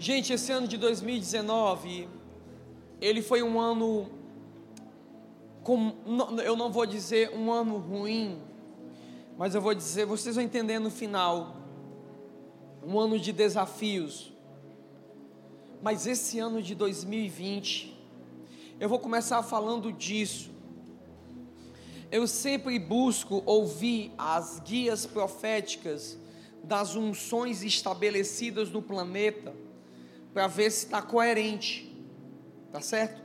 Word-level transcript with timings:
Gente, 0.00 0.32
esse 0.32 0.52
ano 0.52 0.68
de 0.68 0.76
2019, 0.76 2.08
ele 3.00 3.20
foi 3.20 3.42
um 3.42 3.58
ano, 3.58 4.08
com, 5.64 5.92
eu 6.44 6.56
não 6.56 6.70
vou 6.70 6.86
dizer 6.86 7.34
um 7.34 7.50
ano 7.50 7.78
ruim, 7.78 8.40
mas 9.36 9.56
eu 9.56 9.60
vou 9.60 9.74
dizer, 9.74 10.06
vocês 10.06 10.36
vão 10.36 10.44
entender 10.44 10.78
no 10.78 10.88
final, 10.88 11.56
um 12.86 12.96
ano 12.96 13.18
de 13.18 13.32
desafios. 13.32 14.32
Mas 15.82 16.06
esse 16.06 16.38
ano 16.38 16.62
de 16.62 16.76
2020, 16.76 17.92
eu 18.78 18.88
vou 18.88 19.00
começar 19.00 19.42
falando 19.42 19.92
disso. 19.92 20.52
Eu 22.08 22.28
sempre 22.28 22.78
busco 22.78 23.42
ouvir 23.44 24.12
as 24.16 24.60
guias 24.60 25.06
proféticas 25.06 26.16
das 26.62 26.94
unções 26.94 27.64
estabelecidas 27.64 28.70
no 28.70 28.80
planeta 28.80 29.66
para 30.38 30.46
ver 30.46 30.70
se 30.70 30.84
está 30.84 31.02
coerente, 31.02 31.92
tá 32.70 32.80
certo? 32.80 33.20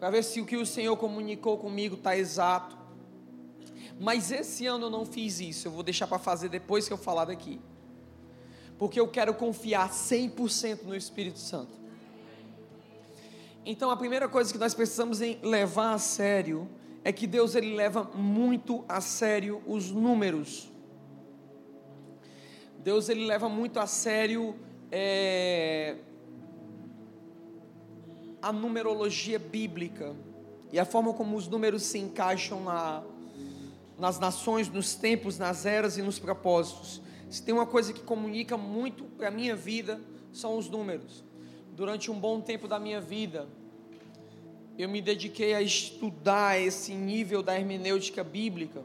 Para 0.00 0.08
ver 0.08 0.24
se 0.24 0.40
o 0.40 0.46
que 0.46 0.56
o 0.56 0.64
Senhor 0.64 0.96
comunicou 0.96 1.58
comigo 1.58 1.94
está 1.94 2.16
exato. 2.16 2.74
Mas 4.00 4.32
esse 4.32 4.64
ano 4.64 4.86
eu 4.86 4.90
não 4.90 5.04
fiz 5.04 5.40
isso, 5.40 5.68
eu 5.68 5.72
vou 5.72 5.82
deixar 5.82 6.06
para 6.06 6.18
fazer 6.18 6.48
depois 6.48 6.88
que 6.88 6.94
eu 6.94 6.96
falar 6.96 7.26
daqui 7.26 7.60
porque 8.78 8.98
eu 8.98 9.06
quero 9.06 9.34
confiar 9.34 9.90
100% 9.90 10.84
no 10.84 10.96
Espírito 10.96 11.38
Santo. 11.38 11.72
Então 13.66 13.90
a 13.90 13.96
primeira 13.96 14.26
coisa 14.26 14.50
que 14.50 14.58
nós 14.58 14.72
precisamos 14.72 15.20
levar 15.42 15.92
a 15.92 15.98
sério 15.98 16.66
é 17.04 17.12
que 17.12 17.26
Deus 17.26 17.54
ele 17.54 17.74
leva 17.74 18.04
muito 18.14 18.86
a 18.88 19.02
sério 19.02 19.62
os 19.66 19.90
números. 19.90 20.72
Deus 22.78 23.10
ele 23.10 23.26
leva 23.26 23.50
muito 23.50 23.78
a 23.78 23.86
sério 23.86 24.56
é, 24.90 25.96
a 28.40 28.52
numerologia 28.52 29.38
bíblica 29.38 30.14
e 30.72 30.78
a 30.78 30.84
forma 30.84 31.12
como 31.12 31.36
os 31.36 31.48
números 31.48 31.82
se 31.82 31.98
encaixam 31.98 32.62
na, 32.62 33.02
nas 33.98 34.18
nações, 34.18 34.68
nos 34.68 34.94
tempos, 34.94 35.38
nas 35.38 35.64
eras 35.64 35.96
e 35.96 36.02
nos 36.02 36.18
propósitos. 36.18 37.00
Se 37.30 37.42
tem 37.42 37.54
uma 37.54 37.66
coisa 37.66 37.92
que 37.92 38.00
comunica 38.00 38.56
muito 38.56 39.04
para 39.04 39.28
a 39.28 39.30
minha 39.30 39.56
vida, 39.56 40.00
são 40.32 40.56
os 40.56 40.68
números. 40.68 41.24
Durante 41.74 42.10
um 42.10 42.18
bom 42.18 42.40
tempo 42.40 42.68
da 42.68 42.78
minha 42.78 43.00
vida, 43.00 43.48
eu 44.78 44.88
me 44.88 45.00
dediquei 45.00 45.54
a 45.54 45.62
estudar 45.62 46.60
esse 46.60 46.92
nível 46.92 47.42
da 47.42 47.58
hermenêutica 47.58 48.22
bíblica, 48.22 48.82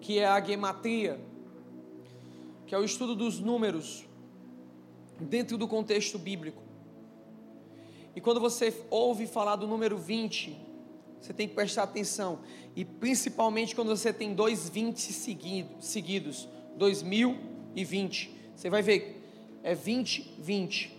que 0.00 0.18
é 0.18 0.26
a 0.26 0.40
gematria, 0.40 1.18
que 2.66 2.74
é 2.74 2.78
o 2.78 2.84
estudo 2.84 3.14
dos 3.14 3.40
números 3.40 4.06
dentro 5.18 5.56
do 5.56 5.66
contexto 5.66 6.18
bíblico. 6.18 6.65
E 8.16 8.20
quando 8.20 8.40
você 8.40 8.74
ouve 8.88 9.26
falar 9.26 9.56
do 9.56 9.66
número 9.66 9.98
20, 9.98 10.58
você 11.20 11.34
tem 11.34 11.46
que 11.46 11.54
prestar 11.54 11.82
atenção. 11.82 12.38
E 12.74 12.82
principalmente 12.82 13.76
quando 13.76 13.88
você 13.88 14.10
tem 14.10 14.32
dois 14.32 14.70
20 14.70 14.98
seguido, 15.12 15.68
seguidos, 15.80 16.48
2020. 16.76 18.34
Você 18.56 18.70
vai 18.70 18.80
ver, 18.80 19.22
é 19.62 19.74
20, 19.74 20.34
20. 20.38 20.96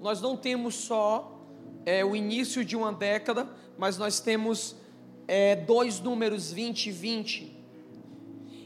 Nós 0.00 0.22
não 0.22 0.38
temos 0.38 0.74
só 0.74 1.38
é, 1.84 2.02
o 2.02 2.16
início 2.16 2.64
de 2.64 2.74
uma 2.74 2.94
década, 2.94 3.46
mas 3.76 3.98
nós 3.98 4.18
temos 4.18 4.74
é, 5.26 5.54
dois 5.54 6.00
números 6.00 6.50
20 6.50 6.86
e 6.86 6.92
20. 6.92 7.58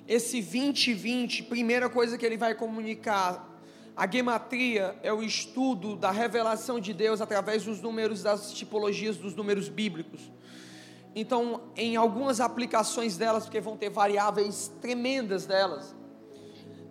Esse 0.06 0.40
20 0.40 0.88
e 0.88 0.94
20, 0.94 1.42
primeira 1.44 1.90
coisa 1.90 2.16
que 2.16 2.24
ele 2.24 2.36
vai 2.36 2.54
comunicar, 2.54 3.51
a 3.94 4.10
gematria 4.10 4.96
é 5.02 5.12
o 5.12 5.22
estudo 5.22 5.96
da 5.96 6.10
revelação 6.10 6.80
de 6.80 6.94
Deus 6.94 7.20
através 7.20 7.64
dos 7.64 7.80
números, 7.80 8.22
das 8.22 8.52
tipologias 8.52 9.16
dos 9.16 9.34
números 9.34 9.68
bíblicos. 9.68 10.32
Então, 11.14 11.60
em 11.76 11.94
algumas 11.94 12.40
aplicações 12.40 13.18
delas, 13.18 13.44
porque 13.44 13.60
vão 13.60 13.76
ter 13.76 13.90
variáveis 13.90 14.72
tremendas 14.80 15.44
delas, 15.44 15.94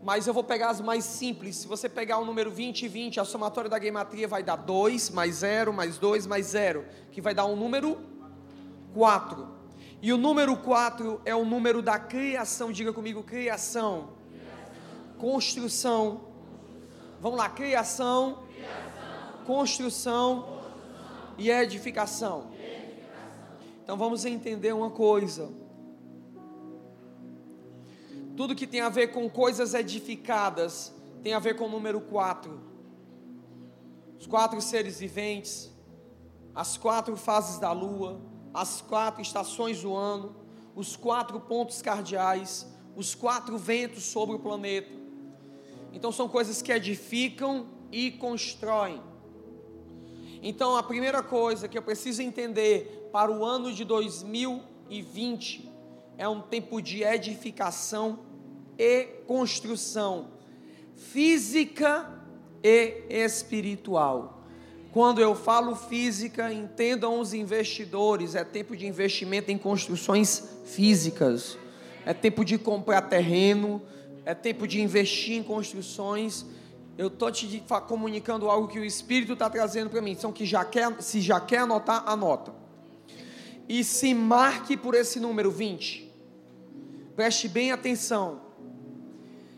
mas 0.03 0.27
eu 0.27 0.33
vou 0.33 0.43
pegar 0.43 0.69
as 0.69 0.79
mais 0.79 1.03
simples. 1.03 1.57
Se 1.57 1.67
você 1.67 1.89
pegar 1.89 2.19
o 2.19 2.25
número 2.25 2.51
20 2.51 2.83
e 2.83 2.87
20, 2.87 3.19
a 3.19 3.25
somatória 3.25 3.69
da 3.69 3.79
gematria 3.79 4.27
vai 4.27 4.43
dar 4.43 4.55
2 4.55 5.09
mais 5.09 5.35
0 5.37 5.73
mais 5.73 5.97
2 5.97 6.27
mais 6.27 6.47
0, 6.47 6.85
que 7.11 7.19
vai 7.19 7.33
dar 7.33 7.45
um 7.45 7.55
número 7.55 7.99
4. 8.93 9.47
E 10.03 10.13
o 10.13 10.17
número 10.17 10.55
4 10.57 11.21
é 11.25 11.35
o 11.35 11.45
número 11.45 11.81
da 11.81 11.97
criação, 11.99 12.71
diga 12.71 12.93
comigo, 12.93 13.23
criação. 13.23 14.09
Construção. 15.17 16.30
Vamos 17.21 17.37
lá, 17.37 17.47
criação, 17.49 18.39
criação. 18.55 19.45
Construção, 19.45 20.41
construção 20.41 20.61
e 21.37 21.51
edificação. 21.51 22.51
Então 23.83 23.95
vamos 23.95 24.25
entender 24.25 24.73
uma 24.73 24.89
coisa. 24.89 25.51
Tudo 28.35 28.55
que 28.55 28.65
tem 28.65 28.81
a 28.81 28.89
ver 28.89 29.09
com 29.09 29.29
coisas 29.29 29.75
edificadas 29.75 30.91
tem 31.21 31.35
a 31.35 31.39
ver 31.39 31.55
com 31.55 31.65
o 31.65 31.69
número 31.69 32.01
4. 32.01 32.59
Os 34.19 34.25
quatro 34.25 34.59
seres 34.59 34.99
viventes, 34.99 35.71
as 36.55 36.75
quatro 36.75 37.15
fases 37.15 37.59
da 37.59 37.71
lua, 37.71 38.19
as 38.51 38.81
quatro 38.81 39.21
estações 39.21 39.83
do 39.83 39.95
ano, 39.95 40.35
os 40.75 40.95
quatro 40.95 41.39
pontos 41.39 41.83
cardeais, 41.83 42.67
os 42.95 43.13
quatro 43.13 43.59
ventos 43.59 44.05
sobre 44.05 44.35
o 44.35 44.39
planeta. 44.39 45.00
Então 45.93 46.11
são 46.11 46.27
coisas 46.27 46.61
que 46.61 46.71
edificam 46.71 47.67
e 47.91 48.11
constroem. 48.11 49.01
Então 50.41 50.75
a 50.75 50.83
primeira 50.83 51.21
coisa 51.21 51.67
que 51.67 51.77
eu 51.77 51.81
preciso 51.81 52.21
entender 52.21 53.09
para 53.11 53.31
o 53.31 53.45
ano 53.45 53.71
de 53.71 53.83
2020 53.83 55.69
é 56.17 56.27
um 56.27 56.41
tempo 56.41 56.81
de 56.81 57.03
edificação 57.03 58.19
e 58.77 59.05
construção 59.27 60.29
física 60.95 62.09
e 62.63 63.05
espiritual. 63.09 64.41
Quando 64.91 65.21
eu 65.21 65.33
falo 65.33 65.75
física, 65.75 66.51
entendam 66.51 67.19
os 67.19 67.33
investidores, 67.33 68.35
é 68.35 68.43
tempo 68.43 68.75
de 68.75 68.85
investimento 68.85 69.49
em 69.49 69.57
construções 69.57 70.57
físicas. 70.65 71.57
É 72.05 72.13
tempo 72.13 72.43
de 72.43 72.57
comprar 72.57 73.03
terreno, 73.03 73.81
é 74.25 74.33
tempo 74.33 74.67
de 74.67 74.81
investir 74.81 75.37
em 75.37 75.43
construções. 75.43 76.45
Eu 76.97 77.07
estou 77.07 77.31
te 77.31 77.63
comunicando 77.87 78.49
algo 78.49 78.67
que 78.67 78.79
o 78.79 78.85
Espírito 78.85 79.33
está 79.33 79.49
trazendo 79.49 79.89
para 79.89 80.01
mim. 80.01 80.11
Então, 80.11 80.31
que 80.31 80.45
já 80.45 80.63
quer, 80.63 81.01
se 81.01 81.21
já 81.21 81.39
quer 81.39 81.59
anotar, 81.59 82.03
anota 82.05 82.53
e 83.67 83.83
se 83.83 84.13
marque 84.13 84.75
por 84.75 84.93
esse 84.93 85.19
número 85.19 85.49
20. 85.49 86.11
Preste 87.15 87.47
bem 87.47 87.71
atenção. 87.71 88.41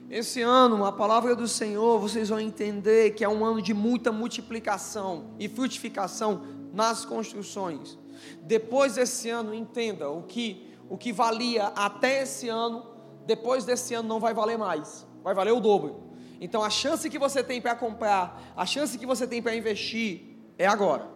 Esse 0.09 0.41
ano, 0.41 0.85
a 0.85 0.91
palavra 0.91 1.35
do 1.35 1.47
Senhor, 1.47 1.99
vocês 1.99 2.29
vão 2.29 2.39
entender 2.39 3.15
que 3.15 3.23
é 3.23 3.29
um 3.29 3.43
ano 3.43 3.61
de 3.61 3.73
muita 3.73 4.11
multiplicação 4.11 5.31
e 5.39 5.49
frutificação 5.49 6.43
nas 6.71 7.03
construções. 7.03 7.97
Depois 8.43 8.95
desse 8.95 9.29
ano, 9.29 9.53
entenda 9.53 10.09
o 10.09 10.21
que 10.21 10.69
o 10.89 10.97
que 10.97 11.11
valia 11.11 11.67
até 11.75 12.21
esse 12.21 12.49
ano, 12.49 12.85
depois 13.25 13.65
desse 13.65 13.93
ano 13.93 14.07
não 14.07 14.19
vai 14.19 14.33
valer 14.33 14.57
mais, 14.57 15.07
vai 15.23 15.33
valer 15.33 15.51
o 15.51 15.59
dobro. 15.59 16.03
Então 16.39 16.63
a 16.63 16.69
chance 16.69 17.09
que 17.09 17.17
você 17.17 17.43
tem 17.43 17.61
para 17.61 17.75
comprar, 17.75 18.53
a 18.55 18.65
chance 18.65 18.97
que 18.97 19.05
você 19.05 19.25
tem 19.25 19.41
para 19.41 19.55
investir 19.55 20.37
é 20.57 20.67
agora. 20.67 21.07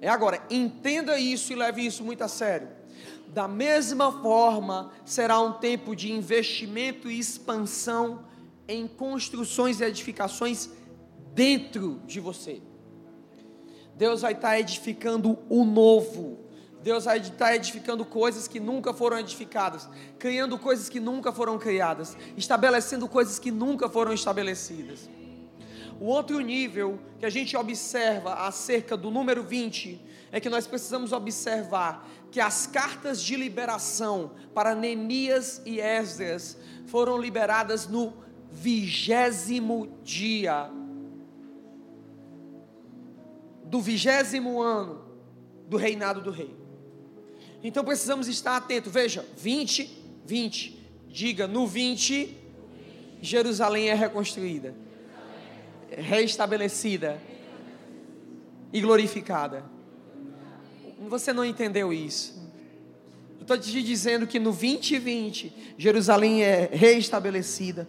É 0.00 0.08
agora, 0.08 0.42
entenda 0.50 1.18
isso 1.18 1.52
e 1.52 1.56
leve 1.56 1.84
isso 1.84 2.02
muito 2.02 2.22
a 2.22 2.28
sério. 2.28 2.68
Da 3.28 3.46
mesma 3.46 4.10
forma, 4.20 4.90
será 5.04 5.38
um 5.40 5.52
tempo 5.52 5.94
de 5.94 6.10
investimento 6.10 7.10
e 7.10 7.18
expansão 7.18 8.24
em 8.66 8.88
construções 8.88 9.80
e 9.80 9.84
edificações 9.84 10.70
dentro 11.34 12.00
de 12.06 12.18
você. 12.18 12.60
Deus 13.94 14.22
vai 14.22 14.32
estar 14.32 14.58
edificando 14.58 15.38
o 15.48 15.64
novo. 15.64 16.38
Deus 16.82 17.04
vai 17.04 17.18
estar 17.18 17.54
edificando 17.54 18.04
coisas 18.04 18.48
que 18.48 18.58
nunca 18.58 18.94
foram 18.94 19.18
edificadas, 19.18 19.88
criando 20.18 20.58
coisas 20.58 20.88
que 20.88 20.98
nunca 20.98 21.30
foram 21.30 21.58
criadas, 21.58 22.16
estabelecendo 22.36 23.06
coisas 23.06 23.38
que 23.38 23.50
nunca 23.50 23.88
foram 23.88 24.12
estabelecidas. 24.12 25.08
O 26.00 26.06
outro 26.06 26.40
nível 26.40 26.98
que 27.18 27.26
a 27.26 27.30
gente 27.30 27.54
observa 27.56 28.46
acerca 28.46 28.96
do 28.96 29.10
número 29.10 29.42
20 29.42 30.00
é 30.32 30.40
que 30.40 30.48
nós 30.48 30.66
precisamos 30.66 31.12
observar 31.12 32.08
que 32.30 32.40
as 32.40 32.66
cartas 32.66 33.22
de 33.22 33.36
liberação 33.36 34.32
para 34.54 34.74
Neemias 34.74 35.60
e 35.66 35.78
Esdras 35.78 36.56
foram 36.86 37.18
liberadas 37.18 37.86
no 37.86 38.14
vigésimo 38.50 39.98
dia 40.02 40.70
do 43.64 43.80
vigésimo 43.80 44.60
ano 44.60 45.04
do 45.68 45.76
reinado 45.76 46.20
do 46.20 46.30
rei. 46.30 46.59
Então 47.62 47.84
precisamos 47.84 48.28
estar 48.28 48.56
atentos. 48.56 48.92
Veja, 48.92 49.24
20, 49.36 49.90
20. 50.24 50.80
Diga, 51.08 51.46
no 51.46 51.66
20, 51.66 52.36
Jerusalém 53.20 53.90
é 53.90 53.94
reconstruída. 53.94 54.74
reestabelecida 55.90 57.20
e 58.72 58.80
glorificada. 58.80 59.64
Você 61.08 61.32
não 61.32 61.44
entendeu 61.44 61.92
isso. 61.92 62.40
Estou 63.40 63.58
te 63.58 63.82
dizendo 63.82 64.26
que 64.26 64.38
no 64.38 64.52
2020, 64.52 65.74
Jerusalém 65.76 66.44
é 66.44 66.68
reestabelecida, 66.72 67.88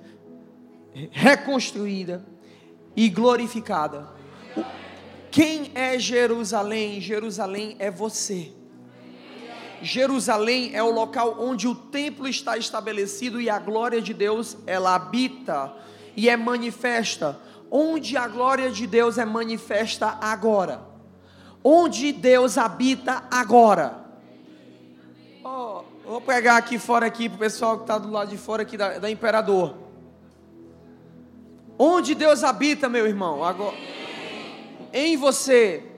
reconstruída 1.11 2.25
e 2.95 3.07
glorificada. 3.09 4.09
Quem 5.29 5.71
é 5.75 5.99
Jerusalém? 5.99 6.99
Jerusalém 6.99 7.75
é 7.77 7.91
você. 7.91 8.51
Jerusalém 9.81 10.71
é 10.73 10.83
o 10.83 10.91
local 10.91 11.37
onde 11.39 11.67
o 11.67 11.75
templo 11.75 12.27
está 12.27 12.57
estabelecido 12.57 13.41
e 13.41 13.49
a 13.49 13.59
glória 13.59 14.01
de 14.01 14.13
Deus 14.13 14.57
ela 14.65 14.95
habita 14.95 15.73
e 16.15 16.29
é 16.29 16.37
manifesta. 16.37 17.39
Onde 17.69 18.17
a 18.17 18.27
glória 18.27 18.69
de 18.69 18.85
Deus 18.85 19.17
é 19.17 19.25
manifesta 19.25 20.17
agora. 20.21 20.81
Onde 21.63 22.11
Deus 22.11 22.57
habita 22.57 23.23
agora. 23.31 24.05
Oh, 25.43 25.83
vou 26.05 26.21
pegar 26.21 26.57
aqui 26.57 26.77
fora 26.77 27.05
aqui 27.05 27.29
para 27.29 27.35
o 27.35 27.39
pessoal 27.39 27.77
que 27.77 27.83
está 27.83 27.97
do 27.97 28.11
lado 28.11 28.29
de 28.29 28.37
fora 28.37 28.63
aqui 28.63 28.77
da, 28.77 28.99
da 28.99 29.09
Imperador. 29.09 29.75
Onde 31.77 32.13
Deus 32.13 32.43
habita, 32.43 32.87
meu 32.87 33.07
irmão? 33.07 33.43
Agora, 33.43 33.75
em 34.93 35.17
você. 35.17 35.90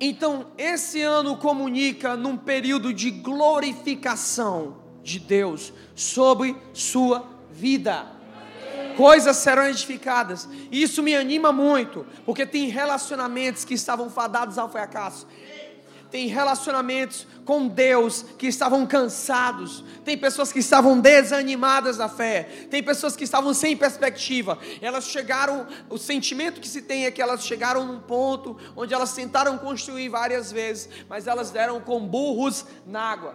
Então, 0.00 0.46
esse 0.58 1.02
ano 1.02 1.36
comunica 1.36 2.16
num 2.16 2.36
período 2.36 2.92
de 2.92 3.10
glorificação 3.10 4.78
de 5.02 5.18
Deus 5.18 5.72
sobre 5.94 6.56
sua 6.72 7.26
vida. 7.50 8.06
Coisas 8.96 9.36
serão 9.36 9.66
edificadas. 9.66 10.48
Isso 10.72 11.02
me 11.02 11.14
anima 11.14 11.52
muito, 11.52 12.06
porque 12.24 12.46
tem 12.46 12.68
relacionamentos 12.68 13.64
que 13.64 13.74
estavam 13.74 14.08
fadados 14.08 14.58
ao 14.58 14.70
fracasso 14.70 15.26
tem 16.10 16.26
relacionamentos 16.26 17.26
com 17.44 17.68
Deus 17.68 18.24
que 18.36 18.46
estavam 18.46 18.86
cansados, 18.86 19.84
tem 20.04 20.16
pessoas 20.16 20.52
que 20.52 20.58
estavam 20.58 21.00
desanimadas 21.00 21.96
da 21.96 22.08
fé, 22.08 22.66
tem 22.70 22.82
pessoas 22.82 23.16
que 23.16 23.24
estavam 23.24 23.54
sem 23.54 23.76
perspectiva. 23.76 24.58
Elas 24.80 25.08
chegaram, 25.08 25.66
o 25.88 25.98
sentimento 25.98 26.60
que 26.60 26.68
se 26.68 26.82
tem 26.82 27.06
é 27.06 27.10
que 27.10 27.22
elas 27.22 27.44
chegaram 27.44 27.84
num 27.84 28.00
ponto 28.00 28.56
onde 28.76 28.94
elas 28.94 29.12
tentaram 29.12 29.58
construir 29.58 30.08
várias 30.08 30.50
vezes, 30.50 30.88
mas 31.08 31.26
elas 31.26 31.50
deram 31.50 31.80
com 31.80 32.00
burros 32.06 32.64
na 32.86 33.00
água. 33.00 33.34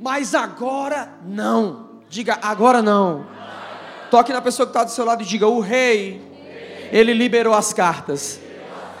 Mas 0.00 0.34
agora 0.34 1.14
não. 1.24 2.02
Diga 2.08 2.38
agora 2.40 2.80
não. 2.80 3.26
Toque 4.10 4.32
na 4.32 4.40
pessoa 4.40 4.66
que 4.66 4.70
está 4.70 4.84
do 4.84 4.90
seu 4.90 5.04
lado 5.04 5.22
e 5.22 5.26
diga: 5.26 5.46
o 5.46 5.60
rei, 5.60 6.22
ele 6.90 7.12
liberou 7.12 7.54
as 7.54 7.72
cartas. 7.72 8.40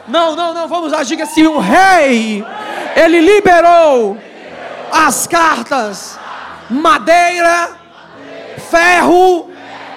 Não, 0.08 0.34
não, 0.34 0.54
não, 0.54 0.66
vamos 0.66 0.90
lá, 0.90 1.02
diga 1.02 1.24
assim: 1.24 1.46
o 1.46 1.58
rei, 1.58 2.44
ele 2.96 3.20
liberou 3.20 4.16
as 4.90 5.26
cartas, 5.26 6.18
madeira, 6.70 7.70
ferro 8.70 9.50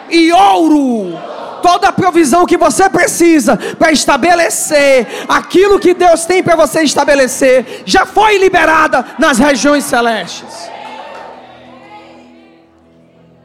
e 0.10 0.32
ouro. 0.32 1.18
Toda 1.62 1.90
a 1.90 1.92
provisão 1.92 2.46
que 2.46 2.58
você 2.58 2.90
precisa 2.90 3.56
para 3.78 3.92
estabelecer 3.92 5.08
aquilo 5.30 5.80
que 5.80 5.94
Deus 5.94 6.26
tem 6.26 6.42
para 6.42 6.56
você 6.56 6.82
estabelecer, 6.82 7.84
já 7.86 8.06
foi 8.06 8.38
liberada 8.40 9.06
nas 9.20 9.38
regiões 9.38 9.84
celestes. 9.86 10.70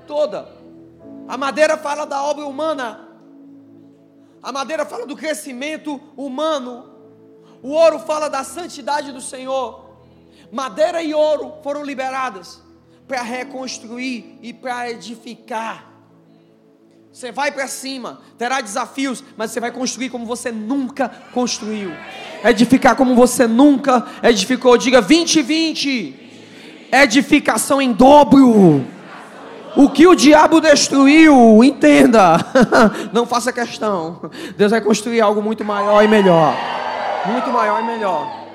Toda. 0.06 0.48
A 1.28 1.36
madeira 1.36 1.76
fala 1.76 2.06
da 2.06 2.22
obra 2.22 2.46
humana, 2.46 3.05
a 4.46 4.52
madeira 4.52 4.86
fala 4.86 5.04
do 5.04 5.16
crescimento 5.16 6.00
humano. 6.16 6.88
O 7.60 7.70
ouro 7.70 7.98
fala 7.98 8.30
da 8.30 8.44
santidade 8.44 9.10
do 9.10 9.20
Senhor. 9.20 9.90
Madeira 10.52 11.02
e 11.02 11.12
ouro 11.12 11.54
foram 11.64 11.82
liberadas 11.82 12.62
para 13.08 13.22
reconstruir 13.22 14.38
e 14.40 14.52
para 14.52 14.88
edificar. 14.88 15.90
Você 17.12 17.32
vai 17.32 17.50
para 17.50 17.66
cima, 17.66 18.20
terá 18.38 18.60
desafios, 18.60 19.24
mas 19.36 19.50
você 19.50 19.58
vai 19.58 19.72
construir 19.72 20.10
como 20.10 20.24
você 20.24 20.52
nunca 20.52 21.08
construiu. 21.34 21.90
Edificar 22.44 22.94
como 22.94 23.16
você 23.16 23.48
nunca 23.48 24.06
edificou. 24.22 24.78
Diga 24.78 25.02
2020. 25.02 26.88
Edificação 26.92 27.82
em 27.82 27.92
dobro. 27.92 28.86
O 29.76 29.90
que 29.90 30.06
o 30.06 30.14
diabo 30.14 30.58
destruiu, 30.58 31.62
entenda. 31.62 32.38
Não 33.12 33.26
faça 33.26 33.52
questão. 33.52 34.30
Deus 34.56 34.70
vai 34.70 34.80
construir 34.80 35.20
algo 35.20 35.42
muito 35.42 35.62
maior 35.62 36.02
e 36.02 36.08
melhor. 36.08 36.54
Muito 37.26 37.50
maior 37.50 37.82
e 37.82 37.84
melhor. 37.84 38.46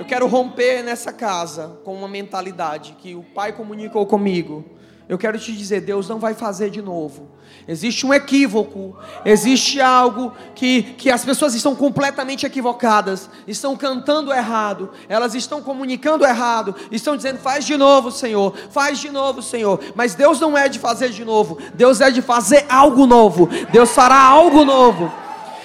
Eu 0.00 0.04
quero 0.04 0.26
romper 0.26 0.82
nessa 0.82 1.12
casa 1.12 1.78
com 1.84 1.94
uma 1.94 2.08
mentalidade 2.08 2.96
que 2.98 3.14
o 3.14 3.22
Pai 3.22 3.52
comunicou 3.52 4.04
comigo. 4.04 4.64
Eu 5.10 5.18
quero 5.18 5.36
te 5.40 5.52
dizer, 5.52 5.80
Deus 5.80 6.08
não 6.08 6.20
vai 6.20 6.34
fazer 6.34 6.70
de 6.70 6.80
novo. 6.80 7.26
Existe 7.66 8.06
um 8.06 8.14
equívoco, 8.14 8.96
existe 9.24 9.80
algo 9.80 10.32
que, 10.54 10.84
que 10.84 11.10
as 11.10 11.24
pessoas 11.24 11.52
estão 11.52 11.74
completamente 11.74 12.46
equivocadas, 12.46 13.28
estão 13.44 13.76
cantando 13.76 14.32
errado, 14.32 14.88
elas 15.08 15.34
estão 15.34 15.62
comunicando 15.62 16.24
errado, 16.24 16.76
estão 16.92 17.16
dizendo, 17.16 17.40
faz 17.40 17.64
de 17.64 17.76
novo, 17.76 18.12
Senhor, 18.12 18.54
faz 18.70 19.00
de 19.00 19.10
novo, 19.10 19.42
Senhor. 19.42 19.80
Mas 19.96 20.14
Deus 20.14 20.38
não 20.38 20.56
é 20.56 20.68
de 20.68 20.78
fazer 20.78 21.08
de 21.08 21.24
novo, 21.24 21.58
Deus 21.74 22.00
é 22.00 22.08
de 22.12 22.22
fazer 22.22 22.64
algo 22.68 23.04
novo, 23.04 23.48
Deus 23.72 23.90
fará 23.90 24.16
algo 24.16 24.64
novo. 24.64 25.12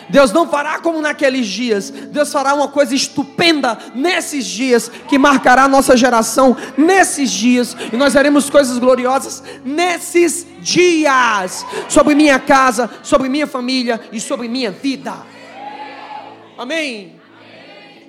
Deus 0.09 0.31
não 0.31 0.47
fará 0.47 0.79
como 0.79 1.01
naqueles 1.01 1.47
dias, 1.47 1.89
Deus 1.89 2.31
fará 2.31 2.53
uma 2.53 2.67
coisa 2.67 2.93
estupenda 2.93 3.77
nesses 3.93 4.45
dias, 4.45 4.89
que 5.07 5.17
marcará 5.17 5.63
a 5.63 5.67
nossa 5.67 5.97
geração 5.97 6.55
nesses 6.77 7.31
dias, 7.31 7.75
e 7.91 7.97
nós 7.97 8.13
veremos 8.13 8.49
coisas 8.49 8.77
gloriosas 8.77 9.43
nesses 9.63 10.45
dias, 10.59 11.65
sobre 11.89 12.15
minha 12.15 12.39
casa, 12.39 12.89
sobre 13.01 13.29
minha 13.29 13.47
família 13.47 13.99
e 14.11 14.19
sobre 14.19 14.47
minha 14.47 14.71
vida. 14.71 15.13
Amém? 16.57 17.19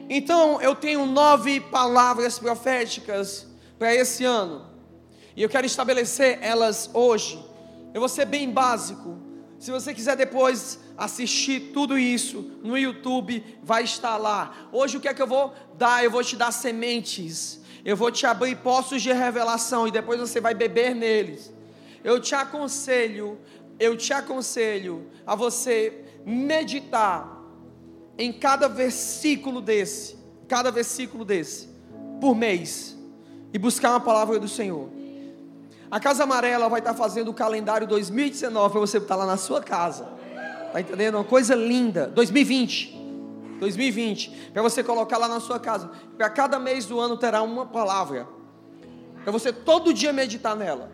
Então 0.08 0.60
eu 0.60 0.74
tenho 0.74 1.04
nove 1.06 1.60
palavras 1.60 2.38
proféticas 2.38 3.46
para 3.78 3.94
esse 3.94 4.24
ano, 4.24 4.66
e 5.34 5.42
eu 5.42 5.48
quero 5.48 5.66
estabelecer 5.66 6.38
elas 6.40 6.88
hoje. 6.94 7.44
Eu 7.92 8.00
vou 8.00 8.08
ser 8.08 8.26
bem 8.26 8.50
básico. 8.50 9.25
Se 9.66 9.72
você 9.72 9.92
quiser 9.92 10.14
depois 10.14 10.78
assistir 10.96 11.72
tudo 11.72 11.98
isso 11.98 12.52
no 12.62 12.78
YouTube, 12.78 13.42
vai 13.64 13.82
estar 13.82 14.16
lá. 14.16 14.68
Hoje 14.70 14.96
o 14.96 15.00
que 15.00 15.08
é 15.08 15.12
que 15.12 15.20
eu 15.20 15.26
vou 15.26 15.52
dar? 15.76 16.04
Eu 16.04 16.10
vou 16.12 16.22
te 16.22 16.36
dar 16.36 16.52
sementes. 16.52 17.60
Eu 17.84 17.96
vou 17.96 18.12
te 18.12 18.24
abrir 18.26 18.54
poços 18.58 19.02
de 19.02 19.12
revelação 19.12 19.88
e 19.88 19.90
depois 19.90 20.20
você 20.20 20.40
vai 20.40 20.54
beber 20.54 20.94
neles. 20.94 21.52
Eu 22.04 22.20
te 22.20 22.32
aconselho, 22.32 23.40
eu 23.76 23.96
te 23.96 24.12
aconselho 24.12 25.10
a 25.26 25.34
você 25.34 26.04
meditar 26.24 27.42
em 28.16 28.32
cada 28.32 28.68
versículo 28.68 29.60
desse, 29.60 30.16
cada 30.46 30.70
versículo 30.70 31.24
desse, 31.24 31.68
por 32.20 32.36
mês, 32.36 32.96
e 33.52 33.58
buscar 33.58 33.90
uma 33.90 34.00
palavra 34.00 34.38
do 34.38 34.46
Senhor. 34.46 34.88
A 35.96 35.98
Casa 35.98 36.24
Amarela 36.24 36.68
vai 36.68 36.80
estar 36.80 36.92
fazendo 36.92 37.30
o 37.30 37.32
calendário 37.32 37.86
2019 37.86 38.70
para 38.70 38.80
você 38.80 38.98
estar 38.98 39.16
lá 39.16 39.24
na 39.24 39.38
sua 39.38 39.62
casa. 39.62 40.06
Está 40.66 40.78
entendendo? 40.78 41.14
Uma 41.14 41.24
coisa 41.24 41.54
linda. 41.54 42.06
2020. 42.08 42.94
2020. 43.58 44.50
Para 44.52 44.60
você 44.60 44.84
colocar 44.84 45.16
lá 45.16 45.26
na 45.26 45.40
sua 45.40 45.58
casa. 45.58 45.90
Para 46.18 46.28
cada 46.28 46.58
mês 46.58 46.84
do 46.84 47.00
ano 47.00 47.16
terá 47.16 47.40
uma 47.40 47.64
palavra. 47.64 48.28
Para 49.22 49.32
você 49.32 49.50
todo 49.50 49.94
dia 49.94 50.12
meditar 50.12 50.54
nela. 50.54 50.92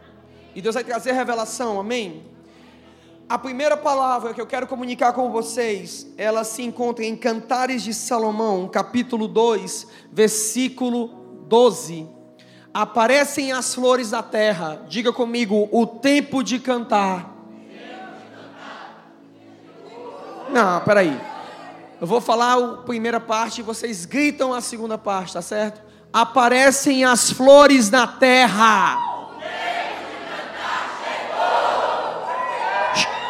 E 0.54 0.62
Deus 0.62 0.76
vai 0.76 0.84
trazer 0.84 1.10
revelação. 1.10 1.80
Amém? 1.80 2.24
A 3.28 3.36
primeira 3.36 3.76
palavra 3.76 4.32
que 4.32 4.40
eu 4.40 4.46
quero 4.46 4.68
comunicar 4.68 5.12
com 5.14 5.32
vocês, 5.32 6.06
ela 6.16 6.44
se 6.44 6.62
encontra 6.62 7.04
em 7.04 7.16
Cantares 7.16 7.82
de 7.82 7.92
Salomão, 7.92 8.68
capítulo 8.68 9.26
2, 9.26 9.84
versículo 10.12 11.08
12. 11.48 12.21
Aparecem 12.74 13.52
as 13.52 13.74
flores 13.74 14.10
da 14.10 14.22
terra. 14.22 14.82
Diga 14.88 15.12
comigo, 15.12 15.68
o 15.70 15.86
tempo 15.86 16.42
de 16.42 16.58
cantar 16.58 17.32
Não, 20.52 20.80
peraí. 20.80 21.18
Eu 21.98 22.06
vou 22.06 22.20
falar 22.20 22.58
a 22.58 22.76
primeira 22.78 23.18
parte 23.18 23.60
e 23.60 23.62
vocês 23.62 24.04
gritam 24.04 24.52
a 24.52 24.60
segunda 24.60 24.98
parte, 24.98 25.32
tá 25.32 25.40
certo? 25.40 25.80
Aparecem 26.12 27.04
as 27.04 27.30
flores 27.30 27.90
na 27.90 28.06
terra. 28.06 28.98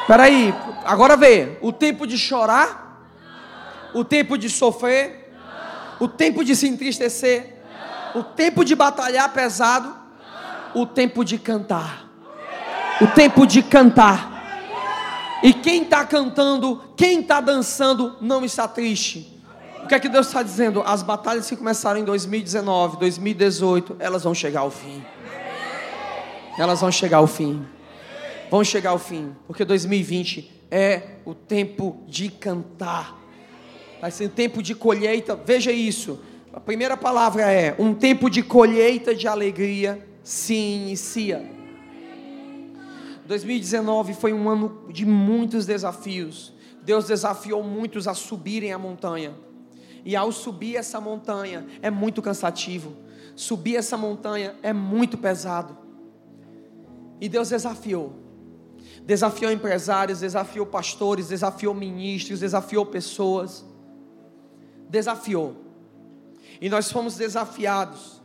Peraí, 0.09 0.53
agora 0.85 1.17
vê. 1.17 1.59
O 1.63 1.73
tempo 1.73 2.09
de 2.09 2.19
chorar? 2.19 3.07
O 3.95 4.05
tempo 4.05 4.37
de 4.37 4.51
sofrer? 4.51 5.33
O 6.01 6.09
tempo 6.09 6.45
de 6.45 6.57
se 6.57 6.67
entristecer? 6.67 7.62
O 8.15 8.23
tempo 8.23 8.65
de 8.65 8.75
batalhar 8.75 9.33
pesado? 9.33 9.95
O 10.75 10.87
tempo 10.87 11.25
de 11.25 11.39
cantar. 11.39 12.09
O 13.01 13.07
tempo 13.09 13.47
de 13.47 13.63
cantar 13.63 14.31
E 15.43 15.53
quem 15.53 15.83
está 15.83 16.05
cantando, 16.05 16.81
quem 16.97 17.21
está 17.21 17.41
dançando, 17.41 18.17
não 18.21 18.45
está 18.45 18.69
triste. 18.69 19.41
O 19.83 19.89
que 19.89 19.95
é 19.95 19.99
que 19.99 20.09
Deus 20.09 20.29
está 20.29 20.43
dizendo? 20.43 20.83
As 20.87 21.03
batalhas 21.03 21.49
que 21.49 21.57
começaram 21.57 21.99
em 21.99 22.05
2019, 22.05 22.99
2018, 22.99 23.97
elas 23.99 24.23
vão 24.23 24.35
chegar 24.35 24.61
ao 24.61 24.71
fim. 24.71 25.05
Elas 26.57 26.81
vão 26.81 26.93
chegar 26.93 27.19
ao 27.19 27.27
fim. 27.27 27.67
Vão 28.49 28.63
chegar 28.63 28.91
ao 28.91 28.99
fim. 28.99 29.35
Porque 29.47 29.65
2020 29.65 30.63
é 30.71 31.17
o 31.25 31.35
tempo 31.35 32.05
de 32.07 32.29
cantar. 32.29 33.19
Vai 34.01 34.11
ser 34.11 34.27
um 34.27 34.31
tempo 34.31 34.63
de 34.63 34.75
colheita. 34.75 35.35
Veja 35.35 35.73
isso. 35.73 36.21
A 36.53 36.61
primeira 36.61 36.97
palavra 36.97 37.51
é: 37.51 37.75
um 37.79 37.95
tempo 37.95 38.29
de 38.29 38.43
colheita 38.43 39.15
de 39.15 39.27
alegria 39.27 40.07
se 40.23 40.55
inicia. 40.55 41.51
2019 43.27 44.13
foi 44.13 44.33
um 44.33 44.49
ano 44.49 44.87
de 44.91 45.07
muitos 45.07 45.65
desafios. 45.65 46.53
Deus 46.83 47.07
desafiou 47.07 47.63
muitos 47.63 48.07
a 48.07 48.13
subirem 48.13 48.73
a 48.73 48.79
montanha. 48.79 49.35
E 50.05 50.17
ao 50.17 50.33
subir 50.33 50.77
essa 50.77 51.01
montanha 51.01 51.65
é 51.81 51.91
muito 51.91 52.21
cansativo. 52.21 52.97
Subir 53.35 53.77
essa 53.77 53.97
montanha 53.97 54.55
é 54.63 54.73
muito 54.73 55.17
pesado. 55.17 55.79
E 57.21 57.29
Deus 57.29 57.49
desafiou. 57.49 58.13
Desafiou 59.05 59.51
empresários, 59.51 60.21
desafiou 60.21 60.67
pastores, 60.67 61.29
desafiou 61.29 61.73
ministros, 61.73 62.41
desafiou 62.41 62.85
pessoas. 62.85 63.65
Desafiou. 64.91 65.62
E 66.63 66.69
nós 66.69 66.93
fomos 66.93 67.17
desafiados. 67.17 68.23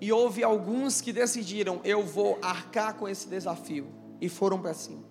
E 0.00 0.12
houve 0.12 0.42
alguns 0.42 1.00
que 1.00 1.12
decidiram: 1.12 1.80
eu 1.84 2.02
vou 2.02 2.36
arcar 2.42 2.94
com 2.94 3.08
esse 3.08 3.28
desafio. 3.28 3.86
E 4.20 4.28
foram 4.28 4.60
para 4.60 4.74
cima. 4.74 5.05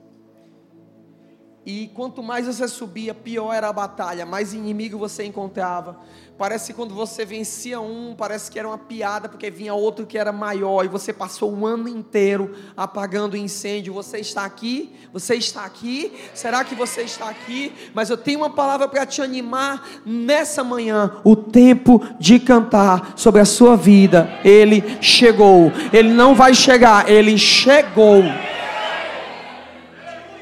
E 1.65 1.89
quanto 1.95 2.21
mais 2.21 2.45
você 2.45 2.67
subia, 2.67 3.11
pior 3.11 3.51
era 3.51 3.67
a 3.67 3.73
batalha, 3.73 4.23
mais 4.23 4.53
inimigo 4.53 4.99
você 4.99 5.23
encontrava. 5.23 5.97
Parece 6.37 6.67
que 6.67 6.73
quando 6.73 6.93
você 6.93 7.25
vencia 7.25 7.79
um, 7.79 8.13
parece 8.15 8.51
que 8.51 8.59
era 8.59 8.67
uma 8.67 8.77
piada, 8.77 9.27
porque 9.27 9.49
vinha 9.49 9.73
outro 9.73 10.05
que 10.05 10.15
era 10.15 10.31
maior, 10.31 10.85
e 10.85 10.87
você 10.87 11.11
passou 11.11 11.51
um 11.51 11.65
ano 11.65 11.87
inteiro 11.87 12.53
apagando 12.77 13.35
incêndio. 13.35 13.93
Você 13.93 14.19
está 14.19 14.45
aqui? 14.45 14.93
Você 15.11 15.35
está 15.35 15.65
aqui? 15.65 16.13
Será 16.35 16.63
que 16.63 16.75
você 16.75 17.01
está 17.01 17.29
aqui? 17.29 17.73
Mas 17.95 18.11
eu 18.11 18.17
tenho 18.17 18.41
uma 18.41 18.49
palavra 18.51 18.87
para 18.87 19.05
te 19.05 19.21
animar 19.21 19.87
nessa 20.05 20.63
manhã. 20.63 21.19
O 21.23 21.35
tempo 21.35 21.99
de 22.19 22.37
cantar 22.37 23.13
sobre 23.15 23.41
a 23.41 23.45
sua 23.45 23.75
vida, 23.75 24.39
ele 24.43 24.83
chegou. 25.01 25.71
Ele 25.91 26.09
não 26.09 26.35
vai 26.35 26.53
chegar, 26.53 27.09
ele 27.09 27.39
chegou 27.39 28.21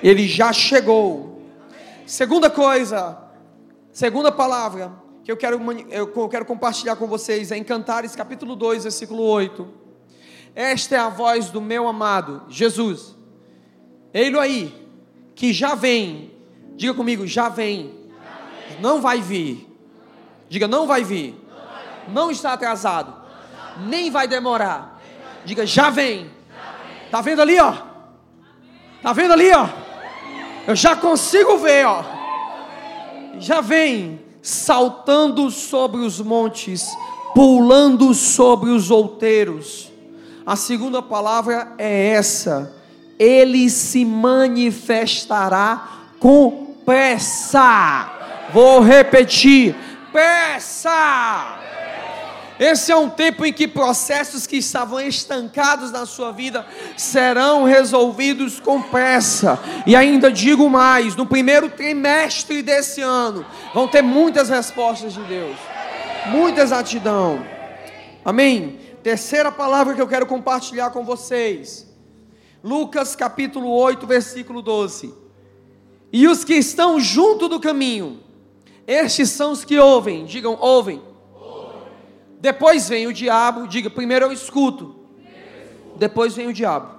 ele 0.04 0.28
já 0.28 0.52
chegou. 0.52 1.42
Segunda 2.06 2.50
coisa, 2.50 3.18
segunda 3.92 4.32
palavra 4.32 4.92
que 5.24 5.32
eu 5.32 5.38
quero, 5.38 5.60
eu 5.90 6.28
quero 6.28 6.46
compartilhar 6.46 6.98
com 6.98 7.08
vocês 7.08 7.50
é 7.50 7.58
em 7.58 7.64
Cantares 7.64 8.14
capítulo 8.14 8.58
2, 8.58 8.84
versículo 8.84 9.24
8. 9.24 9.66
Esta 10.54 10.96
é 10.96 11.00
a 11.00 11.08
voz 11.08 11.50
do 11.50 11.62
meu 11.62 11.88
amado, 11.88 12.44
Jesus. 12.50 13.16
Ele 14.14 14.38
aí, 14.38 14.88
que 15.34 15.54
já 15.54 15.74
vem. 15.74 16.32
Diga 16.76 16.94
comigo, 16.94 17.26
já 17.26 17.48
vem. 17.48 17.94
Não 18.82 19.02
vai 19.02 19.22
vir. 19.22 19.68
Diga, 20.50 20.68
não 20.68 20.86
vai 20.86 21.04
vir. 21.04 21.40
Não 22.10 22.30
está 22.30 22.54
atrasado. 22.54 23.16
Nem 23.88 24.12
vai 24.12 24.28
demorar. 24.28 25.02
Diga, 25.46 25.66
já 25.66 25.90
vem. 25.90 26.30
Tá 27.10 27.22
vendo 27.22 27.42
ali, 27.42 27.58
ó? 27.60 27.74
Tá 29.02 29.14
vendo 29.14 29.34
ali, 29.34 29.52
ó? 29.52 29.83
Eu 30.66 30.76
já 30.76 30.96
consigo 30.96 31.58
ver, 31.58 31.86
ó. 31.86 32.04
Já 33.40 33.60
vem 33.60 34.22
saltando 34.42 35.50
sobre 35.52 36.02
os 36.02 36.20
montes, 36.20 36.88
pulando 37.34 38.14
sobre 38.14 38.70
os 38.70 38.90
outeiros. 38.90 39.92
A 40.46 40.56
segunda 40.56 41.02
palavra 41.02 41.74
é 41.78 42.10
essa: 42.10 42.74
ele 43.20 43.70
se 43.70 44.06
manifestará 44.06 45.90
com 46.20 46.76
pressa. 46.86 48.10
Vou 48.54 48.80
repetir: 48.82 49.76
pressa. 50.12 51.63
Esse 52.60 52.92
é 52.92 52.96
um 52.96 53.10
tempo 53.10 53.46
em 53.46 53.52
que 53.52 53.68
processos 53.68 54.46
que 54.46 54.58
estavam 54.58 55.02
estancados 55.02 55.92
na 55.92 56.06
sua 56.06 56.32
vida 56.32 56.66
serão 56.96 57.64
resolvidos 57.64 58.60
com 58.60 58.82
pressa. 58.82 59.60
E 59.88 59.96
ainda 59.96 60.32
digo 60.32 60.70
mais: 60.70 61.16
no 61.16 61.26
primeiro 61.26 61.70
trimestre 61.70 62.62
desse 62.62 63.02
ano, 63.02 63.46
vão 63.74 63.88
ter 63.88 64.02
muitas 64.02 64.50
respostas 64.50 65.14
de 65.14 65.24
Deus, 65.24 65.58
muita 66.28 66.62
exatidão. 66.62 67.44
Amém? 68.24 68.80
Terceira 69.02 69.52
palavra 69.52 69.96
que 69.96 70.02
eu 70.02 70.08
quero 70.08 70.26
compartilhar 70.26 70.92
com 70.92 71.04
vocês. 71.04 71.92
Lucas 72.64 73.16
capítulo 73.16 73.70
8, 73.70 74.06
versículo 74.06 74.62
12. 74.62 75.14
E 76.12 76.28
os 76.28 76.44
que 76.44 76.54
estão 76.54 77.00
junto 77.00 77.50
do 77.50 77.60
caminho, 77.60 78.22
estes 78.86 79.32
são 79.32 79.52
os 79.52 79.66
que 79.66 79.80
ouvem, 79.80 80.24
digam, 80.26 80.56
ouvem 80.62 81.02
depois 82.44 82.90
vem 82.90 83.08
o 83.08 83.14
diabo, 83.14 83.70
diga, 83.70 83.90
primeiro 83.90 84.26
eu 84.26 84.32
escuto. 84.34 84.94
Depois 85.96 86.36
vem 86.36 86.48
o 86.48 86.52
diabo. 86.52 86.94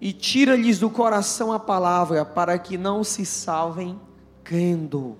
E 0.00 0.14
tira-lhes 0.14 0.78
do 0.78 0.88
coração 0.88 1.52
a 1.52 1.58
palavra, 1.58 2.24
para 2.24 2.58
que 2.58 2.78
não 2.78 3.04
se 3.04 3.26
salvem 3.26 4.00
crendo. 4.42 5.18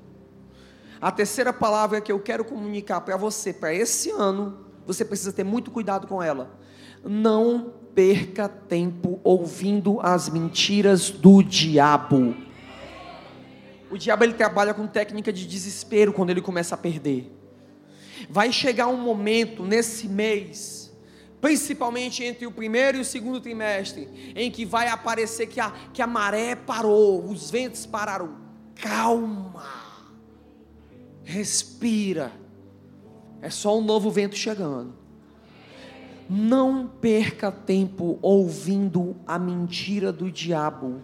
A 0.99 1.13
terceira 1.13 1.53
palavra 1.53 2.01
que 2.01 2.11
eu 2.11 2.19
quero 2.19 2.47
comunicar 2.47 3.03
para 3.03 3.15
você, 3.19 3.53
para 3.53 3.75
esse 3.75 4.11
ano, 4.11 4.57
você 4.87 5.05
precisa 5.05 5.35
ter 5.35 5.45
muito 5.45 5.71
cuidado 5.71 6.07
com 6.07 6.23
ela. 6.23 6.59
Não 7.05 7.75
perca 7.95 8.49
tempo 8.49 9.21
ouvindo 9.23 10.01
as 10.01 10.31
mentiras 10.31 11.11
do 11.11 11.43
diabo. 11.43 12.35
O 13.91 13.99
diabo 13.99 14.25
ele 14.25 14.33
trabalha 14.33 14.73
com 14.73 14.87
técnica 14.87 15.31
de 15.31 15.47
desespero 15.47 16.11
quando 16.11 16.31
ele 16.31 16.41
começa 16.41 16.75
a 16.75 16.79
perder. 16.79 17.38
Vai 18.29 18.53
chegar 18.53 18.89
um 18.89 18.97
momento 18.97 19.65
nesse 19.65 20.07
mês, 20.09 20.93
principalmente 21.41 22.23
entre 22.23 22.47
o 22.47 22.53
primeiro 22.53 22.99
e 22.99 23.01
o 23.01 23.05
segundo 23.05 23.41
trimestre, 23.41 24.33
em 24.37 24.51
que 24.51 24.65
vai 24.65 24.89
aparecer 24.89 25.47
que 25.47 25.61
a, 25.61 25.71
que 25.93 26.03
a 26.03 26.07
maré 26.07 26.55
parou, 26.55 27.25
os 27.25 27.51
ventos 27.51 27.87
pararam. 27.87 28.37
Calma, 28.75 29.65
respira, 31.25 32.33
é 33.41 33.51
só 33.51 33.79
um 33.79 33.83
novo 33.83 34.11
vento 34.11 34.37
chegando. 34.37 34.95
Não 36.29 36.87
perca 36.87 37.51
tempo 37.51 38.19
ouvindo 38.21 39.17
a 39.27 39.39
mentira 39.39 40.13
do 40.13 40.31
diabo 40.31 41.01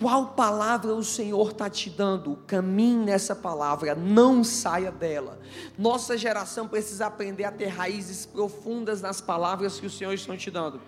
qual 0.00 0.28
palavra 0.28 0.94
o 0.94 1.02
Senhor 1.02 1.50
está 1.50 1.68
te 1.68 1.90
dando? 1.90 2.36
Caminhe 2.46 3.04
nessa 3.04 3.34
palavra, 3.34 3.94
não 3.94 4.44
saia 4.44 4.92
dela. 4.92 5.40
Nossa 5.76 6.16
geração 6.16 6.68
precisa 6.68 7.06
aprender 7.06 7.44
a 7.44 7.50
ter 7.50 7.66
raízes 7.66 8.24
profundas 8.24 9.02
nas 9.02 9.20
palavras 9.20 9.80
que 9.80 9.86
o 9.86 9.90
Senhor 9.90 10.12
está 10.12 10.36
te 10.36 10.50
dando. 10.50 10.80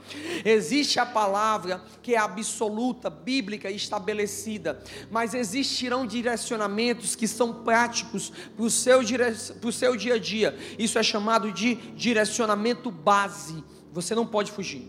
Existe 0.45 1.01
a 1.01 1.05
palavra 1.05 1.83
que 2.03 2.15
é 2.15 2.19
absoluta, 2.19 3.11
bíblica 3.11 3.69
e 3.69 3.77
estabelecida, 3.77 4.81
mas 5.11 5.35
existirão 5.35 6.07
direcionamentos 6.07 7.17
que 7.17 7.27
são 7.27 7.65
práticos 7.65 8.33
para 8.55 8.65
o 8.65 8.71
seu, 8.71 9.01
seu 9.73 9.97
dia 9.97 10.15
a 10.15 10.19
dia. 10.19 10.57
Isso 10.79 10.99
é 10.99 11.03
chamado 11.03 11.53
de 11.53 11.75
direcionamento 11.75 12.91
base. 12.91 13.65
Você 13.93 14.15
não 14.15 14.27
pode 14.27 14.53
fugir. 14.53 14.89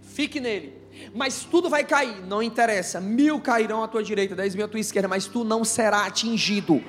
Fique 0.00 0.40
nele 0.40 0.77
mas 1.14 1.44
tudo 1.44 1.68
vai 1.68 1.84
cair, 1.84 2.22
não 2.26 2.42
interessa. 2.42 3.00
Mil 3.00 3.40
cairão 3.40 3.82
à 3.82 3.88
tua 3.88 4.02
direita, 4.02 4.34
dez 4.34 4.54
mil 4.54 4.64
à 4.64 4.68
tua 4.68 4.80
esquerda, 4.80 5.08
mas 5.08 5.26
tu 5.26 5.44
não 5.44 5.64
será 5.64 6.06
atingido. 6.06 6.82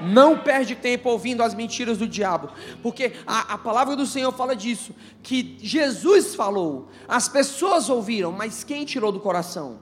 Não 0.00 0.38
perde 0.38 0.74
tempo 0.74 1.08
ouvindo 1.08 1.42
as 1.42 1.54
mentiras 1.54 1.98
do 1.98 2.08
diabo, 2.08 2.48
porque 2.82 3.12
a, 3.26 3.54
a, 3.54 3.58
palavra 3.58 3.94
do 3.94 4.04
Senhor 4.04 4.32
fala 4.32 4.56
disso, 4.56 4.92
que 5.22 5.56
Jesus 5.60 6.34
falou, 6.34 6.88
as 7.06 7.28
pessoas 7.28 7.88
ouviram, 7.88 8.32
mas 8.32 8.64
quem 8.64 8.84
tirou 8.84 9.12
do 9.12 9.20
coração? 9.20 9.78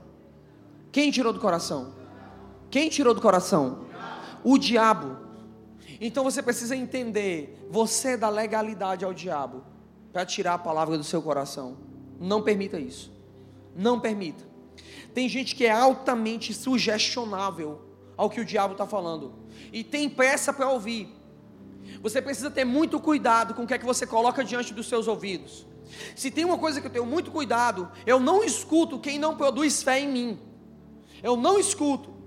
Quem 0.92 1.10
tirou 1.10 1.32
do 1.32 1.40
coração? 1.40 1.94
Quem 2.70 2.88
tirou 2.88 3.14
do 3.14 3.20
coração? 3.20 3.86
O 4.44 4.58
diabo. 4.58 5.16
Então 6.00 6.22
você 6.24 6.42
precisa 6.42 6.76
entender, 6.76 7.66
você 7.70 8.16
dá 8.16 8.28
legalidade 8.28 9.04
ao 9.04 9.14
diabo 9.14 9.62
para 10.12 10.26
tirar 10.26 10.54
a 10.54 10.58
palavra 10.58 10.98
do 10.98 11.04
seu 11.04 11.22
coração. 11.22 11.76
Não 12.18 12.42
permita 12.42 12.78
isso. 12.78 13.10
Não 13.74 13.98
permita. 13.98 14.44
Tem 15.14 15.28
gente 15.28 15.54
que 15.54 15.66
é 15.66 15.70
altamente 15.70 16.54
sugestionável 16.54 17.80
ao 18.16 18.30
que 18.30 18.40
o 18.40 18.44
diabo 18.44 18.72
está 18.72 18.86
falando. 18.86 19.34
E 19.72 19.82
tem 19.82 20.08
pressa 20.08 20.52
para 20.52 20.68
ouvir. 20.68 21.08
Você 22.02 22.22
precisa 22.22 22.50
ter 22.50 22.64
muito 22.64 23.00
cuidado 23.00 23.54
com 23.54 23.64
o 23.64 23.66
que 23.66 23.74
é 23.74 23.78
que 23.78 23.84
você 23.84 24.06
coloca 24.06 24.44
diante 24.44 24.72
dos 24.72 24.86
seus 24.86 25.08
ouvidos. 25.08 25.66
Se 26.14 26.30
tem 26.30 26.44
uma 26.44 26.58
coisa 26.58 26.80
que 26.80 26.86
eu 26.86 26.90
tenho 26.90 27.06
muito 27.06 27.30
cuidado, 27.30 27.90
eu 28.06 28.20
não 28.20 28.44
escuto 28.44 28.98
quem 28.98 29.18
não 29.18 29.36
produz 29.36 29.82
fé 29.82 30.00
em 30.00 30.08
mim. 30.08 30.38
Eu 31.22 31.36
não 31.36 31.58
escuto. 31.58 32.19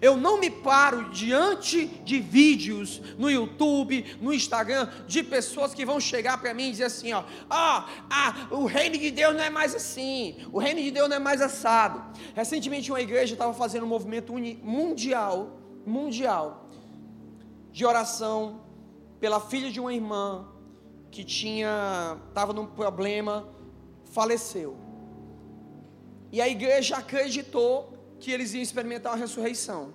Eu 0.00 0.16
não 0.16 0.38
me 0.38 0.50
paro 0.50 1.10
diante 1.10 1.86
de 1.86 2.20
vídeos 2.20 3.00
no 3.16 3.30
YouTube, 3.30 4.04
no 4.20 4.32
Instagram, 4.32 4.88
de 5.06 5.22
pessoas 5.22 5.74
que 5.74 5.84
vão 5.84 5.98
chegar 6.00 6.38
para 6.38 6.54
mim 6.54 6.68
e 6.68 6.70
dizer 6.72 6.84
assim: 6.84 7.12
ó, 7.12 7.24
ah, 7.50 7.88
ah, 8.10 8.46
o 8.50 8.64
reino 8.64 8.96
de 8.98 9.10
Deus 9.10 9.34
não 9.34 9.42
é 9.42 9.50
mais 9.50 9.74
assim, 9.74 10.36
o 10.52 10.58
reino 10.58 10.80
de 10.80 10.90
Deus 10.90 11.08
não 11.08 11.16
é 11.16 11.20
mais 11.20 11.40
assado. 11.40 12.02
Recentemente, 12.34 12.90
uma 12.90 13.00
igreja 13.00 13.34
estava 13.34 13.52
fazendo 13.54 13.84
um 13.84 13.88
movimento 13.88 14.32
mundial, 14.62 15.58
mundial, 15.84 16.68
de 17.72 17.84
oração 17.84 18.60
pela 19.20 19.40
filha 19.40 19.70
de 19.70 19.80
uma 19.80 19.92
irmã 19.92 20.46
que 21.10 21.24
tinha, 21.24 22.18
estava 22.28 22.52
num 22.52 22.66
problema, 22.66 23.48
faleceu. 24.12 24.76
E 26.30 26.40
a 26.40 26.48
igreja 26.48 26.96
acreditou 26.96 27.97
que 28.20 28.30
eles 28.30 28.52
iam 28.54 28.62
experimentar 28.62 29.12
a 29.12 29.16
ressurreição. 29.16 29.92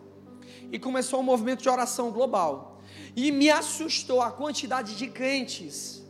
E 0.72 0.80
começou 0.80 1.20
um 1.20 1.24
movimento 1.24 1.62
de 1.62 1.70
oração 1.70 2.12
global. 2.12 2.82
E 3.16 3.32
me 3.32 3.50
assustou 3.50 4.22
a 4.22 4.32
quantidade 4.32 4.96
de 4.96 5.08
crentes 5.08 6.04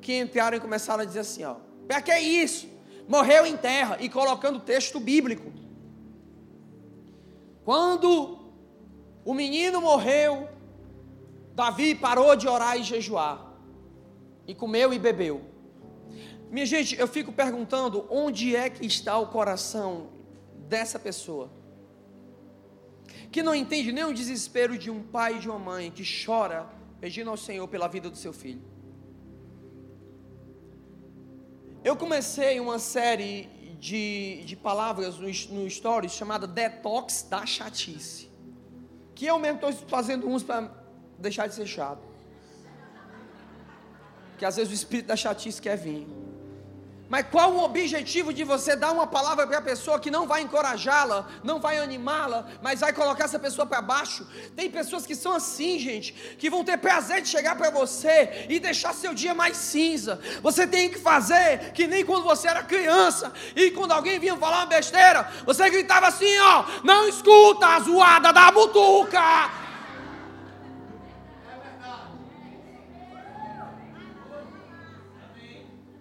que 0.00 0.18
entraram 0.18 0.56
e 0.56 0.60
começaram 0.60 1.02
a 1.02 1.04
dizer 1.04 1.20
assim: 1.20 1.44
ó, 1.44 1.56
para 1.86 2.00
que 2.00 2.10
é 2.10 2.20
isso? 2.20 2.68
Morreu 3.08 3.46
em 3.46 3.56
terra 3.56 3.96
e 4.00 4.08
colocando 4.08 4.60
texto 4.60 5.00
bíblico. 5.00 5.52
Quando 7.64 8.38
o 9.24 9.34
menino 9.34 9.80
morreu, 9.80 10.48
Davi 11.54 11.94
parou 11.94 12.36
de 12.36 12.46
orar 12.46 12.78
e 12.78 12.82
jejuar, 12.82 13.52
e 14.46 14.54
comeu 14.54 14.92
e 14.92 14.98
bebeu. 14.98 15.42
Minha 16.50 16.64
gente, 16.64 16.98
eu 16.98 17.06
fico 17.06 17.32
perguntando 17.32 18.06
onde 18.08 18.56
é 18.56 18.70
que 18.70 18.86
está 18.86 19.18
o 19.18 19.26
coração 19.26 20.17
dessa 20.68 20.98
pessoa 20.98 21.50
que 23.30 23.42
não 23.42 23.54
entende 23.54 23.92
nem 23.92 24.04
o 24.04 24.12
desespero 24.12 24.78
de 24.78 24.90
um 24.90 25.02
pai 25.02 25.36
e 25.36 25.38
de 25.38 25.48
uma 25.48 25.58
mãe 25.58 25.90
que 25.90 26.04
chora 26.24 26.66
pedindo 27.00 27.30
ao 27.30 27.36
Senhor 27.36 27.66
pela 27.68 27.88
vida 27.88 28.08
do 28.08 28.16
seu 28.16 28.32
filho. 28.32 28.62
Eu 31.84 31.96
comecei 31.96 32.58
uma 32.58 32.78
série 32.78 33.48
de, 33.78 34.42
de 34.44 34.56
palavras 34.56 35.16
no, 35.18 35.28
no 35.56 35.70
Stories 35.70 36.12
chamada 36.12 36.46
Detox 36.46 37.26
da 37.28 37.46
Chatice. 37.46 38.28
Que 39.14 39.26
eu 39.26 39.38
mesmo 39.38 39.56
estou 39.56 39.72
fazendo 39.88 40.28
uns 40.28 40.42
para 40.42 40.70
deixar 41.18 41.46
de 41.46 41.54
ser 41.54 41.66
chato. 41.66 42.06
Que 44.36 44.44
às 44.44 44.56
vezes 44.56 44.70
o 44.70 44.74
espírito 44.74 45.06
da 45.06 45.16
chatice 45.16 45.60
quer 45.60 45.76
vir. 45.76 46.06
Mas 47.08 47.26
qual 47.30 47.52
o 47.52 47.64
objetivo 47.64 48.32
de 48.34 48.44
você 48.44 48.76
dar 48.76 48.92
uma 48.92 49.06
palavra 49.06 49.46
para 49.46 49.58
a 49.58 49.62
pessoa 49.62 49.98
que 49.98 50.10
não 50.10 50.26
vai 50.26 50.42
encorajá-la, 50.42 51.26
não 51.42 51.58
vai 51.58 51.78
animá-la, 51.78 52.46
mas 52.60 52.80
vai 52.80 52.92
colocar 52.92 53.24
essa 53.24 53.38
pessoa 53.38 53.66
para 53.66 53.80
baixo? 53.80 54.26
Tem 54.54 54.70
pessoas 54.70 55.06
que 55.06 55.14
são 55.14 55.32
assim, 55.32 55.78
gente, 55.78 56.12
que 56.38 56.50
vão 56.50 56.62
ter 56.62 56.76
prazer 56.76 57.22
de 57.22 57.28
chegar 57.28 57.56
para 57.56 57.70
você 57.70 58.46
e 58.48 58.60
deixar 58.60 58.92
seu 58.92 59.14
dia 59.14 59.34
mais 59.34 59.56
cinza. 59.56 60.20
Você 60.42 60.66
tem 60.66 60.90
que 60.90 60.98
fazer 60.98 61.72
que 61.72 61.86
nem 61.86 62.04
quando 62.04 62.24
você 62.24 62.46
era 62.46 62.62
criança 62.62 63.32
e 63.56 63.70
quando 63.70 63.92
alguém 63.92 64.18
vinha 64.18 64.36
falar 64.36 64.58
uma 64.58 64.66
besteira, 64.66 65.30
você 65.46 65.70
gritava 65.70 66.08
assim: 66.08 66.38
ó, 66.40 66.64
não 66.84 67.08
escuta 67.08 67.66
a 67.66 67.80
zoada 67.80 68.32
da 68.32 68.50
butuca. 68.50 69.67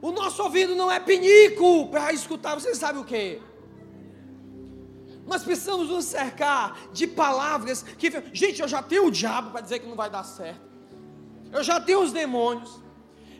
O 0.08 0.12
nosso 0.14 0.42
ouvido 0.42 0.74
não 0.74 0.90
é 0.90 1.02
pinico 1.02 1.90
para 1.90 2.14
escutar, 2.14 2.56
você 2.56 2.74
sabe 2.74 2.98
o 2.98 3.04
que? 3.04 3.42
Nós 5.26 5.44
precisamos 5.44 5.90
nos 5.90 6.06
cercar 6.06 6.80
de 6.94 7.06
palavras 7.06 7.84
que. 7.84 8.10
Gente, 8.32 8.62
eu 8.62 8.70
já 8.70 8.82
tenho 8.82 9.08
o 9.08 9.12
diabo 9.12 9.52
para 9.52 9.60
dizer 9.60 9.80
que 9.80 9.86
não 9.86 9.98
vai 9.98 10.10
dar 10.10 10.24
certo. 10.24 10.62
Eu 11.52 11.62
já 11.62 11.82
tenho 11.82 12.02
os 12.02 12.14
demônios. 12.14 12.80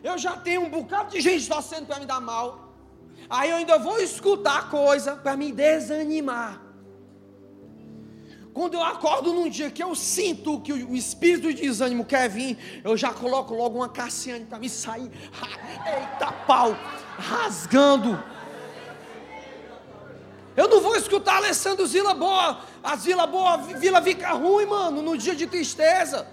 Eu 0.04 0.18
já 0.18 0.36
tenho 0.36 0.60
um 0.60 0.68
bocado 0.68 1.10
de 1.10 1.22
gente 1.22 1.48
torcendo 1.48 1.86
para 1.86 2.00
me 2.00 2.04
dar 2.04 2.20
mal. 2.20 2.74
Aí 3.30 3.48
eu 3.48 3.56
ainda 3.56 3.78
vou 3.78 3.98
escutar 3.98 4.68
coisa 4.68 5.16
para 5.16 5.38
me 5.38 5.50
desanimar. 5.50 6.60
Quando 8.58 8.74
eu 8.74 8.82
acordo 8.82 9.32
num 9.32 9.48
dia 9.48 9.70
que 9.70 9.80
eu 9.80 9.94
sinto 9.94 10.60
que 10.60 10.72
o 10.72 10.96
espírito 10.96 11.54
de 11.54 11.62
desânimo 11.62 12.04
quer 12.04 12.28
vir, 12.28 12.82
eu 12.82 12.96
já 12.96 13.14
coloco 13.14 13.54
logo 13.54 13.78
uma 13.78 13.88
Cassiane 13.88 14.46
para 14.46 14.58
me 14.58 14.68
sair. 14.68 15.08
Eita 15.86 16.32
pau, 16.44 16.76
rasgando. 17.16 18.20
Eu 20.56 20.66
não 20.68 20.80
vou 20.80 20.96
escutar 20.96 21.36
Alessandro 21.36 21.86
Zila 21.86 22.14
Boa, 22.14 22.58
a 22.82 22.96
Zila 22.96 23.28
Boa, 23.28 23.58
Vila 23.58 24.02
fica 24.02 24.32
ruim, 24.32 24.66
mano, 24.66 25.02
no 25.02 25.16
dia 25.16 25.36
de 25.36 25.46
tristeza. 25.46 26.26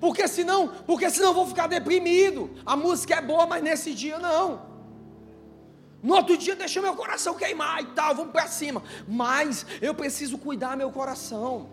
Porque 0.00 0.26
senão, 0.26 0.72
porque 0.84 1.08
senão 1.08 1.28
eu 1.28 1.34
vou 1.34 1.46
ficar 1.46 1.68
deprimido. 1.68 2.50
A 2.66 2.74
música 2.74 3.14
é 3.14 3.22
boa, 3.22 3.46
mas 3.46 3.62
nesse 3.62 3.94
dia 3.94 4.18
não. 4.18 4.73
No 6.04 6.16
outro 6.16 6.36
dia 6.36 6.54
deixa 6.54 6.82
meu 6.82 6.94
coração 6.94 7.32
queimar 7.32 7.82
e 7.82 7.86
tal, 7.86 8.14
vamos 8.14 8.30
para 8.30 8.46
cima. 8.46 8.82
Mas 9.08 9.64
eu 9.80 9.94
preciso 9.94 10.36
cuidar 10.36 10.76
meu 10.76 10.92
coração. 10.92 11.70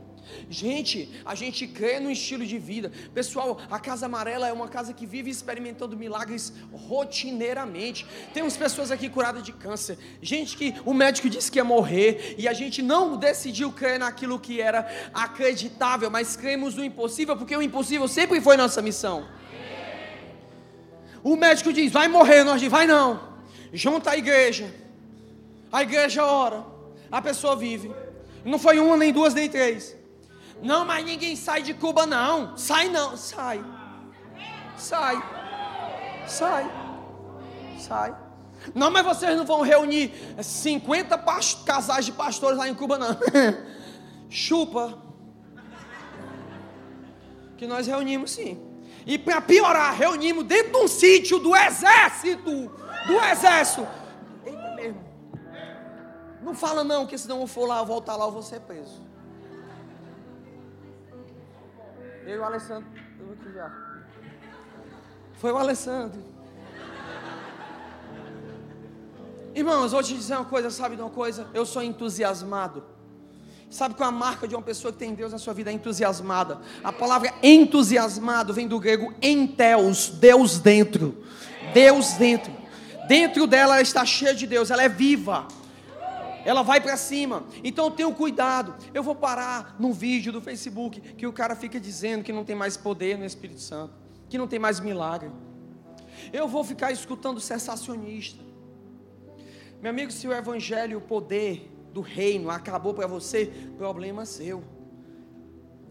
Gente, 0.50 1.22
a 1.26 1.36
gente 1.36 1.68
crê 1.68 2.00
no 2.00 2.10
estilo 2.10 2.46
de 2.46 2.58
vida. 2.58 2.94
Pessoal, 3.14 3.60
a 3.70 3.78
Casa 3.78 4.06
Amarela 4.06 4.48
é 4.48 4.54
uma 4.54 4.70
casa 4.70 4.94
que 4.94 5.06
vive 5.06 5.30
experimentando 5.30 5.98
milagres 5.98 6.54
rotineiramente. 6.72 8.08
Temos 8.34 8.56
pessoas 8.56 8.90
aqui 8.90 9.10
curadas 9.10 9.44
de 9.44 9.52
câncer, 9.52 9.98
gente 10.22 10.56
que 10.56 10.76
o 10.86 10.94
médico 10.94 11.30
disse 11.30 11.52
que 11.52 11.60
ia 11.60 11.66
morrer 11.66 12.36
e 12.38 12.48
a 12.48 12.54
gente 12.54 12.82
não 12.82 13.18
decidiu 13.18 13.70
crer 13.74 14.00
naquilo 14.00 14.40
que 14.40 14.62
era 14.62 14.88
acreditável, 15.14 16.10
mas 16.10 16.38
cremos 16.38 16.74
no 16.76 16.86
impossível, 16.86 17.36
porque 17.36 17.54
o 17.54 17.62
impossível 17.62 18.08
sempre 18.08 18.40
foi 18.40 18.56
nossa 18.56 18.82
missão. 18.82 19.28
O 21.22 21.36
médico 21.36 21.74
diz: 21.74 21.92
vai 21.92 22.08
morrer, 22.08 22.46
nós 22.46 22.62
dizemos: 22.62 22.72
vai 22.72 22.88
não 22.88 23.31
junta 23.74 24.12
a 24.12 24.18
igreja, 24.18 24.74
a 25.72 25.82
igreja 25.84 26.26
ora, 26.26 26.66
a 27.12 27.22
pessoa 27.22 27.56
vive. 27.56 27.92
Não 28.44 28.60
foi 28.60 28.80
uma, 28.80 28.98
nem 28.98 29.14
duas, 29.14 29.34
nem 29.34 29.50
três. 29.50 29.96
Não, 30.62 30.86
mas 30.86 31.04
ninguém 31.06 31.36
sai 31.36 31.62
de 31.62 31.74
Cuba, 31.74 32.06
não. 32.06 32.56
Sai 32.58 32.90
não, 32.90 33.16
sai. 33.18 33.64
Sai. 34.78 35.24
Sai. 36.28 36.72
Sai. 37.80 38.16
Não, 38.76 38.92
mas 38.92 39.04
vocês 39.04 39.36
não 39.36 39.46
vão 39.46 39.62
reunir 39.62 40.14
50 40.42 41.18
casais 41.66 42.06
de 42.06 42.12
pastores 42.12 42.58
lá 42.58 42.68
em 42.68 42.76
Cuba, 42.76 42.98
não. 42.98 43.18
Chupa. 44.30 45.02
Que 47.58 47.66
nós 47.66 47.88
reunimos 47.88 48.32
sim. 48.32 48.60
E 49.06 49.18
para 49.18 49.42
piorar, 49.42 49.96
reunimos 49.96 50.46
dentro 50.46 50.74
de 50.74 50.78
um 50.78 50.88
sítio 50.88 51.40
do 51.40 51.56
exército 51.56 52.72
do 53.08 53.20
exército. 53.20 53.88
Eita. 54.46 55.12
Não 56.42 56.56
fala 56.56 56.84
não, 56.84 57.06
que 57.06 57.18
senão 57.18 57.42
eu 57.42 57.48
for 57.48 57.68
lá, 57.68 57.80
eu 57.80 57.86
voltar 57.86 58.16
lá, 58.16 58.26
eu 58.26 58.32
vou 58.32 58.42
ser 58.42 58.60
preso. 58.62 59.02
Eu 62.26 62.36
e 62.36 62.40
o 62.40 62.44
Alessandro, 62.44 62.90
eu 63.20 63.34
aqui 63.34 63.54
já. 63.54 63.72
Foi 65.36 65.52
o 65.52 65.58
Alessandro. 65.58 66.22
Irmãos, 69.54 69.92
vou 69.92 70.02
te 70.02 70.16
dizer 70.16 70.36
uma 70.36 70.46
coisa, 70.46 70.70
sabe 70.70 70.96
de 70.96 71.02
uma 71.02 71.12
coisa? 71.12 71.48
Eu 71.54 71.66
sou 71.66 71.84
entusiasmado. 71.84 72.84
Sabe 73.70 73.96
qual 73.96 74.10
é 74.10 74.14
a 74.14 74.16
marca 74.16 74.48
de 74.48 74.56
uma 74.56 74.62
pessoa 74.62 74.92
que 74.92 75.00
tem 75.00 75.14
Deus 75.14 75.32
na 75.32 75.38
sua 75.38 75.54
vida? 75.54 75.70
É 75.70 75.74
entusiasmada. 75.74 76.60
A 76.84 76.92
palavra 76.92 77.34
entusiasmado 77.42 78.54
vem 78.54 78.68
do 78.68 78.80
grego 78.80 79.14
enteos, 79.22 80.10
Deus 80.10 80.60
dentro. 80.60 81.24
Deus 81.74 82.14
dentro. 82.14 82.61
Dentro 83.12 83.46
dela 83.46 83.74
ela 83.74 83.82
está 83.82 84.06
cheia 84.06 84.34
de 84.34 84.48
Deus, 84.48 84.72
ela 84.72 84.84
é 84.84 84.88
viva. 84.88 85.46
Ela 86.46 86.62
vai 86.62 86.80
para 86.80 86.96
cima. 86.96 87.44
Então 87.62 87.88
eu 87.88 87.92
tenho 87.92 88.14
cuidado. 88.14 88.74
Eu 88.94 89.04
vou 89.04 89.14
parar 89.14 89.76
num 89.78 89.92
vídeo 89.92 90.32
do 90.32 90.40
Facebook 90.40 91.02
que 91.02 91.28
o 91.28 91.34
cara 91.34 91.54
fica 91.54 91.78
dizendo 91.78 92.24
que 92.24 92.32
não 92.32 92.46
tem 92.46 92.56
mais 92.56 92.78
poder 92.78 93.18
no 93.18 93.26
Espírito 93.26 93.60
Santo, 93.60 93.94
que 94.30 94.38
não 94.38 94.48
tem 94.48 94.60
mais 94.60 94.80
milagre. 94.80 95.30
Eu 96.32 96.48
vou 96.48 96.64
ficar 96.64 96.94
escutando 96.94 97.42
sensacionista. 97.42 98.42
Meu 99.82 99.90
amigo, 99.90 100.10
se 100.10 100.26
o 100.26 100.32
evangelho, 100.32 101.00
o 101.00 101.02
poder 101.02 101.70
do 101.92 102.00
reino 102.00 102.50
acabou 102.50 102.94
para 102.94 103.08
você, 103.08 103.52
problema 103.78 104.26
seu. 104.26 104.64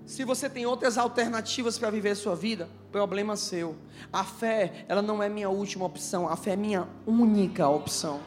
Se 0.07 0.25
você 0.25 0.49
tem 0.49 0.65
outras 0.65 0.97
alternativas 0.97 1.77
para 1.77 1.91
viver 1.91 2.13
a 2.13 2.17
sua 2.17 2.35
vida, 2.35 2.67
problema 2.91 3.37
seu. 3.37 3.77
A 4.13 4.25
fé, 4.25 4.85
ela 4.89 5.03
não 5.03 5.23
é 5.23 5.29
minha 5.29 5.49
última 5.49 5.85
opção, 5.85 6.29
a 6.29 6.37
fé 6.37 6.53
é 6.53 6.57
minha 6.57 6.89
única 7.07 7.69
opção. 7.69 8.21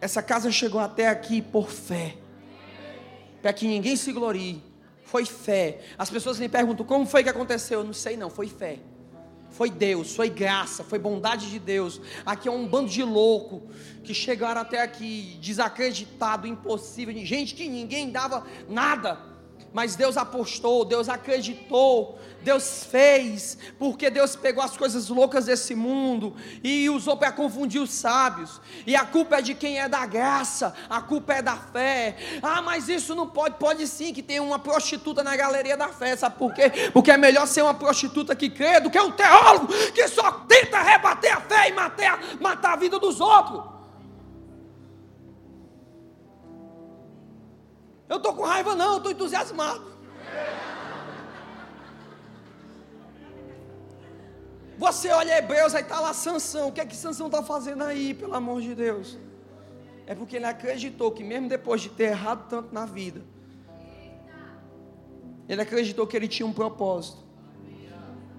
Essa 0.00 0.22
casa 0.22 0.50
chegou 0.50 0.80
até 0.80 1.08
aqui 1.08 1.40
por 1.40 1.70
fé. 1.70 2.16
Para 3.40 3.52
que 3.52 3.66
ninguém 3.66 3.96
se 3.96 4.12
glorie. 4.12 4.62
Foi 5.02 5.24
fé. 5.24 5.80
As 5.98 6.10
pessoas 6.10 6.38
me 6.38 6.48
perguntam 6.48 6.84
como 6.84 7.06
foi 7.06 7.22
que 7.22 7.28
aconteceu. 7.28 7.80
Eu 7.80 7.84
não 7.84 7.92
sei 7.92 8.16
não, 8.16 8.28
foi 8.28 8.48
fé. 8.48 8.78
Foi 9.50 9.70
Deus, 9.70 10.16
foi 10.16 10.28
graça, 10.28 10.82
foi 10.82 10.98
bondade 10.98 11.48
de 11.48 11.60
Deus. 11.60 12.00
Aqui 12.26 12.48
é 12.48 12.50
um 12.50 12.66
bando 12.66 12.90
de 12.90 13.04
louco 13.04 13.62
que 14.02 14.12
chegaram 14.12 14.60
até 14.60 14.82
aqui 14.82 15.38
desacreditado, 15.40 16.46
impossível, 16.46 17.14
gente 17.24 17.54
que 17.54 17.68
ninguém 17.68 18.10
dava 18.10 18.44
nada 18.68 19.33
mas 19.74 19.96
Deus 19.96 20.16
apostou, 20.16 20.84
Deus 20.84 21.08
acreditou, 21.08 22.16
Deus 22.42 22.84
fez, 22.84 23.58
porque 23.76 24.08
Deus 24.08 24.36
pegou 24.36 24.62
as 24.62 24.76
coisas 24.76 25.08
loucas 25.08 25.46
desse 25.46 25.74
mundo 25.74 26.36
e 26.62 26.88
usou 26.88 27.16
para 27.16 27.32
confundir 27.32 27.82
os 27.82 27.90
sábios. 27.90 28.60
E 28.86 28.94
a 28.94 29.04
culpa 29.04 29.38
é 29.38 29.42
de 29.42 29.52
quem 29.52 29.80
é 29.80 29.88
da 29.88 30.06
graça, 30.06 30.72
a 30.88 31.00
culpa 31.00 31.34
é 31.34 31.42
da 31.42 31.56
fé. 31.56 32.16
Ah, 32.40 32.62
mas 32.62 32.88
isso 32.88 33.16
não 33.16 33.26
pode, 33.26 33.56
pode 33.56 33.84
sim 33.88 34.14
que 34.14 34.22
tem 34.22 34.38
uma 34.38 34.60
prostituta 34.60 35.24
na 35.24 35.34
galeria 35.34 35.76
da 35.76 35.88
fé, 35.88 36.14
sabe 36.16 36.38
por 36.38 36.54
quê? 36.54 36.70
Porque 36.92 37.10
é 37.10 37.16
melhor 37.16 37.48
ser 37.48 37.62
uma 37.62 37.74
prostituta 37.74 38.36
que 38.36 38.48
crê 38.48 38.78
do 38.78 38.90
que 38.90 39.00
um 39.00 39.10
teólogo 39.10 39.66
que 39.92 40.06
só 40.06 40.30
tenta 40.30 40.80
rebater 40.82 41.36
a 41.36 41.40
fé 41.40 41.70
e 41.70 41.72
matar, 41.72 42.20
matar 42.40 42.74
a 42.74 42.76
vida 42.76 43.00
dos 43.00 43.20
outros. 43.20 43.73
Eu 48.08 48.18
estou 48.18 48.34
com 48.34 48.42
raiva, 48.42 48.74
não, 48.74 48.98
estou 48.98 49.12
entusiasmado. 49.12 49.94
Você 54.76 55.08
olha 55.10 55.38
Hebreus, 55.38 55.74
aí 55.74 55.82
está 55.82 56.00
lá 56.00 56.12
Sansão. 56.12 56.68
O 56.68 56.72
que 56.72 56.80
é 56.80 56.86
que 56.86 56.96
Sansão 56.96 57.26
está 57.26 57.42
fazendo 57.42 57.84
aí, 57.84 58.12
pelo 58.12 58.34
amor 58.34 58.60
de 58.60 58.74
Deus? 58.74 59.16
É 60.06 60.14
porque 60.14 60.36
ele 60.36 60.44
acreditou 60.44 61.10
que 61.12 61.24
mesmo 61.24 61.48
depois 61.48 61.80
de 61.80 61.88
ter 61.88 62.04
errado 62.04 62.48
tanto 62.48 62.74
na 62.74 62.84
vida, 62.84 63.22
ele 65.48 65.62
acreditou 65.62 66.06
que 66.06 66.16
ele 66.16 66.28
tinha 66.28 66.46
um 66.46 66.52
propósito. 66.52 67.24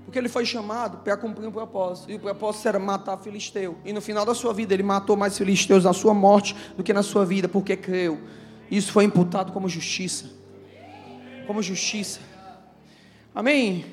Porque 0.03 0.19
ele 0.19 0.29
foi 0.29 0.45
chamado 0.45 0.99
para 0.99 1.17
cumprir 1.17 1.47
um 1.47 1.51
propósito. 1.51 2.11
E 2.11 2.15
o 2.15 2.19
propósito 2.19 2.67
era 2.67 2.77
matar 2.77 3.17
filisteu. 3.17 3.77
E 3.83 3.91
no 3.91 4.01
final 4.01 4.23
da 4.23 4.35
sua 4.35 4.53
vida, 4.53 4.73
ele 4.73 4.83
matou 4.83 5.17
mais 5.17 5.35
filisteus 5.35 5.83
na 5.83 5.93
sua 5.93 6.13
morte 6.13 6.55
do 6.77 6.83
que 6.83 6.93
na 6.93 7.01
sua 7.01 7.25
vida, 7.25 7.49
porque 7.49 7.75
creu. 7.75 8.19
Isso 8.69 8.91
foi 8.91 9.03
imputado 9.03 9.51
como 9.51 9.69
justiça. 9.69 10.29
Como 11.45 11.61
justiça. 11.61 12.19
Amém? 13.33 13.85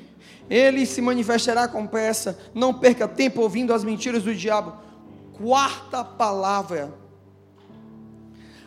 Ele 0.49 0.85
se 0.85 1.01
manifestará 1.01 1.67
com 1.67 1.85
pressa. 1.85 2.39
Não 2.53 2.73
perca 2.73 3.07
tempo 3.07 3.41
ouvindo 3.41 3.73
as 3.73 3.83
mentiras 3.83 4.23
do 4.23 4.33
diabo. 4.33 4.73
Quarta 5.33 6.03
palavra. 6.03 6.93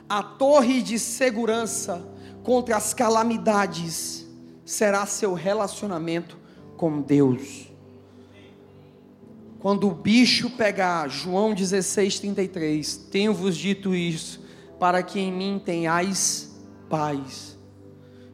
A 0.09 0.23
torre 0.23 0.83
de 0.83 0.99
segurança 0.99 2.07
contra 2.43 2.77
as 2.77 2.95
calamidades 2.95 4.25
será 4.65 5.05
seu 5.07 5.35
relacionamento 5.35 6.39
com 6.77 7.01
Deus. 7.01 7.67
Quando 9.59 9.89
o 9.89 9.95
bicho 9.95 10.51
pegar, 10.51 11.09
João 11.09 11.53
16, 11.53 12.21
33, 12.21 12.97
tenho-vos 13.11 13.57
dito 13.57 13.95
isso, 13.95 14.46
para 14.79 15.03
que 15.03 15.19
em 15.19 15.33
mim 15.33 15.61
tenhais 15.63 16.55
paz. 16.89 17.59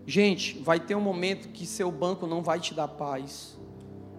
Gente, 0.07 0.59
vai 0.59 0.81
ter 0.81 0.95
um 0.95 1.01
momento 1.01 1.49
que 1.49 1.65
seu 1.65 1.91
banco 1.91 2.27
não 2.27 2.43
vai 2.43 2.59
te 2.59 2.75
dar 2.75 2.89
paz, 2.89 3.59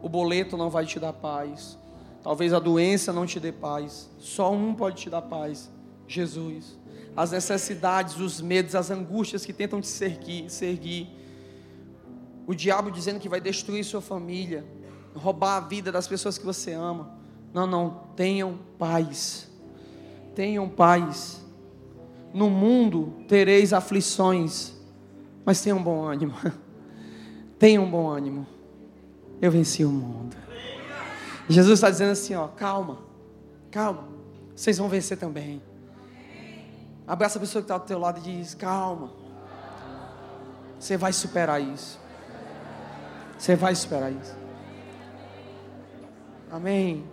o 0.02 0.08
boleto 0.08 0.56
não 0.56 0.70
vai 0.70 0.86
te 0.86 1.00
dar 1.00 1.14
paz, 1.14 1.78
talvez 2.22 2.54
a 2.54 2.60
doença 2.60 3.12
não 3.12 3.26
te 3.26 3.40
dê 3.40 3.52
paz, 3.52 4.10
só 4.18 4.52
um 4.54 4.74
pode 4.74 5.02
te 5.02 5.10
dar 5.10 5.22
paz: 5.24 5.70
Jesus. 6.08 6.82
As 7.16 7.32
necessidades, 7.32 8.18
os 8.18 8.42
medos, 8.42 8.74
as 8.74 8.90
angústias 8.90 9.46
que 9.46 9.54
tentam 9.54 9.80
te 9.80 9.88
seguir, 9.88 10.50
seguir. 10.50 11.08
o 12.48 12.56
diabo 12.56 12.90
dizendo 12.90 13.20
que 13.20 13.30
vai 13.30 13.40
destruir 13.40 13.84
sua 13.84 14.02
família, 14.02 14.66
roubar 15.14 15.58
a 15.58 15.60
vida 15.60 15.92
das 15.92 16.08
pessoas 16.08 16.40
que 16.40 16.46
você 16.46 16.72
ama. 16.72 17.12
Não, 17.54 17.68
não, 17.68 18.08
tenham 18.16 18.58
paz, 18.80 19.48
tenham 20.34 20.68
paz 20.68 21.43
no 22.34 22.50
mundo 22.50 23.14
tereis 23.28 23.72
aflições, 23.72 24.74
mas 25.46 25.62
tenham 25.62 25.82
bom 25.82 26.04
ânimo. 26.04 26.34
Tenham 27.60 27.90
bom 27.90 28.10
ânimo. 28.10 28.46
Eu 29.42 29.50
venci 29.50 29.86
o 29.86 29.90
mundo. 29.90 30.36
Jesus 31.48 31.76
está 31.76 31.90
dizendo 31.90 32.12
assim: 32.12 32.36
ó, 32.36 32.48
calma, 32.48 33.00
calma, 33.72 34.06
vocês 34.54 34.78
vão 34.78 34.90
vencer 34.90 35.18
também. 35.18 35.62
Abraça 37.08 37.38
a 37.38 37.42
pessoa 37.42 37.62
que 37.62 37.66
está 37.66 37.78
do 37.78 37.86
teu 37.86 38.00
lado 38.00 38.20
e 38.20 38.22
diz: 38.22 38.54
calma, 38.54 39.12
você 40.80 40.98
vai 40.98 41.14
superar 41.14 41.62
isso. 41.62 42.00
Você 43.38 43.56
vai 43.56 43.76
superar 43.76 44.12
isso. 44.12 44.36
Amém. 46.52 47.04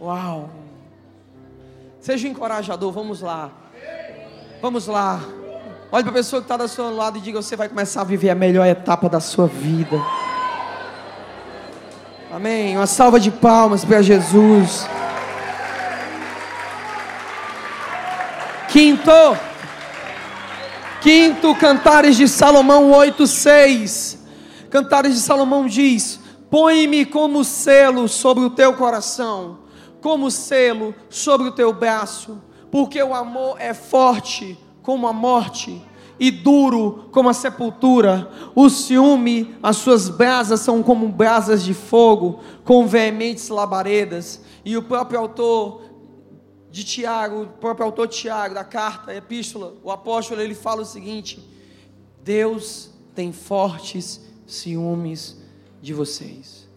Uau. 0.00 0.50
Seja 2.00 2.28
encorajador, 2.28 2.92
vamos 2.92 3.20
lá. 3.20 3.52
Vamos 4.60 4.88
lá. 4.88 5.20
Olhe 5.92 6.02
para 6.02 6.10
a 6.10 6.14
pessoa 6.14 6.42
que 6.42 6.46
está 6.46 6.56
do 6.56 6.66
seu 6.66 6.94
lado 6.94 7.16
e 7.16 7.20
diga: 7.20 7.40
você 7.40 7.54
vai 7.54 7.68
começar 7.68 8.00
a 8.00 8.04
viver 8.04 8.28
a 8.30 8.34
melhor 8.34 8.66
etapa 8.66 9.08
da 9.08 9.20
sua 9.20 9.46
vida. 9.46 10.02
Amém. 12.32 12.76
Uma 12.76 12.88
salva 12.88 13.20
de 13.20 13.30
palmas 13.30 13.84
para 13.84 14.02
Jesus. 14.02 14.88
Quinto. 18.68 19.38
Quinto, 21.00 21.54
Cantares 21.54 22.16
de 22.16 22.26
Salomão 22.26 22.90
8:6. 22.90 24.18
Cantares 24.70 25.14
de 25.14 25.20
Salomão 25.20 25.66
diz: 25.66 26.18
Põe-me 26.50 27.06
como 27.06 27.44
selo 27.44 28.08
sobre 28.08 28.42
o 28.42 28.50
teu 28.50 28.74
coração, 28.74 29.60
como 30.00 30.32
selo 30.32 30.92
sobre 31.08 31.46
o 31.46 31.52
teu 31.52 31.72
braço 31.72 32.47
porque 32.70 33.02
o 33.02 33.14
amor 33.14 33.60
é 33.60 33.72
forte 33.72 34.58
como 34.82 35.06
a 35.06 35.12
morte 35.12 35.82
e 36.18 36.30
duro 36.30 37.08
como 37.12 37.28
a 37.28 37.34
sepultura. 37.34 38.30
O 38.54 38.68
ciúme, 38.68 39.54
as 39.62 39.76
suas 39.76 40.08
brasas 40.08 40.60
são 40.60 40.82
como 40.82 41.08
brasas 41.08 41.62
de 41.62 41.74
fogo, 41.74 42.40
com 42.64 42.86
veementes 42.86 43.48
labaredas. 43.48 44.40
E 44.64 44.76
o 44.76 44.82
próprio 44.82 45.20
autor 45.20 45.82
de 46.70 46.84
Tiago, 46.84 47.42
o 47.42 47.46
próprio 47.46 47.86
autor 47.86 48.08
Tiago, 48.08 48.54
da 48.54 48.64
carta, 48.64 49.14
epístola, 49.14 49.74
o 49.82 49.90
apóstolo, 49.90 50.40
ele 50.40 50.54
fala 50.54 50.82
o 50.82 50.86
seguinte: 50.86 51.46
Deus 52.22 52.90
tem 53.14 53.32
fortes 53.32 54.20
ciúmes 54.46 55.36
de 55.80 55.94
vocês. 55.94 56.68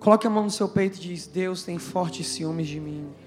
Coloque 0.00 0.26
a 0.26 0.30
mão 0.30 0.44
no 0.44 0.50
seu 0.50 0.68
peito 0.68 0.96
e 0.98 1.00
diz: 1.00 1.26
Deus 1.26 1.62
tem 1.62 1.78
fortes 1.78 2.26
ciúmes 2.26 2.66
de 2.66 2.80
mim 2.80 3.21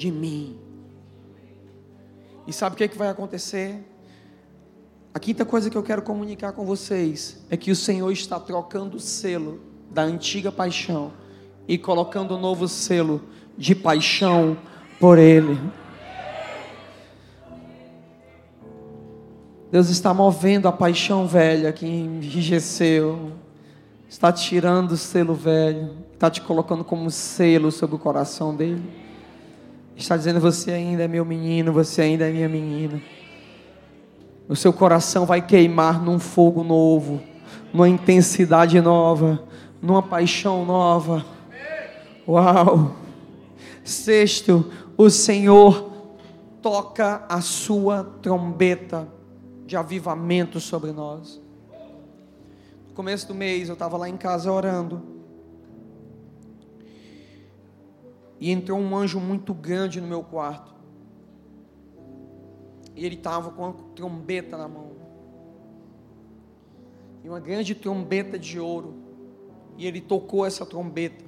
de 0.00 0.10
mim. 0.10 0.56
E 2.46 2.52
sabe 2.54 2.72
o 2.72 2.76
que, 2.78 2.84
é 2.84 2.88
que 2.88 2.96
vai 2.96 3.08
acontecer? 3.08 3.86
A 5.12 5.18
quinta 5.18 5.44
coisa 5.44 5.68
que 5.68 5.76
eu 5.76 5.82
quero 5.82 6.00
comunicar 6.00 6.52
com 6.52 6.64
vocês 6.64 7.44
é 7.50 7.56
que 7.56 7.70
o 7.70 7.76
Senhor 7.76 8.10
está 8.10 8.40
trocando 8.40 8.96
o 8.96 9.00
selo 9.00 9.60
da 9.90 10.02
antiga 10.02 10.50
paixão 10.50 11.12
e 11.68 11.76
colocando 11.76 12.34
um 12.34 12.40
novo 12.40 12.66
selo 12.66 13.20
de 13.58 13.74
paixão 13.74 14.56
por 14.98 15.18
Ele. 15.18 15.60
Deus 19.70 19.90
está 19.90 20.14
movendo 20.14 20.66
a 20.66 20.72
paixão 20.72 21.26
velha 21.26 21.74
que 21.74 21.86
enrijeceu, 21.86 23.32
está 24.08 24.32
tirando 24.32 24.92
o 24.92 24.96
selo 24.96 25.34
velho, 25.34 25.90
está 26.14 26.30
te 26.30 26.40
colocando 26.40 26.84
como 26.84 27.10
selo 27.10 27.70
sobre 27.70 27.96
o 27.96 27.98
coração 27.98 28.56
dele. 28.56 28.99
Está 30.02 30.16
dizendo: 30.16 30.40
Você 30.40 30.72
ainda 30.72 31.04
é 31.04 31.08
meu 31.08 31.24
menino, 31.24 31.72
você 31.72 32.02
ainda 32.02 32.28
é 32.28 32.32
minha 32.32 32.48
menina. 32.48 33.00
O 34.48 34.56
seu 34.56 34.72
coração 34.72 35.26
vai 35.26 35.40
queimar 35.42 36.02
num 36.02 36.18
fogo 36.18 36.64
novo, 36.64 37.20
numa 37.72 37.88
intensidade 37.88 38.80
nova, 38.80 39.44
numa 39.80 40.02
paixão 40.02 40.64
nova. 40.64 41.24
Uau! 42.26 42.96
Sexto, 43.84 44.70
o 44.96 45.10
Senhor 45.10 45.90
toca 46.62 47.24
a 47.28 47.40
sua 47.40 48.02
trombeta 48.22 49.06
de 49.66 49.76
avivamento 49.76 50.60
sobre 50.60 50.92
nós. 50.92 51.40
No 52.88 52.94
começo 52.94 53.28
do 53.28 53.34
mês 53.34 53.68
eu 53.68 53.74
estava 53.74 53.96
lá 53.96 54.08
em 54.08 54.16
casa 54.16 54.50
orando. 54.50 55.19
E 58.40 58.50
entrou 58.50 58.78
um 58.78 58.96
anjo 58.96 59.20
muito 59.20 59.52
grande 59.52 60.00
no 60.00 60.08
meu 60.08 60.24
quarto. 60.24 60.74
E 62.96 63.04
ele 63.04 63.16
estava 63.16 63.50
com 63.50 63.62
uma 63.62 63.72
trombeta 63.94 64.56
na 64.56 64.66
mão. 64.66 64.92
E 67.22 67.28
uma 67.28 67.38
grande 67.38 67.74
trombeta 67.74 68.38
de 68.38 68.58
ouro. 68.58 68.94
E 69.76 69.86
ele 69.86 70.00
tocou 70.00 70.46
essa 70.46 70.64
trombeta. 70.64 71.22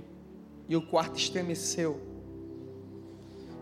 E 0.67 0.75
o 0.75 0.81
quarto 0.81 1.19
estremeceu. 1.19 2.01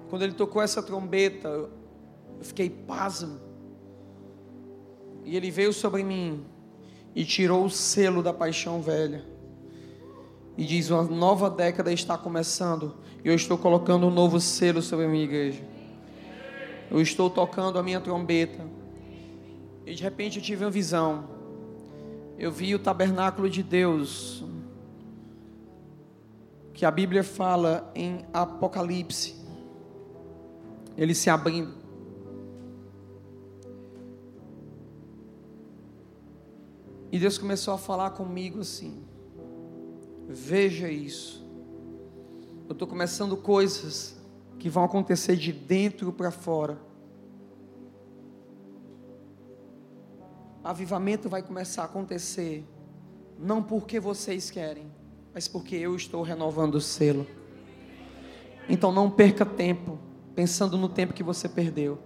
Quando 0.09 0.23
ele 0.23 0.33
tocou 0.33 0.63
essa 0.63 0.81
trombeta, 0.81 1.49
eu 1.49 1.71
fiquei 2.41 2.71
pasmo. 2.71 3.41
E 5.25 5.37
ele 5.37 5.51
veio 5.51 5.73
sobre 5.73 6.05
mim. 6.05 6.45
e 7.15 7.25
tirou 7.25 7.65
o 7.65 7.71
selo 7.71 8.23
da 8.23 8.33
paixão 8.33 8.81
velha. 8.81 9.25
E 10.61 10.67
diz: 10.67 10.91
Uma 10.91 11.05
nova 11.05 11.49
década 11.49 11.91
está 11.91 12.19
começando. 12.19 12.95
E 13.25 13.29
eu 13.29 13.35
estou 13.35 13.57
colocando 13.57 14.07
um 14.07 14.11
novo 14.11 14.39
selo 14.39 14.83
sobre 14.83 15.07
a 15.07 15.09
minha 15.09 15.25
igreja. 15.25 15.65
Eu 16.91 17.01
estou 17.01 17.31
tocando 17.31 17.79
a 17.79 17.83
minha 17.83 17.99
trombeta. 17.99 18.63
E 19.87 19.95
de 19.95 20.03
repente 20.03 20.39
eu 20.39 20.45
tive 20.45 20.63
uma 20.63 20.71
visão. 20.71 21.25
Eu 22.39 22.53
vi 22.53 22.75
o 22.75 22.79
tabernáculo 22.79 23.49
de 23.49 23.63
Deus. 23.63 24.45
Que 26.75 26.85
a 26.85 26.91
Bíblia 26.91 27.25
fala 27.25 27.91
em 27.95 28.27
Apocalipse. 28.31 29.37
Ele 30.95 31.15
se 31.15 31.31
abrindo. 31.31 31.73
E 37.11 37.19
Deus 37.19 37.39
começou 37.39 37.73
a 37.73 37.79
falar 37.79 38.11
comigo 38.11 38.61
assim: 38.61 39.09
Veja 40.33 40.89
isso. 40.89 41.45
Eu 42.69 42.73
estou 42.73 42.87
começando 42.87 43.37
coisas 43.37 44.17
que 44.61 44.69
vão 44.69 44.85
acontecer 44.85 45.35
de 45.35 45.53
dentro 45.53 46.13
para 46.13 46.31
fora. 46.31 46.79
Avivamento 50.63 51.29
vai 51.29 51.43
começar 51.43 51.83
a 51.83 51.87
acontecer, 51.87 52.65
não 53.37 53.61
porque 53.61 53.99
vocês 53.99 54.53
querem, 54.53 54.87
mas 55.35 55.49
porque 55.49 55.75
eu 55.75 55.97
estou 55.97 56.23
renovando 56.23 56.77
o 56.77 56.81
selo. 56.81 57.27
Então 58.69 58.93
não 58.93 59.11
perca 59.11 59.45
tempo 59.45 59.99
pensando 60.37 60.79
no 60.79 60.89
tempo 60.89 61.13
que 61.13 61.25
você 61.25 61.49
perdeu. 61.49 61.99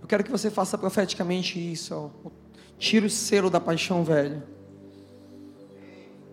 Eu 0.00 0.06
quero 0.06 0.22
que 0.22 0.30
você 0.30 0.48
faça 0.48 0.78
profeticamente 0.78 1.58
isso. 1.58 1.92
Ó. 1.92 2.30
Tira 2.78 3.04
o 3.04 3.10
selo 3.10 3.50
da 3.50 3.58
paixão 3.58 4.04
velha. 4.04 4.46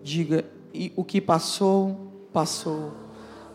Diga: 0.04 0.57
e 0.78 0.92
o 0.94 1.02
que 1.02 1.20
passou, 1.20 2.28
passou. 2.32 2.92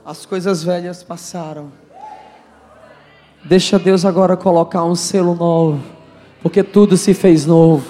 As 0.06 0.26
coisas 0.26 0.62
velhas 0.62 1.02
passaram. 1.02 1.72
Deixa 3.46 3.80
Deus 3.80 4.04
agora 4.04 4.36
colocar 4.36 4.84
um 4.84 4.94
selo 4.94 5.34
novo, 5.34 5.82
porque 6.42 6.62
tudo 6.62 6.98
se 6.98 7.14
fez 7.14 7.46
novo. 7.46 7.86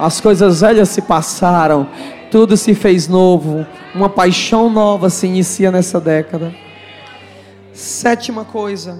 As 0.00 0.20
coisas 0.20 0.62
velhas 0.62 0.88
se 0.88 1.00
passaram, 1.00 1.88
tudo 2.28 2.56
se 2.56 2.74
fez 2.74 3.06
novo. 3.06 3.64
Uma 3.94 4.08
paixão 4.08 4.68
nova 4.68 5.08
se 5.08 5.28
inicia 5.28 5.70
nessa 5.70 6.00
década. 6.00 6.52
Sétima 7.72 8.44
coisa, 8.44 8.98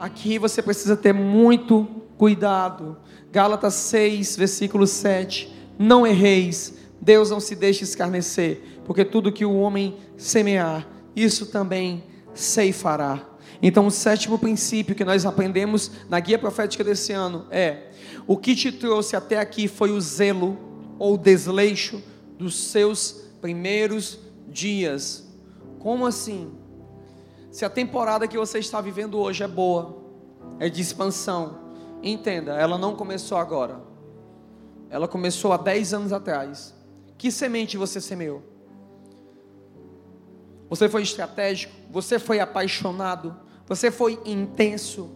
aqui 0.00 0.38
você 0.38 0.62
precisa 0.62 0.96
ter 0.96 1.12
muito 1.12 1.86
cuidado. 2.16 2.96
Gálatas 3.30 3.74
6, 3.74 4.36
versículo 4.36 4.86
7. 4.86 5.52
Não 5.78 6.06
erreis 6.06 6.81
Deus 7.02 7.30
não 7.30 7.40
se 7.40 7.56
deixa 7.56 7.82
escarnecer, 7.82 8.62
porque 8.84 9.04
tudo 9.04 9.32
que 9.32 9.44
o 9.44 9.58
homem 9.58 9.96
semear, 10.16 10.86
isso 11.16 11.46
também 11.46 12.04
ceifará. 12.32 13.28
Então, 13.60 13.88
o 13.88 13.90
sétimo 13.90 14.38
princípio 14.38 14.94
que 14.94 15.04
nós 15.04 15.26
aprendemos 15.26 15.90
na 16.08 16.20
guia 16.20 16.38
profética 16.38 16.84
desse 16.84 17.12
ano 17.12 17.46
é: 17.50 17.90
o 18.24 18.36
que 18.36 18.54
te 18.54 18.70
trouxe 18.70 19.16
até 19.16 19.40
aqui 19.40 19.66
foi 19.66 19.90
o 19.90 20.00
zelo 20.00 20.56
ou 20.96 21.18
desleixo 21.18 22.00
dos 22.38 22.56
seus 22.56 23.24
primeiros 23.40 24.20
dias. 24.48 25.26
Como 25.80 26.06
assim? 26.06 26.52
Se 27.50 27.64
a 27.64 27.70
temporada 27.70 28.28
que 28.28 28.38
você 28.38 28.60
está 28.60 28.80
vivendo 28.80 29.18
hoje 29.18 29.42
é 29.42 29.48
boa, 29.48 30.04
é 30.60 30.68
de 30.68 30.80
expansão, 30.80 31.58
entenda, 32.00 32.52
ela 32.52 32.78
não 32.78 32.94
começou 32.94 33.38
agora. 33.38 33.80
Ela 34.88 35.08
começou 35.08 35.52
há 35.52 35.56
10 35.56 35.94
anos 35.94 36.12
atrás. 36.12 36.80
Que 37.22 37.30
semente 37.30 37.76
você 37.76 38.00
semeou? 38.00 38.42
Você 40.68 40.88
foi 40.88 41.02
estratégico? 41.02 41.72
Você 41.88 42.18
foi 42.18 42.40
apaixonado? 42.40 43.36
Você 43.64 43.92
foi 43.92 44.20
intenso? 44.24 45.08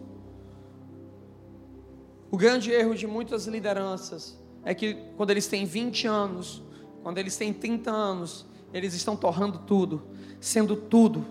O 2.31 2.37
grande 2.37 2.71
erro 2.71 2.95
de 2.95 3.05
muitas 3.05 3.45
lideranças 3.45 4.41
é 4.63 4.73
que 4.73 4.93
quando 5.17 5.31
eles 5.31 5.47
têm 5.47 5.65
20 5.65 6.07
anos, 6.07 6.63
quando 7.03 7.17
eles 7.17 7.35
têm 7.35 7.51
30 7.51 7.91
anos, 7.91 8.45
eles 8.73 8.93
estão 8.93 9.17
torrando 9.17 9.59
tudo, 9.59 10.07
sendo 10.39 10.77
tudo, 10.77 11.25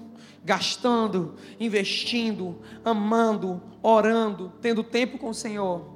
gastando, 0.44 1.36
investindo, 1.58 2.60
amando, 2.84 3.62
orando, 3.82 4.52
tendo 4.60 4.84
tempo 4.84 5.16
com 5.16 5.30
o 5.30 5.34
Senhor, 5.34 5.86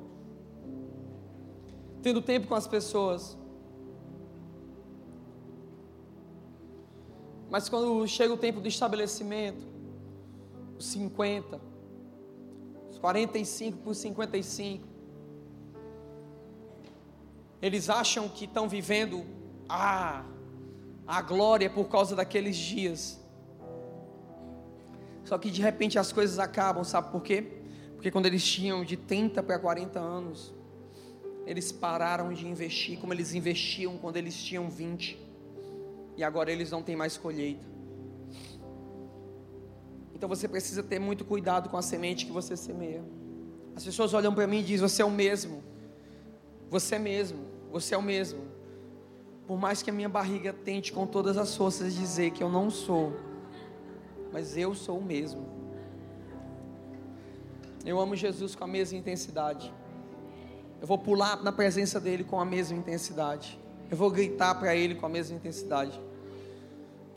tendo 2.00 2.22
tempo 2.22 2.48
com 2.48 2.54
as 2.54 2.66
pessoas. 2.66 3.38
Mas 7.50 7.68
quando 7.68 8.06
chega 8.06 8.32
o 8.32 8.36
tempo 8.36 8.60
do 8.60 8.68
estabelecimento, 8.68 9.66
os 10.78 10.86
50, 10.86 11.60
os 12.88 12.98
45 12.98 13.78
por 13.78 13.94
55, 13.94 14.88
eles 17.60 17.90
acham 17.90 18.28
que 18.28 18.44
estão 18.44 18.68
vivendo 18.68 19.26
a, 19.68 20.24
a 21.06 21.20
glória 21.22 21.68
por 21.68 21.88
causa 21.88 22.14
daqueles 22.14 22.56
dias. 22.56 23.20
Só 25.24 25.36
que 25.36 25.50
de 25.50 25.60
repente 25.60 25.98
as 25.98 26.12
coisas 26.12 26.38
acabam, 26.38 26.84
sabe 26.84 27.10
por 27.10 27.22
quê? 27.22 27.62
Porque 27.94 28.12
quando 28.12 28.26
eles 28.26 28.44
tinham 28.44 28.84
de 28.84 28.96
30 28.96 29.42
para 29.42 29.58
40 29.58 29.98
anos, 29.98 30.54
eles 31.44 31.72
pararam 31.72 32.32
de 32.32 32.46
investir 32.46 32.98
como 32.98 33.12
eles 33.12 33.34
investiam 33.34 33.98
quando 33.98 34.16
eles 34.16 34.40
tinham 34.40 34.70
20 34.70 35.29
e 36.20 36.24
agora 36.24 36.52
eles 36.52 36.70
não 36.70 36.82
têm 36.82 36.94
mais 36.94 37.16
colheita. 37.16 37.66
Então 40.14 40.28
você 40.28 40.46
precisa 40.46 40.82
ter 40.82 40.98
muito 40.98 41.24
cuidado 41.24 41.70
com 41.70 41.78
a 41.78 41.82
semente 41.82 42.26
que 42.26 42.32
você 42.32 42.54
semeia. 42.54 43.02
As 43.74 43.82
pessoas 43.82 44.12
olham 44.12 44.34
para 44.34 44.46
mim 44.46 44.58
e 44.58 44.62
dizem: 44.62 44.86
Você 44.86 45.00
é 45.00 45.04
o 45.04 45.10
mesmo. 45.10 45.62
Você 46.68 46.96
é 46.96 46.98
mesmo. 46.98 47.38
Você 47.72 47.94
é 47.94 47.98
o 47.98 48.02
mesmo. 48.02 48.42
Por 49.46 49.58
mais 49.58 49.82
que 49.82 49.88
a 49.88 49.92
minha 49.94 50.10
barriga 50.10 50.52
tente 50.52 50.92
com 50.92 51.06
todas 51.06 51.38
as 51.38 51.56
forças 51.56 51.94
dizer 51.94 52.32
que 52.32 52.42
eu 52.42 52.50
não 52.50 52.68
sou, 52.70 53.14
mas 54.30 54.58
eu 54.58 54.74
sou 54.74 54.98
o 54.98 55.02
mesmo. 55.02 55.48
Eu 57.84 57.98
amo 57.98 58.14
Jesus 58.14 58.54
com 58.54 58.64
a 58.64 58.68
mesma 58.68 58.98
intensidade. 58.98 59.72
Eu 60.82 60.86
vou 60.86 60.98
pular 60.98 61.42
na 61.42 61.50
presença 61.50 61.98
dele 61.98 62.24
com 62.24 62.38
a 62.38 62.44
mesma 62.44 62.76
intensidade. 62.76 63.58
Eu 63.90 63.96
vou 63.96 64.10
gritar 64.10 64.54
para 64.56 64.76
ele 64.76 64.94
com 64.94 65.06
a 65.06 65.08
mesma 65.08 65.36
intensidade. 65.36 66.09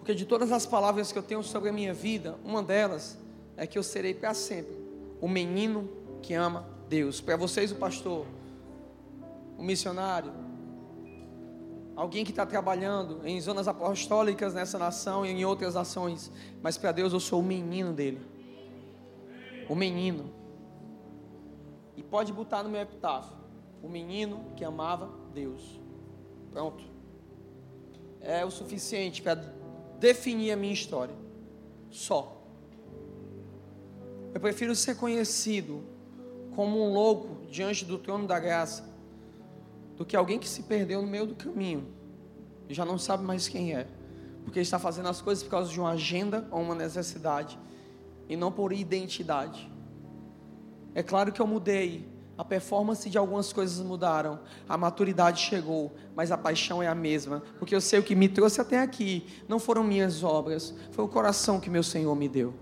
Porque 0.04 0.14
de 0.14 0.26
todas 0.26 0.52
as 0.52 0.66
palavras 0.66 1.14
que 1.14 1.18
eu 1.18 1.24
tenho 1.24 1.42
sobre 1.42 1.70
a 1.70 1.72
minha 1.72 1.94
vida, 1.94 2.38
uma 2.44 2.62
delas 2.62 3.18
é 3.56 3.66
que 3.66 3.78
eu 3.78 3.84
serei 3.84 4.14
para 4.14 4.34
sempre 4.34 4.76
o 5.22 5.30
menino 5.30 5.90
que 6.22 6.34
ama 6.34 6.68
Deus. 6.90 7.22
Para 7.22 7.38
vocês, 7.38 7.72
o 7.72 7.76
pastor, 7.76 8.26
o 9.58 9.64
missionário, 9.64 10.34
alguém 11.96 12.26
que 12.26 12.32
está 12.32 12.46
trabalhando 12.46 13.26
em 13.26 13.40
zonas 13.40 13.66
apostólicas 13.66 14.54
nessa 14.54 14.78
nação 14.78 15.26
e 15.26 15.30
em 15.30 15.46
outras 15.46 15.76
nações, 15.76 16.30
mas 16.62 16.78
para 16.78 16.92
Deus 16.92 17.14
eu 17.14 17.22
sou 17.22 17.40
o 17.40 17.44
menino 17.44 17.94
dele. 17.94 18.20
O 19.70 19.74
menino. 19.74 20.34
E 21.96 22.04
pode 22.04 22.34
botar 22.34 22.62
no 22.62 22.70
meu 22.70 22.82
epitáfio: 22.82 23.38
o 23.82 23.88
menino 23.88 24.52
que 24.58 24.66
amava 24.66 25.10
Deus. 25.34 25.80
Pronto. 26.52 26.84
É 28.20 28.44
o 28.44 28.52
suficiente 28.52 29.22
para 29.22 29.63
definir 30.04 30.52
a 30.52 30.58
minha 30.58 30.74
história. 30.74 31.16
Só. 31.90 32.44
Eu 34.34 34.42
prefiro 34.42 34.76
ser 34.76 34.96
conhecido 34.98 35.82
como 36.54 36.84
um 36.84 36.92
louco 36.92 37.46
diante 37.50 37.86
do 37.86 37.98
trono 37.98 38.28
da 38.28 38.38
graça 38.38 38.84
do 39.96 40.04
que 40.04 40.18
alguém 40.18 40.38
que 40.38 40.50
se 40.50 40.64
perdeu 40.64 41.02
no 41.02 41.08
meio 41.08 41.26
do 41.26 41.36
caminho 41.36 41.88
e 42.68 42.74
já 42.74 42.84
não 42.84 42.98
sabe 42.98 43.24
mais 43.24 43.48
quem 43.48 43.74
é, 43.74 43.88
porque 44.44 44.60
está 44.60 44.78
fazendo 44.78 45.08
as 45.08 45.22
coisas 45.22 45.42
por 45.42 45.52
causa 45.52 45.72
de 45.72 45.80
uma 45.80 45.92
agenda 45.92 46.46
ou 46.52 46.62
uma 46.62 46.76
necessidade 46.76 47.58
e 48.28 48.36
não 48.36 48.52
por 48.52 48.74
identidade. 48.74 49.72
É 50.94 51.02
claro 51.02 51.32
que 51.32 51.42
eu 51.42 51.48
mudei, 51.48 52.06
a 52.38 52.44
performance 52.44 53.10
de 53.10 53.18
algumas 53.18 53.54
coisas 53.54 53.84
mudaram, 53.86 54.40
a 54.68 54.76
maturidade 54.76 55.40
chegou, 55.40 55.94
mas 56.16 56.32
a 56.32 56.38
paixão 56.38 56.82
é 56.82 56.88
a 56.88 56.96
mesma, 56.96 57.44
porque 57.60 57.76
eu 57.76 57.82
sei 57.82 58.00
o 58.00 58.04
que 58.04 58.16
me 58.16 58.28
trouxe 58.28 58.60
até 58.60 58.80
aqui, 58.80 59.26
não 59.48 59.60
foram 59.60 59.84
minhas 59.84 60.24
obras, 60.24 60.74
foi 60.92 61.06
o 61.06 61.08
coração 61.08 61.60
que 61.60 61.70
meu 61.70 61.84
Senhor 61.84 62.16
me 62.16 62.28
deu. 62.28 62.54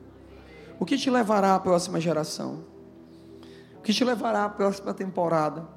O 0.80 0.86
que 0.86 0.98
te 0.98 1.10
levará 1.10 1.56
à 1.56 1.60
próxima 1.60 2.02
geração? 2.02 2.66
O 3.78 3.82
que 3.82 3.94
te 3.94 4.04
levará 4.04 4.46
à 4.46 4.50
próxima 4.50 4.94
temporada? 4.94 5.68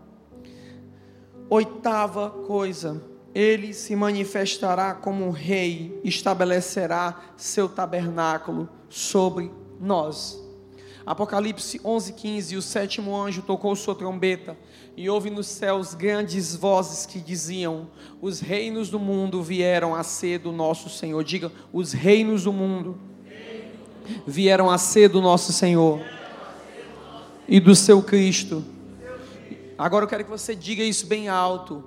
Oitava 1.49 2.31
coisa, 2.31 3.03
ele 3.35 3.73
se 3.73 3.95
manifestará 3.95 4.95
como 4.95 5.25
um 5.25 5.31
rei, 5.31 6.01
estabelecerá 6.03 7.21
seu 7.37 7.69
tabernáculo 7.69 8.69
sobre 8.89 9.53
nós. 9.79 10.44
Apocalipse 11.07 11.79
11:15, 11.81 12.57
o 12.57 12.63
sétimo 12.63 13.15
anjo 13.15 13.43
tocou 13.43 13.77
sua 13.77 13.95
trombeta 13.95 14.57
e 14.97 15.09
houve 15.11 15.29
nos 15.29 15.47
céus 15.47 15.93
grandes 15.93 16.57
vozes 16.57 17.05
que 17.05 17.21
diziam: 17.21 17.89
Os 18.23 18.41
reinos 18.41 18.89
do 18.89 18.99
mundo 18.99 19.43
vieram 19.43 19.95
a 19.95 20.03
ser 20.03 20.39
do 20.39 20.51
nosso 20.51 20.89
Senhor. 20.89 21.23
Diga, 21.23 21.53
os 21.73 21.93
reinos 21.93 22.45
do 22.45 22.53
mundo 22.53 22.97
vieram 24.27 24.71
a 24.71 24.79
ser 24.79 25.09
do 25.09 25.21
nosso 25.21 25.53
Senhor 25.53 26.01
e 27.47 27.61
do 27.61 27.75
seu 27.75 28.03
Cristo. 28.03 28.65
Agora 29.77 30.05
eu 30.05 30.09
quero 30.09 30.25
que 30.25 30.31
você 30.31 30.55
diga 30.55 30.83
isso 30.83 31.07
bem 31.07 31.29
alto. 31.29 31.85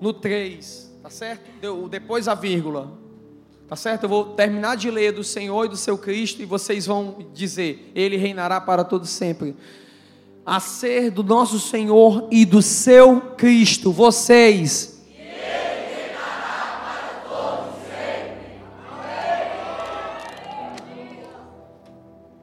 No 0.00 0.12
3, 0.12 0.90
tá 1.00 1.10
certo? 1.10 1.48
Depois 1.88 2.26
a 2.26 2.34
vírgula. 2.34 3.01
Tá 3.72 3.76
certo? 3.76 4.02
Eu 4.02 4.08
vou 4.10 4.34
terminar 4.34 4.76
de 4.76 4.90
ler 4.90 5.12
do 5.12 5.24
Senhor 5.24 5.64
e 5.64 5.68
do 5.70 5.78
seu 5.78 5.96
Cristo 5.96 6.42
e 6.42 6.44
vocês 6.44 6.84
vão 6.84 7.26
dizer: 7.32 7.90
Ele 7.94 8.18
reinará 8.18 8.60
para 8.60 8.84
todo 8.84 9.06
sempre. 9.06 9.56
A 10.44 10.60
ser 10.60 11.10
do 11.10 11.22
nosso 11.22 11.58
Senhor 11.58 12.28
e 12.30 12.44
do 12.44 12.60
seu 12.60 13.18
Cristo, 13.34 13.90
vocês. 13.90 15.02
Ele 15.08 15.30
para 16.14 17.72
sempre. 17.88 18.46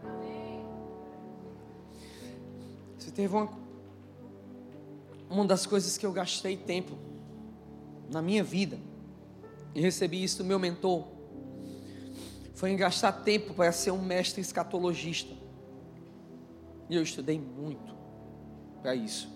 Amém. 0.03 0.65
Você 2.97 3.11
teve 3.11 3.35
uma, 3.35 3.49
uma 5.29 5.45
das 5.45 5.67
coisas 5.67 5.95
que 5.95 6.07
eu 6.07 6.11
gastei 6.11 6.57
tempo 6.57 6.97
na 8.09 8.19
minha 8.19 8.43
vida 8.43 8.79
e 9.75 9.79
recebi 9.79 10.23
isso 10.23 10.39
do 10.39 10.43
meu 10.43 10.57
mentor 10.57 11.18
foi 12.59 12.71
em 12.71 12.75
gastar 12.75 13.13
tempo 13.13 13.53
para 13.53 13.71
ser 13.71 13.91
um 13.91 14.01
mestre 14.01 14.41
escatologista. 14.41 15.33
E 16.89 16.95
eu 16.97 17.01
estudei 17.01 17.39
muito 17.39 17.95
para 18.81 18.93
isso. 18.93 19.29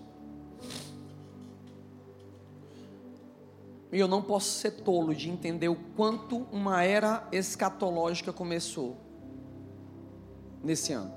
E 3.90 3.98
eu 3.98 4.06
não 4.06 4.20
posso 4.20 4.58
ser 4.58 4.72
tolo 4.72 5.14
de 5.14 5.30
entender 5.30 5.70
o 5.70 5.74
quanto 5.96 6.46
uma 6.52 6.84
era 6.84 7.26
escatológica 7.32 8.30
começou 8.30 8.98
nesse 10.62 10.92
ano 10.92 11.14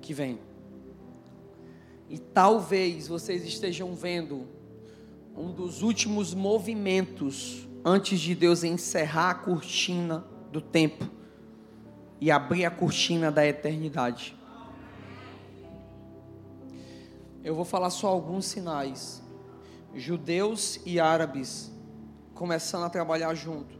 que 0.00 0.14
vem. 0.14 0.38
E 2.08 2.16
talvez 2.16 3.08
vocês 3.08 3.44
estejam 3.44 3.92
vendo 3.92 4.46
um 5.36 5.50
dos 5.50 5.82
últimos 5.82 6.32
movimentos 6.32 7.66
antes 7.84 8.20
de 8.20 8.36
Deus 8.36 8.62
encerrar 8.62 9.30
a 9.30 9.34
cortina 9.34 10.35
do 10.56 10.60
tempo 10.62 11.06
e 12.18 12.30
abrir 12.30 12.64
a 12.64 12.70
cortina 12.70 13.30
da 13.30 13.46
eternidade. 13.46 14.34
Eu 17.44 17.54
vou 17.54 17.64
falar 17.64 17.90
só 17.90 18.08
alguns 18.08 18.46
sinais. 18.46 19.22
Judeus 19.94 20.80
e 20.86 20.98
árabes 20.98 21.70
começando 22.34 22.84
a 22.84 22.88
trabalhar 22.88 23.34
junto. 23.34 23.78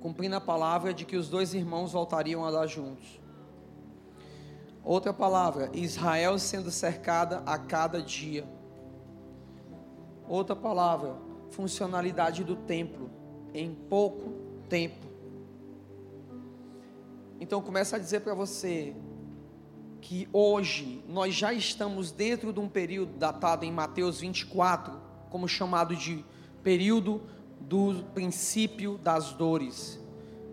Cumprindo 0.00 0.36
a 0.36 0.40
palavra 0.40 0.94
de 0.94 1.04
que 1.04 1.16
os 1.16 1.28
dois 1.28 1.52
irmãos 1.52 1.92
voltariam 1.92 2.46
a 2.46 2.50
dar 2.50 2.66
juntos. 2.66 3.20
Outra 4.82 5.12
palavra, 5.12 5.70
Israel 5.74 6.38
sendo 6.38 6.70
cercada 6.70 7.42
a 7.44 7.58
cada 7.58 8.00
dia. 8.00 8.48
Outra 10.26 10.56
palavra, 10.56 11.14
funcionalidade 11.50 12.42
do 12.42 12.56
templo 12.56 13.21
em 13.54 13.74
pouco 13.74 14.32
tempo. 14.68 15.06
Então 17.40 17.60
começa 17.60 17.96
a 17.96 17.98
dizer 17.98 18.20
para 18.20 18.34
você 18.34 18.94
que 20.00 20.28
hoje 20.32 21.04
nós 21.08 21.34
já 21.34 21.52
estamos 21.52 22.12
dentro 22.12 22.52
de 22.52 22.60
um 22.60 22.68
período 22.68 23.12
datado 23.18 23.64
em 23.64 23.72
Mateus 23.72 24.20
24, 24.20 25.00
como 25.28 25.48
chamado 25.48 25.94
de 25.96 26.24
período 26.62 27.22
do 27.60 28.04
princípio 28.14 28.96
das 28.98 29.32
dores. 29.32 30.00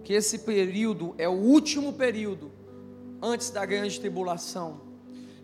Que 0.04 0.14
esse 0.14 0.40
período 0.40 1.14
é 1.18 1.28
o 1.30 1.34
último 1.34 1.94
período 1.94 2.52
antes 3.22 3.50
da 3.50 3.66
grande 3.66 4.00
tribulação, 4.00 4.82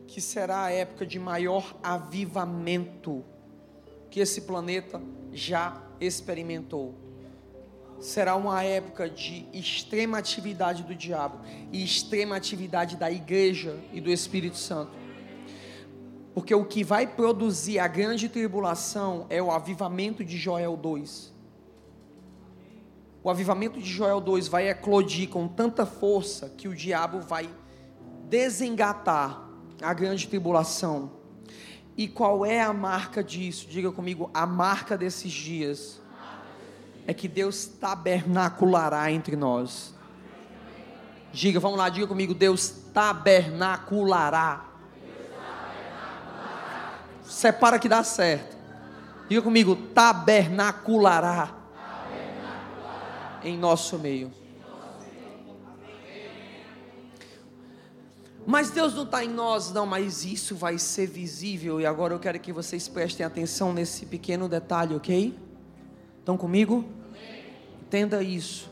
que 0.07 0.19
será 0.19 0.65
a 0.65 0.71
época 0.71 1.05
de 1.05 1.19
maior 1.19 1.75
avivamento 1.83 3.23
que 4.09 4.19
esse 4.19 4.41
planeta 4.41 5.01
já 5.31 5.83
experimentou 5.99 7.04
será 7.99 8.35
uma 8.35 8.63
época 8.63 9.09
de 9.09 9.45
extrema 9.53 10.17
atividade 10.17 10.83
do 10.83 10.93
diabo 10.93 11.39
e 11.71 11.83
extrema 11.83 12.35
atividade 12.35 12.95
da 12.95 13.11
igreja 13.11 13.77
e 13.93 14.01
do 14.01 14.09
Espírito 14.09 14.57
Santo. 14.57 14.91
Porque 16.33 16.53
o 16.53 16.65
que 16.65 16.83
vai 16.83 17.07
produzir 17.07 17.79
a 17.79 17.87
grande 17.87 18.27
tribulação 18.27 19.25
é 19.29 19.41
o 19.41 19.51
avivamento 19.51 20.23
de 20.23 20.37
Joel 20.37 20.75
2. 20.75 21.33
O 23.23 23.29
avivamento 23.29 23.79
de 23.79 23.89
Joel 23.89 24.21
2 24.21 24.47
vai 24.47 24.69
eclodir 24.69 25.29
com 25.29 25.47
tanta 25.47 25.85
força 25.85 26.49
que 26.49 26.67
o 26.67 26.75
diabo 26.75 27.21
vai 27.21 27.49
desengatar 28.29 29.49
a 29.81 29.93
grande 29.93 30.27
tribulação. 30.27 31.11
E 31.97 32.07
qual 32.07 32.45
é 32.45 32.61
a 32.61 32.73
marca 32.73 33.23
disso? 33.23 33.67
Diga 33.67 33.91
comigo, 33.91 34.29
a 34.33 34.45
marca 34.45 34.97
desses 34.97 35.31
dias 35.31 36.01
é 37.07 37.13
que 37.13 37.27
Deus 37.27 37.65
tabernaculará 37.65 39.11
entre 39.11 39.35
nós. 39.35 39.93
Diga, 41.31 41.59
vamos 41.59 41.77
lá, 41.77 41.89
diga 41.89 42.07
comigo, 42.07 42.33
Deus 42.33 42.69
tabernaculará. 42.93 44.65
Separa 47.23 47.77
que 47.77 47.89
dá 47.89 48.03
certo. 48.03 48.55
Diga 49.27 49.41
comigo, 49.41 49.75
tabernaculará, 49.75 51.47
tabernaculará. 51.47 53.39
em 53.43 53.57
nosso 53.57 53.97
meio. 53.97 54.31
Mas 58.47 58.69
Deus 58.69 58.93
não 58.93 59.03
está 59.03 59.25
em 59.25 59.27
nós, 59.27 59.71
não, 59.71 59.87
mas 59.87 60.23
isso 60.23 60.55
vai 60.55 60.77
ser 60.77 61.07
visível. 61.07 61.81
E 61.81 61.85
agora 61.85 62.13
eu 62.13 62.19
quero 62.19 62.39
que 62.39 62.53
vocês 62.53 62.87
prestem 62.87 63.25
atenção 63.25 63.73
nesse 63.73 64.05
pequeno 64.05 64.47
detalhe, 64.47 64.95
ok? 64.95 65.35
Estão 66.19 66.37
comigo? 66.37 66.85
Entenda 67.85 68.23
isso. 68.23 68.69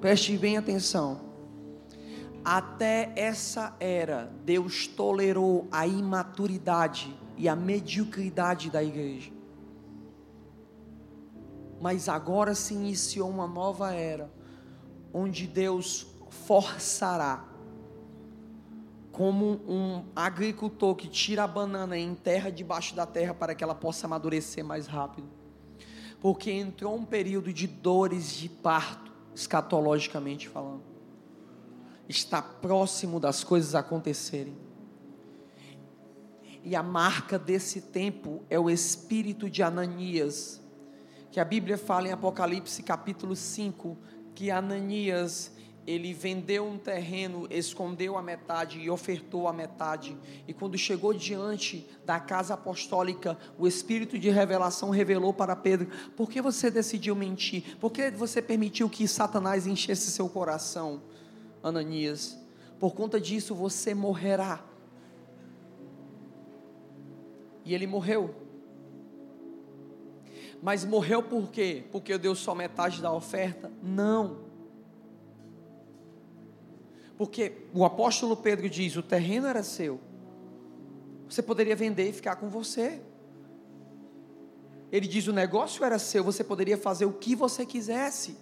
Preste 0.00 0.36
bem 0.38 0.56
atenção. 0.56 1.20
Até 2.44 3.12
essa 3.16 3.76
era, 3.80 4.32
Deus 4.44 4.86
tolerou 4.86 5.66
a 5.70 5.86
imaturidade 5.86 7.14
e 7.36 7.48
a 7.48 7.56
mediocridade 7.56 8.70
da 8.70 8.82
igreja. 8.82 9.32
Mas 11.80 12.08
agora 12.08 12.54
se 12.54 12.72
iniciou 12.72 13.28
uma 13.28 13.48
nova 13.48 13.92
era, 13.92 14.30
onde 15.12 15.46
Deus 15.46 16.06
forçará, 16.46 17.44
como 19.10 19.60
um 19.68 20.04
agricultor 20.14 20.94
que 20.94 21.08
tira 21.08 21.44
a 21.44 21.48
banana 21.48 21.98
e 21.98 22.02
enterra 22.02 22.50
debaixo 22.50 22.94
da 22.94 23.04
terra 23.04 23.34
para 23.34 23.54
que 23.54 23.64
ela 23.64 23.74
possa 23.74 24.06
amadurecer 24.06 24.64
mais 24.64 24.86
rápido 24.86 25.39
porque 26.20 26.50
entrou 26.50 26.94
um 26.94 27.04
período 27.04 27.52
de 27.52 27.66
dores 27.66 28.34
de 28.34 28.48
parto, 28.48 29.10
escatologicamente 29.34 30.48
falando. 30.48 30.82
Está 32.08 32.42
próximo 32.42 33.18
das 33.18 33.42
coisas 33.42 33.74
acontecerem. 33.74 34.54
E 36.62 36.76
a 36.76 36.82
marca 36.82 37.38
desse 37.38 37.80
tempo 37.80 38.44
é 38.50 38.58
o 38.58 38.68
espírito 38.68 39.48
de 39.48 39.62
Ananias, 39.62 40.60
que 41.30 41.40
a 41.40 41.44
Bíblia 41.44 41.78
fala 41.78 42.08
em 42.08 42.12
Apocalipse 42.12 42.82
capítulo 42.82 43.34
5, 43.34 43.96
que 44.34 44.50
Ananias 44.50 45.52
ele 45.90 46.12
vendeu 46.12 46.64
um 46.64 46.78
terreno, 46.78 47.48
escondeu 47.50 48.16
a 48.16 48.22
metade 48.22 48.78
e 48.78 48.88
ofertou 48.88 49.48
a 49.48 49.52
metade. 49.52 50.16
E 50.46 50.52
quando 50.52 50.78
chegou 50.78 51.12
diante 51.12 51.84
da 52.04 52.20
casa 52.20 52.54
apostólica, 52.54 53.36
o 53.58 53.66
espírito 53.66 54.16
de 54.16 54.30
revelação 54.30 54.90
revelou 54.90 55.34
para 55.34 55.56
Pedro: 55.56 55.88
por 56.16 56.30
que 56.30 56.40
você 56.40 56.70
decidiu 56.70 57.16
mentir? 57.16 57.76
Por 57.78 57.90
que 57.90 58.08
você 58.10 58.40
permitiu 58.40 58.88
que 58.88 59.08
Satanás 59.08 59.66
enchesse 59.66 60.12
seu 60.12 60.28
coração, 60.28 61.02
Ananias? 61.60 62.38
Por 62.78 62.94
conta 62.94 63.20
disso 63.20 63.52
você 63.52 63.92
morrerá. 63.92 64.64
E 67.64 67.74
ele 67.74 67.86
morreu. 67.86 68.32
Mas 70.62 70.84
morreu 70.84 71.20
por 71.20 71.50
quê? 71.50 71.82
Porque 71.90 72.16
deu 72.16 72.34
só 72.36 72.54
metade 72.54 73.02
da 73.02 73.12
oferta? 73.12 73.72
Não 73.82 74.49
porque 77.20 77.52
o 77.74 77.84
apóstolo 77.84 78.34
Pedro 78.34 78.66
diz: 78.70 78.96
o 78.96 79.02
terreno 79.02 79.46
era 79.46 79.62
seu. 79.62 80.00
Você 81.28 81.42
poderia 81.42 81.76
vender 81.76 82.08
e 82.08 82.14
ficar 82.14 82.36
com 82.36 82.48
você. 82.48 82.98
Ele 84.90 85.06
diz: 85.06 85.26
o 85.26 85.32
negócio 85.34 85.84
era 85.84 85.98
seu, 85.98 86.24
você 86.24 86.42
poderia 86.42 86.78
fazer 86.78 87.04
o 87.04 87.12
que 87.12 87.34
você 87.36 87.66
quisesse. 87.66 88.38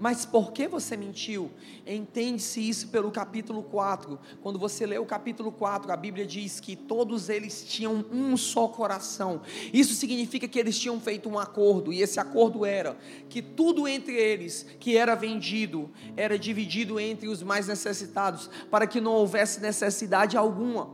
Mas 0.00 0.24
por 0.24 0.50
que 0.52 0.66
você 0.66 0.96
mentiu? 0.96 1.50
Entende-se 1.86 2.66
isso 2.66 2.88
pelo 2.88 3.10
capítulo 3.10 3.62
4. 3.62 4.18
Quando 4.42 4.58
você 4.58 4.86
lê 4.86 4.96
o 4.96 5.04
capítulo 5.04 5.52
4, 5.52 5.92
a 5.92 5.96
Bíblia 5.96 6.26
diz 6.26 6.58
que 6.58 6.74
todos 6.74 7.28
eles 7.28 7.66
tinham 7.68 8.02
um 8.10 8.34
só 8.34 8.66
coração. 8.66 9.42
Isso 9.74 9.92
significa 9.94 10.48
que 10.48 10.58
eles 10.58 10.78
tinham 10.78 10.98
feito 10.98 11.28
um 11.28 11.38
acordo, 11.38 11.92
e 11.92 12.00
esse 12.00 12.18
acordo 12.18 12.64
era 12.64 12.96
que 13.28 13.42
tudo 13.42 13.86
entre 13.86 14.14
eles 14.14 14.64
que 14.80 14.96
era 14.96 15.14
vendido 15.14 15.90
era 16.16 16.38
dividido 16.38 16.98
entre 16.98 17.28
os 17.28 17.42
mais 17.42 17.68
necessitados, 17.68 18.48
para 18.70 18.86
que 18.86 19.02
não 19.02 19.12
houvesse 19.12 19.60
necessidade 19.60 20.34
alguma. 20.34 20.88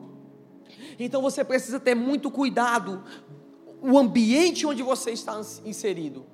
Então 0.99 1.23
você 1.23 1.45
precisa 1.45 1.79
ter 1.79 1.95
muito 1.95 2.29
cuidado 2.29 3.05
o 3.81 3.97
ambiente 3.97 4.67
onde 4.67 4.83
você 4.83 5.13
está 5.13 5.41
inserido 5.65 6.27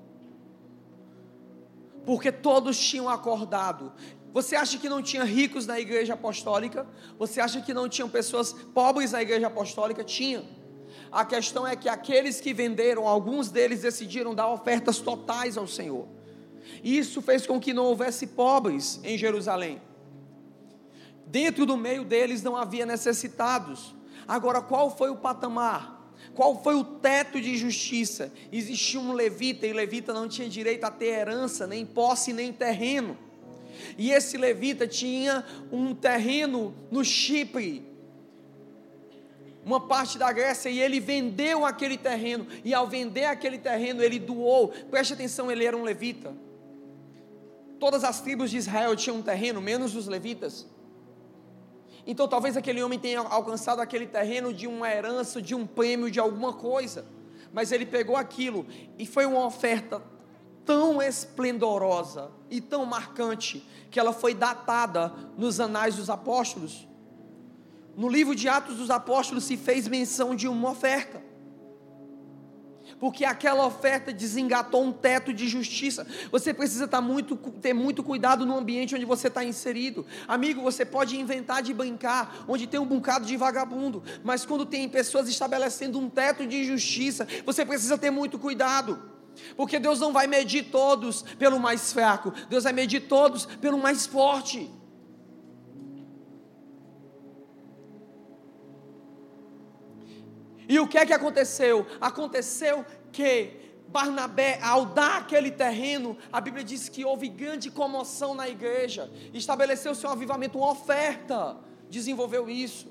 porque 2.05 2.33
todos 2.33 2.79
tinham 2.79 3.09
acordado. 3.09 3.93
Você 4.33 4.57
acha 4.57 4.79
que 4.79 4.89
não 4.89 5.03
tinha 5.03 5.25
ricos 5.25 5.67
na 5.67 5.79
igreja 5.79 6.15
apostólica? 6.15 6.87
Você 7.19 7.41
acha 7.41 7.61
que 7.61 7.75
não 7.75 7.89
tinham 7.89 8.09
pessoas 8.09 8.53
pobres 8.53 9.13
na 9.13 9.21
igreja 9.21 9.47
apostólica? 9.47 10.03
Tinha. 10.03 10.43
A 11.11 11.25
questão 11.25 11.67
é 11.67 11.77
que 11.77 11.89
aqueles 11.89 12.41
que 12.41 12.55
venderam, 12.55 13.07
alguns 13.07 13.51
deles 13.51 13.83
decidiram 13.83 14.35
dar 14.35 14.49
ofertas 14.49 14.99
totais 14.99 15.59
ao 15.59 15.67
Senhor. 15.67 16.09
Isso 16.83 17.21
fez 17.21 17.47
com 17.47 17.61
que 17.61 17.75
não 17.75 17.85
houvesse 17.85 18.29
pobres 18.29 18.99
em 19.05 19.19
Jerusalém. 19.19 19.83
Dentro 21.27 21.67
do 21.67 21.77
meio 21.77 22.05
deles 22.05 22.43
não 22.43 22.57
havia 22.57 22.87
necessitados. 22.87 23.95
Agora, 24.27 24.63
qual 24.63 24.95
foi 24.97 25.11
o 25.11 25.17
patamar? 25.17 26.02
Qual 26.35 26.63
foi 26.63 26.75
o 26.75 26.85
teto 26.85 27.41
de 27.41 27.57
justiça? 27.57 28.33
Existia 28.51 28.99
um 28.99 29.13
levita 29.13 29.67
e 29.67 29.73
levita 29.73 30.15
não 30.15 30.29
tinha 30.29 30.49
direito 30.49 30.85
a 30.85 30.91
ter 30.91 31.07
herança, 31.07 31.67
nem 31.67 31.85
posse, 31.85 32.33
nem 32.33 32.53
terreno. 32.53 33.17
E 33.99 34.11
esse 34.11 34.37
levita 34.37 34.87
tinha 34.87 35.45
um 35.71 35.95
terreno 35.95 36.75
no 36.91 37.05
Chipre, 37.05 37.85
uma 39.65 39.81
parte 39.81 40.19
da 40.19 40.33
Grécia, 40.33 40.69
e 40.69 40.81
ele 40.81 40.99
vendeu 40.99 41.65
aquele 41.65 41.97
terreno. 41.97 42.47
E 42.65 42.75
ao 42.75 42.89
vender 42.89 43.25
aquele 43.27 43.59
terreno, 43.59 44.03
ele 44.03 44.19
doou. 44.19 44.69
Preste 44.91 45.13
atenção, 45.13 45.51
ele 45.51 45.65
era 45.65 45.77
um 45.77 45.83
levita. 45.83 46.35
Todas 47.79 48.05
as 48.05 48.21
tribos 48.21 48.51
de 48.51 48.57
Israel 48.57 48.97
tinham 48.97 49.19
um 49.19 49.23
terreno, 49.23 49.61
menos 49.61 49.95
os 49.95 50.07
levitas. 50.07 50.67
Então 52.07 52.27
talvez 52.27 52.57
aquele 52.57 52.83
homem 52.83 52.99
tenha 52.99 53.21
alcançado 53.21 53.81
aquele 53.81 54.07
terreno 54.07 54.53
de 54.53 54.67
uma 54.67 54.91
herança, 54.91 55.41
de 55.41 55.55
um 55.55 55.67
prêmio, 55.67 56.11
de 56.11 56.19
alguma 56.19 56.53
coisa. 56.53 57.07
Mas 57.53 57.71
ele 57.71 57.87
pegou 57.87 58.17
aquilo 58.17 58.67
e 58.99 59.07
foi 59.07 59.27
uma 59.27 59.45
oferta 59.45 60.03
tão 60.65 61.03
esplendorosa 61.03 62.31
e 62.51 62.61
tão 62.61 62.85
marcante 62.87 63.67
que 63.91 63.99
ela 64.01 64.13
foi 64.13 64.35
datada 64.35 65.13
nos 65.37 65.61
anais 65.61 65.97
dos 65.97 66.09
apóstolos. 66.09 66.89
No 67.97 68.09
livro 68.09 68.35
de 68.35 68.49
Atos 68.49 68.77
dos 68.77 68.91
Apóstolos 68.91 69.45
se 69.45 69.57
fez 69.57 69.87
menção 69.87 70.35
de 70.35 70.49
uma 70.49 70.71
oferta 70.71 71.32
porque 73.03 73.25
aquela 73.25 73.67
oferta 73.67 74.13
desengatou 74.13 74.85
um 74.85 74.93
teto 74.93 75.35
de 75.35 75.49
justiça. 75.49 76.07
Você 76.31 76.55
precisa 76.55 76.85
estar 76.85 77.01
muito, 77.01 77.35
ter 77.61 77.73
muito 77.73 78.01
cuidado 78.01 78.47
no 78.47 78.57
ambiente 78.57 78.95
onde 78.95 79.05
você 79.05 79.27
está 79.27 79.43
inserido. 79.43 80.07
Amigo, 80.29 80.63
você 80.63 80.85
pode 80.85 81.19
inventar 81.19 81.65
de 81.65 81.75
brincar, 81.75 82.45
onde 82.47 82.65
tem 82.65 82.79
um 82.79 82.87
bocado 82.87 83.27
de 83.27 83.37
vagabundo, 83.37 84.05
mas 84.23 84.47
quando 84.47 84.65
tem 84.65 84.89
pessoas 84.89 85.29
estabelecendo 85.29 85.99
um 85.99 86.09
teto 86.09 86.47
de 86.47 86.63
justiça, 86.63 87.27
você 87.45 87.67
precisa 87.67 87.99
ter 87.99 88.13
muito 88.13 88.39
cuidado. 88.39 89.03
Porque 89.57 89.81
Deus 89.81 89.99
não 89.99 90.13
vai 90.13 90.29
medir 90.29 90.67
todos 90.71 91.23
pelo 91.41 91.59
mais 91.59 91.93
fraco, 91.93 92.33
Deus 92.49 92.63
vai 92.63 92.73
medir 92.73 93.09
todos 93.09 93.47
pelo 93.47 93.79
mais 93.79 94.07
forte. 94.07 94.71
E 100.73 100.81
o 100.81 100.89
que 100.89 100.97
é 100.97 101.05
que 101.05 101.13
aconteceu? 101.13 101.87
Aconteceu 102.01 102.83
que 103.13 103.51
Barnabé, 103.89 104.59
ao 104.63 104.87
dar 104.87 105.19
aquele 105.19 105.51
terreno, 105.51 106.17
a 106.33 106.41
Bíblia 106.41 106.65
diz 106.65 106.89
que 106.89 107.05
houve 107.05 107.29
grande 107.29 107.71
comoção 107.71 108.35
na 108.35 108.49
igreja, 108.49 109.11
estabeleceu-se 109.35 110.07
um 110.07 110.09
avivamento, 110.09 110.57
uma 110.57 110.71
oferta, 110.71 111.59
desenvolveu 111.91 112.49
isso. 112.49 112.91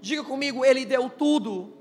Diga 0.00 0.22
comigo, 0.22 0.64
ele 0.64 0.84
deu 0.84 1.10
tudo. 1.10 1.72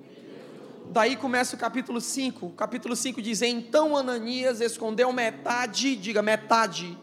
Daí 0.89 1.15
começa 1.15 1.55
o 1.55 1.59
capítulo 1.59 2.01
5. 2.01 2.47
O 2.47 2.51
capítulo 2.53 2.95
5 2.95 3.22
diz: 3.22 3.43
Então 3.43 3.95
Ananias 3.95 4.61
escondeu 4.61 5.13
metade, 5.13 5.95
diga 5.95 6.24
metade, 6.24 6.86
metade. 6.88 6.97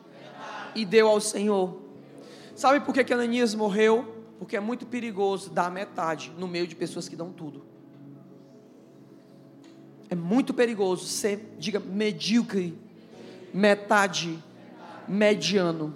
e 0.75 0.85
deu 0.85 1.07
ao 1.07 1.21
Senhor. 1.21 1.81
Sabe 2.57 2.81
por 2.81 2.93
que, 2.93 3.05
que 3.05 3.15
Ananias 3.15 3.55
morreu? 3.55 4.24
Porque 4.39 4.57
é 4.57 4.61
muito 4.61 4.87
perigoso 4.87 5.51
dar 5.51 5.71
metade 5.71 6.33
no 6.39 6.49
meio 6.49 6.67
de 6.67 6.75
pessoas 6.75 7.09
que 7.09 7.17
dão 7.17 7.33
tudo. 7.33 7.65
É 10.11 10.15
muito 10.15 10.53
perigoso 10.53 11.07
ser, 11.07 11.55
diga, 11.59 11.81
medíocre, 11.81 12.77
metade, 13.53 14.39
mediano. 15.09 15.95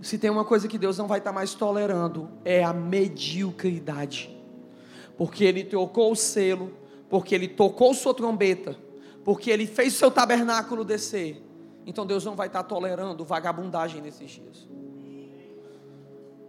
Se 0.00 0.18
tem 0.18 0.30
uma 0.30 0.44
coisa 0.44 0.68
que 0.68 0.78
Deus 0.78 0.96
não 0.98 1.06
vai 1.06 1.18
estar 1.18 1.32
mais 1.32 1.54
tolerando, 1.54 2.28
é 2.44 2.62
a 2.64 2.72
mediocridade. 2.72 4.36
Porque 5.16 5.44
Ele 5.44 5.64
tocou 5.64 6.12
o 6.12 6.16
selo, 6.16 6.72
porque 7.08 7.34
Ele 7.34 7.48
tocou 7.48 7.92
sua 7.92 8.14
trombeta, 8.14 8.76
porque 9.24 9.50
Ele 9.50 9.66
fez 9.66 9.94
seu 9.94 10.10
tabernáculo 10.10 10.84
descer. 10.84 11.42
Então 11.86 12.06
Deus 12.06 12.24
não 12.24 12.34
vai 12.34 12.46
estar 12.46 12.62
tolerando 12.62 13.24
vagabundagem 13.24 14.00
nesses 14.00 14.30
dias. 14.30 14.68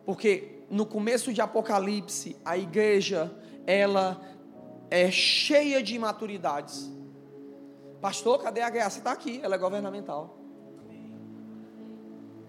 Porque 0.06 0.64
no 0.70 0.86
começo 0.86 1.34
de 1.34 1.41
Apocalipse, 1.41 2.36
a 2.43 2.58
igreja, 2.58 3.32
ela 3.66 4.22
é 4.89 5.12
cheia 5.12 5.82
de 5.82 5.95
imaturidades. 5.95 6.91
Pastor, 8.02 8.41
cadê 8.41 8.62
a 8.62 8.70
graça? 8.70 8.97
Está 8.97 9.12
aqui, 9.12 9.39
ela 9.43 9.56
é 9.56 9.58
governamental. 9.58 10.38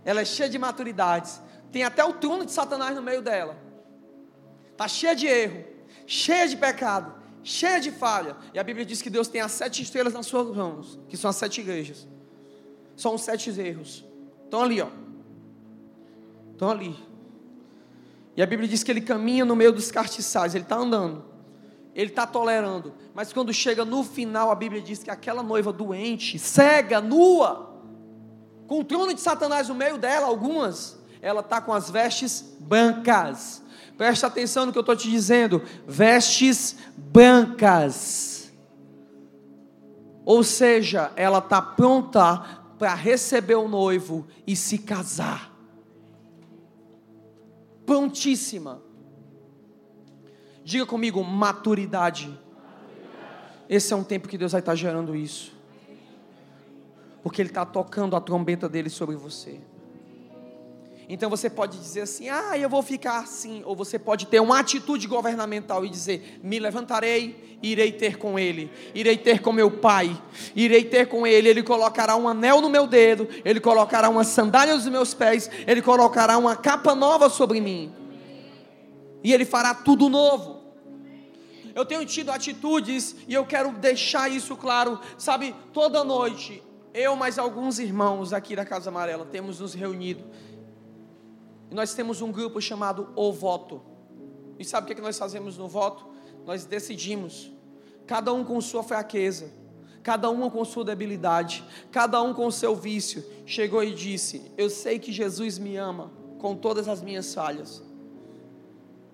Ela 0.05 0.22
é 0.22 0.24
cheia 0.24 0.48
de 0.48 0.59
maturidades. 0.59 1.40
Tem 1.70 1.84
até 1.84 2.05
o 2.05 2.14
trono 2.14 2.44
de 2.44 2.53
Satanás 2.53 2.94
no 2.96 3.03
meio 3.03 3.22
dela. 3.22 3.57
Está 4.72 4.88
cheia 4.88 5.14
de 5.14 5.26
erro, 5.26 5.64
cheia 6.07 6.48
de 6.48 6.57
pecado, 6.57 7.14
cheia 7.42 7.80
de 7.80 7.90
falha. 7.90 8.36
E 8.53 8.59
a 8.59 8.64
Bíblia 8.64 8.84
diz 8.84 9.03
que 9.03 9.11
Deus 9.11 9.28
tem 9.28 9.40
as 9.40 9.53
sete 9.53 9.82
estrelas 9.82 10.14
nas 10.14 10.26
suas 10.26 10.57
mãos, 10.57 10.98
que 11.09 11.16
são 11.16 11.30
as 11.30 11.36
sete 11.36 11.61
igrejas. 11.61 12.09
São 12.96 13.14
os 13.14 13.22
sete 13.22 13.50
erros. 13.61 14.05
Estão 14.44 14.62
ali, 14.62 14.80
ó. 14.80 14.88
Estão 16.53 16.70
ali. 16.70 17.11
E 18.37 18.43
a 18.43 18.47
Bíblia 18.47 18.68
diz 18.68 18.83
que 18.83 18.91
ele 18.91 19.01
caminha 19.01 19.45
no 19.45 19.55
meio 19.55 19.72
dos 19.72 19.91
castiçais, 19.91 20.55
ele 20.55 20.64
está 20.64 20.76
andando, 20.76 21.24
ele 21.95 22.11
está 22.11 22.26
tolerando, 22.26 22.95
mas 23.14 23.33
quando 23.33 23.53
chega 23.53 23.85
no 23.85 24.03
final, 24.03 24.51
a 24.51 24.55
Bíblia 24.55 24.80
diz 24.80 25.03
que 25.03 25.11
aquela 25.11 25.43
noiva 25.43 25.72
doente, 25.72 26.39
cega, 26.39 27.01
nua, 27.01 27.70
com 28.66 28.80
o 28.80 28.85
trono 28.85 29.12
de 29.12 29.20
Satanás 29.20 29.68
no 29.68 29.74
meio 29.74 29.99
dela, 29.99 30.26
algumas, 30.26 30.99
ela 31.20 31.41
está 31.41 31.61
com 31.61 31.74
as 31.74 31.91
vestes 31.91 32.57
brancas. 32.59 33.62
Preste 33.99 34.24
atenção 34.24 34.64
no 34.64 34.72
que 34.72 34.78
eu 34.78 34.80
estou 34.80 34.97
te 34.97 35.11
dizendo: 35.11 35.62
vestes 35.87 36.76
brancas. 36.97 38.51
Ou 40.24 40.43
seja, 40.43 41.12
ela 41.14 41.39
está 41.39 41.61
pronta 41.61 42.39
para 42.78 42.95
receber 42.95 43.57
o 43.57 43.68
noivo 43.68 44.26
e 44.47 44.57
se 44.57 44.78
casar 44.78 45.51
prontíssima. 47.87 48.83
Diga 50.64 50.87
comigo, 50.87 51.22
maturidade. 51.24 52.39
Esse 53.68 53.93
é 53.93 53.97
um 53.97 54.05
tempo 54.05 54.28
que 54.28 54.39
Deus 54.39 54.53
vai 54.53 54.61
estar 54.61 54.74
gerando 54.74 55.16
isso. 55.16 55.53
Porque 57.22 57.41
Ele 57.41 57.49
está 57.49 57.64
tocando 57.64 58.14
a 58.16 58.20
trombeta 58.20 58.68
dele 58.68 58.91
sobre 58.91 59.16
você. 59.16 59.61
Então 61.12 61.28
você 61.28 61.50
pode 61.50 61.76
dizer 61.76 62.00
assim: 62.00 62.30
ah, 62.30 62.56
eu 62.56 62.70
vou 62.70 62.82
ficar 62.82 63.18
assim. 63.18 63.62
Ou 63.66 63.76
você 63.76 63.98
pode 63.98 64.26
ter 64.28 64.40
uma 64.40 64.58
atitude 64.58 65.06
governamental 65.06 65.84
e 65.84 65.90
dizer: 65.90 66.40
me 66.42 66.58
levantarei, 66.58 67.58
irei 67.62 67.92
ter 67.92 68.16
com 68.16 68.38
ele, 68.38 68.72
irei 68.94 69.18
ter 69.18 69.42
com 69.42 69.52
meu 69.52 69.70
pai, 69.70 70.18
irei 70.56 70.86
ter 70.86 71.06
com 71.06 71.26
ele. 71.26 71.50
Ele 71.50 71.62
colocará 71.62 72.16
um 72.16 72.26
anel 72.26 72.62
no 72.62 72.70
meu 72.70 72.86
dedo, 72.86 73.28
ele 73.44 73.60
colocará 73.60 74.08
uma 74.08 74.24
sandália 74.24 74.74
nos 74.74 74.88
meus 74.88 75.12
pés, 75.12 75.50
ele 75.66 75.82
colocará 75.82 76.38
uma 76.38 76.56
capa 76.56 76.94
nova 76.94 77.28
sobre 77.28 77.60
mim. 77.60 77.94
E 79.22 79.34
ele 79.34 79.44
fará 79.44 79.74
tudo 79.74 80.08
novo. 80.08 80.62
Eu 81.74 81.84
tenho 81.84 82.06
tido 82.06 82.30
atitudes 82.30 83.16
e 83.28 83.34
eu 83.34 83.44
quero 83.44 83.70
deixar 83.72 84.30
isso 84.30 84.56
claro. 84.56 84.98
Sabe, 85.18 85.54
toda 85.74 86.02
noite, 86.04 86.62
eu 86.94 87.14
mais 87.16 87.38
alguns 87.38 87.78
irmãos 87.78 88.32
aqui 88.32 88.56
da 88.56 88.64
Casa 88.64 88.88
Amarela 88.88 89.26
temos 89.26 89.60
nos 89.60 89.74
reunido 89.74 90.24
e 91.72 91.74
nós 91.74 91.94
temos 91.94 92.20
um 92.20 92.30
grupo 92.30 92.60
chamado 92.60 93.08
O 93.16 93.32
Voto. 93.32 93.80
E 94.58 94.64
sabe 94.64 94.92
o 94.92 94.94
que 94.94 95.00
nós 95.00 95.18
fazemos 95.18 95.56
no 95.56 95.66
voto? 95.66 96.06
Nós 96.44 96.66
decidimos, 96.66 97.50
cada 98.06 98.30
um 98.30 98.44
com 98.44 98.60
sua 98.60 98.82
fraqueza, 98.82 99.50
cada 100.02 100.28
uma 100.28 100.50
com 100.50 100.62
sua 100.66 100.84
debilidade, 100.84 101.64
cada 101.90 102.22
um 102.22 102.34
com 102.34 102.50
seu 102.50 102.76
vício, 102.76 103.24
chegou 103.46 103.82
e 103.82 103.94
disse: 103.94 104.52
Eu 104.58 104.68
sei 104.68 104.98
que 104.98 105.10
Jesus 105.10 105.58
me 105.58 105.78
ama 105.78 106.12
com 106.38 106.54
todas 106.54 106.88
as 106.88 107.00
minhas 107.00 107.32
falhas. 107.32 107.82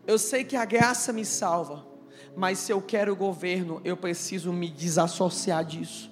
Eu 0.05 0.19
sei 0.19 0.43
que 0.43 0.57
a 0.57 0.65
graça 0.65 1.13
me 1.13 1.25
salva, 1.25 1.87
mas 2.35 2.59
se 2.59 2.73
eu 2.73 2.83
quero 2.83 3.13
o 3.13 3.17
governo, 3.17 3.81
eu 3.85 3.97
preciso 3.97 4.53
me 4.53 4.69
desassociar 4.69 5.65
disso. 5.65 6.11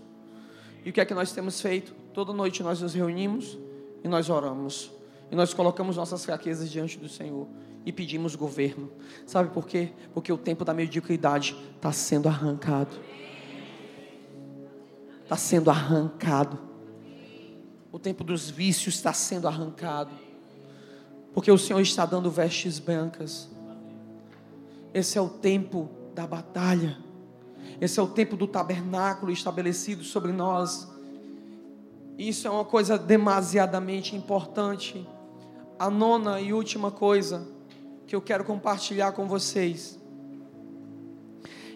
E 0.84 0.90
o 0.90 0.92
que 0.92 1.00
é 1.00 1.04
que 1.04 1.12
nós 1.12 1.32
temos 1.32 1.60
feito? 1.60 1.92
Toda 2.14 2.32
noite 2.32 2.62
nós 2.62 2.80
nos 2.80 2.94
reunimos 2.94 3.58
e 4.04 4.06
nós 4.06 4.30
oramos. 4.30 4.94
E 5.30 5.36
nós 5.36 5.52
colocamos 5.52 5.96
nossas 5.96 6.24
fraquezas 6.24 6.70
diante 6.70 6.98
do 6.98 7.08
Senhor 7.08 7.48
e 7.84 7.92
pedimos 7.92 8.34
governo. 8.34 8.90
Sabe 9.26 9.50
por 9.50 9.66
quê? 9.66 9.92
Porque 10.12 10.32
o 10.32 10.38
tempo 10.38 10.64
da 10.64 10.74
mediocridade 10.74 11.56
está 11.76 11.92
sendo 11.92 12.28
arrancado. 12.28 12.96
Está 15.22 15.36
sendo 15.36 15.70
arrancado. 15.70 16.58
O 17.90 17.98
tempo 17.98 18.22
dos 18.22 18.50
vícios 18.50 18.94
está 18.94 19.12
sendo 19.12 19.48
arrancado. 19.48 20.10
Porque 21.32 21.50
o 21.50 21.58
Senhor 21.58 21.80
está 21.80 22.06
dando 22.06 22.30
vestes 22.30 22.78
brancas. 22.78 23.48
Esse 24.94 25.18
é 25.18 25.20
o 25.20 25.28
tempo 25.28 25.90
da 26.14 26.26
batalha. 26.26 26.98
Esse 27.80 28.00
é 28.00 28.02
o 28.02 28.06
tempo 28.06 28.36
do 28.36 28.46
tabernáculo 28.46 29.30
estabelecido 29.30 30.02
sobre 30.02 30.32
nós. 30.32 30.90
Isso 32.18 32.48
é 32.48 32.50
uma 32.50 32.64
coisa 32.64 32.98
demasiadamente 32.98 34.16
importante. 34.16 35.06
A 35.78 35.90
nona 35.90 36.40
e 36.40 36.52
última 36.52 36.90
coisa 36.90 37.46
que 38.06 38.16
eu 38.16 38.22
quero 38.22 38.44
compartilhar 38.44 39.12
com 39.12 39.26
vocês. 39.26 39.98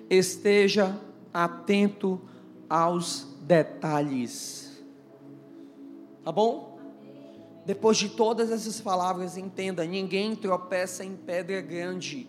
Esteja 0.08 0.98
atento 1.32 2.20
aos 2.68 3.26
detalhes. 3.42 4.82
Tá 6.24 6.32
bom? 6.32 6.78
Depois 7.66 7.98
de 7.98 8.08
todas 8.08 8.50
essas 8.50 8.80
palavras, 8.80 9.36
entenda: 9.36 9.84
ninguém 9.84 10.34
tropeça 10.34 11.04
em 11.04 11.14
pedra 11.14 11.60
grande, 11.60 12.28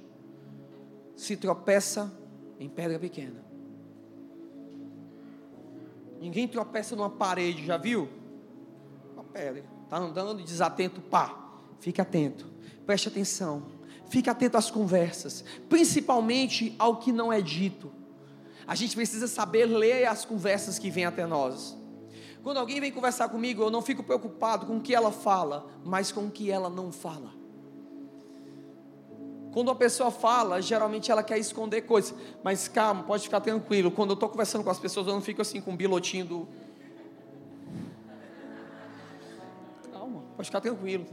se 1.15 1.37
tropeça 1.37 2.11
em 2.59 2.67
pedra 2.67 2.99
pequena. 2.99 3.43
Ninguém 6.19 6.47
tropeça 6.47 6.95
numa 6.95 7.09
parede, 7.09 7.65
já 7.65 7.77
viu? 7.77 8.07
Uma 9.13 9.23
pedra. 9.23 9.63
Está 9.83 9.97
andando 9.97 10.43
desatento, 10.43 11.01
pá. 11.01 11.50
Fique 11.81 11.99
atento. 11.99 12.49
Preste 12.85 13.09
atenção. 13.09 13.63
Fique 14.09 14.29
atento 14.29 14.57
às 14.57 14.69
conversas, 14.69 15.43
principalmente 15.67 16.75
ao 16.77 16.97
que 16.97 17.11
não 17.11 17.31
é 17.31 17.41
dito. 17.41 17.91
A 18.67 18.75
gente 18.75 18.95
precisa 18.95 19.27
saber 19.27 19.65
ler 19.65 20.05
as 20.05 20.23
conversas 20.23 20.77
que 20.77 20.89
vêm 20.89 21.05
até 21.05 21.25
nós. 21.25 21.77
Quando 22.43 22.57
alguém 22.57 22.79
vem 22.79 22.91
conversar 22.91 23.29
comigo, 23.29 23.63
eu 23.63 23.71
não 23.71 23.81
fico 23.81 24.03
preocupado 24.03 24.65
com 24.65 24.77
o 24.77 24.81
que 24.81 24.93
ela 24.93 25.11
fala, 25.11 25.67
mas 25.83 26.11
com 26.11 26.25
o 26.25 26.31
que 26.31 26.51
ela 26.51 26.69
não 26.69 26.91
fala. 26.91 27.31
Quando 29.51 29.67
uma 29.69 29.75
pessoa 29.75 30.11
fala, 30.11 30.61
geralmente 30.61 31.11
ela 31.11 31.23
quer 31.23 31.37
esconder 31.37 31.81
coisas. 31.81 32.13
Mas 32.43 32.67
calma, 32.67 33.03
pode 33.03 33.23
ficar 33.23 33.41
tranquilo. 33.41 33.91
Quando 33.91 34.11
eu 34.11 34.13
estou 34.15 34.29
conversando 34.29 34.63
com 34.63 34.69
as 34.69 34.79
pessoas, 34.79 35.07
eu 35.07 35.13
não 35.13 35.21
fico 35.21 35.41
assim 35.41 35.59
com 35.59 35.71
um 35.71 35.75
bilotinho 35.75 36.25
do. 36.25 36.47
Calma, 39.91 40.23
pode 40.35 40.47
ficar 40.47 40.61
tranquilo. 40.61 41.05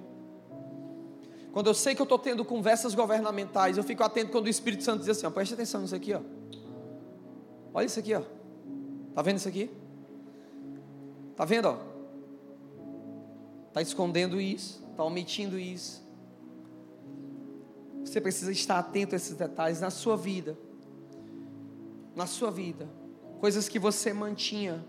Quando 1.59 1.67
eu 1.67 1.75
sei 1.75 1.93
que 1.93 2.01
eu 2.01 2.05
estou 2.05 2.21
tendo 2.21 2.45
conversas 2.45 2.95
governamentais, 2.95 3.77
eu 3.77 3.83
fico 3.83 4.05
atento 4.05 4.31
quando 4.31 4.47
o 4.47 4.49
Espírito 4.49 4.85
Santo 4.85 5.01
diz 5.01 5.09
assim: 5.09 5.27
ó, 5.27 5.31
preste 5.31 5.55
atenção 5.55 5.81
nisso 5.81 5.93
aqui, 5.93 6.15
ó. 6.15 6.21
Olha 7.75 7.85
isso 7.85 7.99
aqui, 7.99 8.15
ó. 8.15 8.23
Tá 9.13 9.23
vendo 9.23 9.39
isso 9.39 9.49
aqui? 9.49 9.69
Tá 11.35 11.45
vendo, 11.45 11.67
ó? 11.67 11.79
Tá 13.73 13.83
escondendo 13.83 14.41
isso, 14.41 14.81
tá 14.97 15.03
omitindo 15.03 15.59
isso. 15.59 16.01
Você 18.05 18.21
precisa 18.21 18.53
estar 18.53 18.79
atento 18.79 19.17
a 19.17 19.17
esses 19.17 19.35
detalhes 19.35 19.81
na 19.81 19.91
sua 19.91 20.17
vida. 20.17 20.57
Na 22.15 22.29
sua 22.29 22.53
vida. 22.53 22.89
Coisas 23.41 23.69
que 23.69 23.81
você 23.81 24.13
mantinha. 24.13 24.87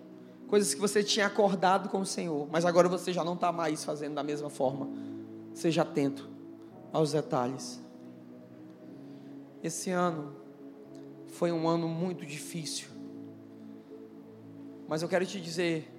Coisas 0.48 0.76
que 0.76 0.80
você 0.80 1.04
tinha 1.04 1.26
acordado 1.26 1.90
com 1.90 2.02
o 2.02 2.06
Senhor. 2.06 2.48
Mas 2.52 2.64
agora 2.64 2.88
você 2.88 3.12
já 3.12 3.24
não 3.24 3.34
está 3.34 3.52
mais 3.52 3.84
fazendo 3.84 4.14
da 4.14 4.22
mesma 4.22 4.52
forma. 4.52 4.88
Seja 5.56 5.82
atento 5.82 6.38
aos 6.92 7.12
detalhes. 7.12 7.80
Esse 9.64 9.92
ano 9.92 10.36
foi 11.28 11.52
um 11.52 11.68
ano 11.68 11.88
muito 11.88 12.26
difícil. 12.26 12.88
Mas 14.88 15.02
eu 15.02 15.10
quero 15.10 15.26
te 15.26 15.40
dizer 15.40 15.92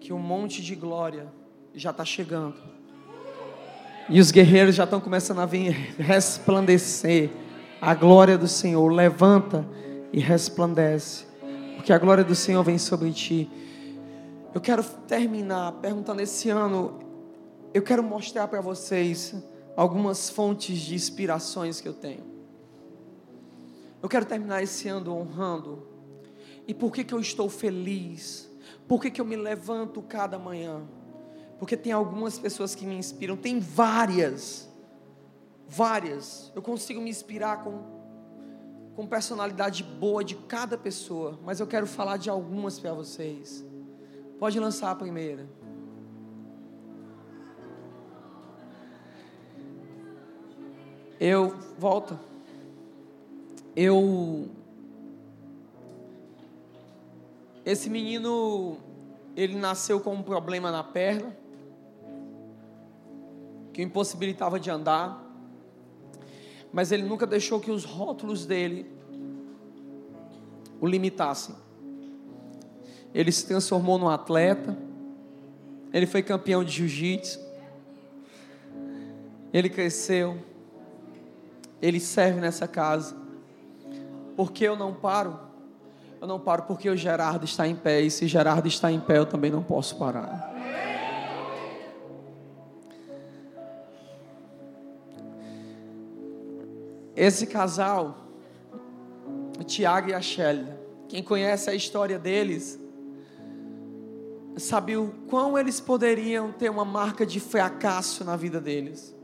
que 0.00 0.12
um 0.12 0.18
monte 0.18 0.62
de 0.62 0.74
glória 0.74 1.28
já 1.74 1.90
está 1.90 2.04
chegando. 2.04 2.56
E 4.08 4.20
os 4.20 4.30
guerreiros 4.30 4.74
já 4.74 4.84
estão 4.84 5.00
começando 5.00 5.40
a 5.40 5.46
vir 5.46 5.72
resplandecer. 5.98 7.30
A 7.80 7.94
glória 7.94 8.36
do 8.36 8.48
Senhor 8.48 8.86
levanta 8.88 9.66
e 10.12 10.20
resplandece. 10.20 11.26
Porque 11.76 11.92
a 11.92 11.98
glória 11.98 12.24
do 12.24 12.34
Senhor 12.34 12.62
vem 12.62 12.78
sobre 12.78 13.12
ti. 13.12 13.50
Eu 14.54 14.60
quero 14.60 14.82
terminar 15.06 15.72
perguntando 15.72 16.20
esse 16.22 16.48
ano, 16.50 17.00
eu 17.72 17.82
quero 17.82 18.02
mostrar 18.02 18.46
para 18.48 18.60
vocês 18.60 19.34
algumas 19.76 20.30
fontes 20.30 20.78
de 20.80 20.94
inspirações 20.94 21.80
que 21.80 21.88
eu 21.88 21.94
tenho. 21.94 22.24
Eu 24.02 24.08
quero 24.08 24.26
terminar 24.26 24.62
esse 24.62 24.88
ano 24.88 25.16
honrando. 25.16 25.86
E 26.66 26.74
por 26.74 26.92
que, 26.92 27.04
que 27.04 27.14
eu 27.14 27.20
estou 27.20 27.48
feliz? 27.48 28.50
Por 28.86 29.00
que, 29.00 29.10
que 29.10 29.20
eu 29.20 29.24
me 29.24 29.36
levanto 29.36 30.02
cada 30.02 30.38
manhã? 30.38 30.82
Porque 31.58 31.76
tem 31.76 31.92
algumas 31.92 32.38
pessoas 32.38 32.74
que 32.74 32.86
me 32.86 32.94
inspiram, 32.96 33.36
tem 33.36 33.58
várias, 33.58 34.68
várias. 35.66 36.52
Eu 36.54 36.60
consigo 36.60 37.00
me 37.00 37.08
inspirar 37.08 37.62
com, 37.62 37.82
com 38.94 39.06
personalidade 39.06 39.82
boa 39.82 40.22
de 40.22 40.34
cada 40.34 40.76
pessoa, 40.76 41.38
mas 41.42 41.60
eu 41.60 41.66
quero 41.66 41.86
falar 41.86 42.16
de 42.16 42.28
algumas 42.28 42.78
para 42.78 42.92
vocês. 42.92 43.64
Pode 44.38 44.58
lançar 44.60 44.90
a 44.90 44.94
primeira. 44.94 45.48
Eu 51.26 51.56
volta. 51.78 52.20
Eu 53.74 54.46
esse 57.64 57.88
menino 57.88 58.76
ele 59.34 59.56
nasceu 59.56 60.00
com 60.00 60.12
um 60.12 60.22
problema 60.22 60.70
na 60.70 60.84
perna 60.84 61.34
que 63.72 63.80
o 63.80 63.82
impossibilitava 63.82 64.60
de 64.60 64.70
andar, 64.70 65.24
mas 66.70 66.92
ele 66.92 67.04
nunca 67.04 67.26
deixou 67.26 67.58
que 67.58 67.70
os 67.70 67.86
rótulos 67.86 68.44
dele 68.44 68.86
o 70.78 70.86
limitassem. 70.86 71.54
Ele 73.14 73.32
se 73.32 73.46
transformou 73.46 73.96
num 73.96 74.10
atleta, 74.10 74.76
ele 75.90 76.06
foi 76.06 76.22
campeão 76.22 76.62
de 76.62 76.72
jiu-jitsu, 76.72 77.40
ele 79.54 79.70
cresceu, 79.70 80.36
ele 81.84 82.00
serve 82.00 82.40
nessa 82.40 82.66
casa. 82.66 83.14
Porque 84.34 84.64
eu 84.64 84.74
não 84.74 84.94
paro? 84.94 85.38
Eu 86.18 86.26
não 86.26 86.40
paro 86.40 86.62
porque 86.62 86.88
o 86.88 86.96
Gerardo 86.96 87.44
está 87.44 87.68
em 87.68 87.76
pé, 87.76 88.00
e 88.00 88.10
se 88.10 88.26
Gerardo 88.26 88.66
está 88.66 88.90
em 88.90 88.98
pé, 88.98 89.18
eu 89.18 89.26
também 89.26 89.50
não 89.50 89.62
posso 89.62 89.96
parar. 89.98 90.50
Esse 97.14 97.46
casal, 97.46 98.16
o 99.60 99.62
Tiago 99.62 100.08
e 100.08 100.14
a 100.14 100.22
Shelly, 100.22 100.66
quem 101.06 101.22
conhece 101.22 101.68
a 101.68 101.74
história 101.74 102.18
deles, 102.18 102.80
sabe 104.56 104.96
o 104.96 105.14
quão 105.28 105.58
eles 105.58 105.80
poderiam 105.80 106.50
ter 106.50 106.70
uma 106.70 106.84
marca 106.84 107.26
de 107.26 107.38
fracasso 107.38 108.24
na 108.24 108.36
vida 108.36 108.58
deles. 108.58 109.14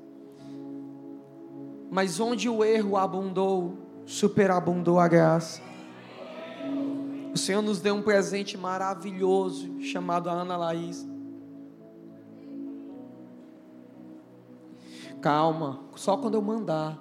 Mas 1.91 2.21
onde 2.21 2.49
o 2.49 2.65
erro 2.65 2.97
abundou, 2.97 3.77
superabundou 4.07 5.01
a 5.01 5.09
graça. 5.09 5.61
O 7.35 7.37
Senhor 7.37 7.63
nos 7.63 7.81
deu 7.81 7.97
um 7.97 8.03
presente 8.03 8.57
maravilhoso 8.57 9.83
chamado 9.83 10.31
Ana 10.31 10.57
Laís. 10.57 11.05
Calma, 15.21 15.81
só 15.97 16.17
quando 16.17 16.35
eu 16.35 16.43
mandar. 16.43 16.97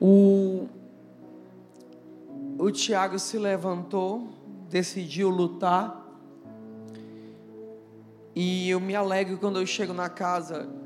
O, 0.00 0.66
o 2.58 2.70
Tiago 2.72 3.18
se 3.18 3.38
levantou, 3.38 4.28
decidiu 4.68 5.30
lutar. 5.30 6.04
E 8.34 8.70
eu 8.70 8.80
me 8.80 8.96
alegro 8.96 9.38
quando 9.38 9.60
eu 9.60 9.66
chego 9.66 9.92
na 9.92 10.08
casa 10.08 10.79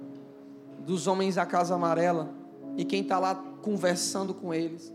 dos 0.85 1.07
homens 1.07 1.37
da 1.37 1.47
Casa 1.47 1.74
Amarela 1.74 2.30
e 2.76 2.85
quem 2.85 3.03
está 3.03 3.18
lá 3.18 3.35
conversando 3.35 4.35
com 4.35 4.53
eles. 4.53 4.93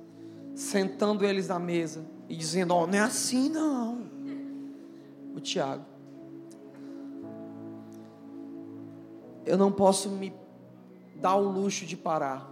sentando 0.56 1.26
eles 1.26 1.48
na 1.48 1.58
mesa 1.58 2.06
e 2.28 2.36
dizendo: 2.36 2.74
Ó, 2.74 2.84
oh, 2.84 2.88
não 2.88 2.96
é 2.96 3.00
assim 3.00 3.50
não. 3.50 4.10
O 5.36 5.40
Tiago. 5.40 5.86
Eu 9.46 9.58
não 9.58 9.72
posso 9.72 10.10
me 10.10 10.34
dar 11.16 11.36
o 11.36 11.50
luxo 11.50 11.86
de 11.86 11.96
parar, 11.96 12.48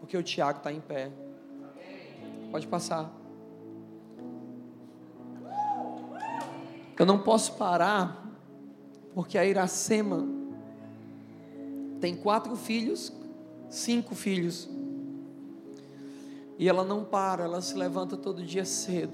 porque 0.00 0.16
o 0.16 0.22
Tiago 0.22 0.58
está 0.58 0.72
em 0.72 0.80
pé. 0.80 1.10
Pode 2.50 2.66
passar. 2.66 3.10
Eu 6.98 7.04
não 7.04 7.18
posso 7.18 7.54
parar, 7.54 8.24
porque 9.14 9.36
a 9.36 9.44
Iracema 9.44 10.35
tem 12.00 12.14
quatro 12.14 12.56
filhos, 12.56 13.12
cinco 13.68 14.14
filhos. 14.14 14.68
E 16.58 16.68
ela 16.68 16.84
não 16.84 17.04
para, 17.04 17.44
ela 17.44 17.60
se 17.60 17.76
levanta 17.76 18.16
todo 18.16 18.42
dia 18.42 18.64
cedo. 18.64 19.12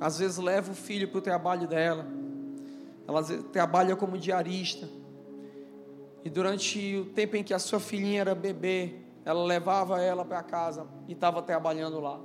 Às 0.00 0.18
vezes 0.18 0.38
leva 0.38 0.72
o 0.72 0.74
filho 0.74 1.08
para 1.08 1.18
o 1.18 1.22
trabalho 1.22 1.68
dela. 1.68 2.06
Ela 3.06 3.22
trabalha 3.52 3.94
como 3.94 4.18
diarista. 4.18 4.88
E 6.24 6.30
durante 6.30 6.96
o 6.96 7.06
tempo 7.06 7.36
em 7.36 7.44
que 7.44 7.54
a 7.54 7.58
sua 7.58 7.80
filhinha 7.80 8.20
era 8.20 8.34
bebê, 8.34 8.94
ela 9.24 9.44
levava 9.44 10.00
ela 10.00 10.24
para 10.24 10.42
casa 10.42 10.86
e 11.06 11.12
estava 11.12 11.42
trabalhando 11.42 12.00
lá. 12.00 12.20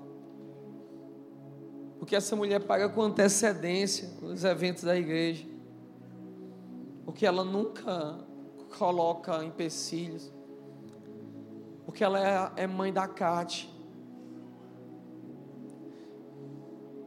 Porque 2.00 2.16
essa 2.16 2.36
mulher 2.36 2.62
paga 2.62 2.90
com 2.90 3.02
antecedência 3.02 4.10
os 4.22 4.44
eventos 4.44 4.84
da 4.84 4.96
igreja. 4.96 5.46
Porque 7.06 7.26
ela 7.26 7.44
nunca 7.44 8.18
coloca 8.78 9.44
empecilhos. 9.44 10.32
Porque 11.86 12.04
ela 12.04 12.20
é, 12.58 12.64
é 12.64 12.68
mãe 12.68 12.92
da 12.92 13.08
Cate. 13.08 13.74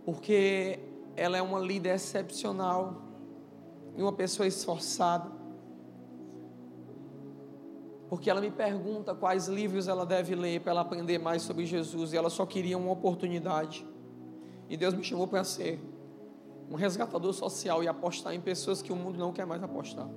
Porque 0.04 0.78
ela 1.16 1.36
é 1.36 1.42
uma 1.42 1.58
líder 1.58 1.94
excepcional. 1.94 3.02
E 3.96 4.02
uma 4.02 4.12
pessoa 4.12 4.46
esforçada. 4.46 5.30
Porque 8.08 8.30
ela 8.30 8.40
me 8.40 8.50
pergunta 8.50 9.14
quais 9.14 9.48
livros 9.48 9.86
ela 9.86 10.06
deve 10.06 10.34
ler 10.34 10.60
para 10.60 10.70
ela 10.70 10.80
aprender 10.80 11.18
mais 11.18 11.42
sobre 11.42 11.66
Jesus. 11.66 12.12
E 12.12 12.16
ela 12.16 12.30
só 12.30 12.46
queria 12.46 12.78
uma 12.78 12.90
oportunidade. 12.90 13.86
E 14.68 14.76
Deus 14.76 14.94
me 14.94 15.04
chamou 15.04 15.26
para 15.26 15.44
ser 15.44 15.80
um 16.70 16.74
resgatador 16.74 17.32
social 17.32 17.82
e 17.82 17.88
apostar 17.88 18.34
em 18.34 18.40
pessoas 18.40 18.80
que 18.80 18.92
o 18.92 18.96
mundo 18.96 19.18
não 19.18 19.32
quer 19.32 19.46
mais 19.46 19.62
apostar. 19.62 20.08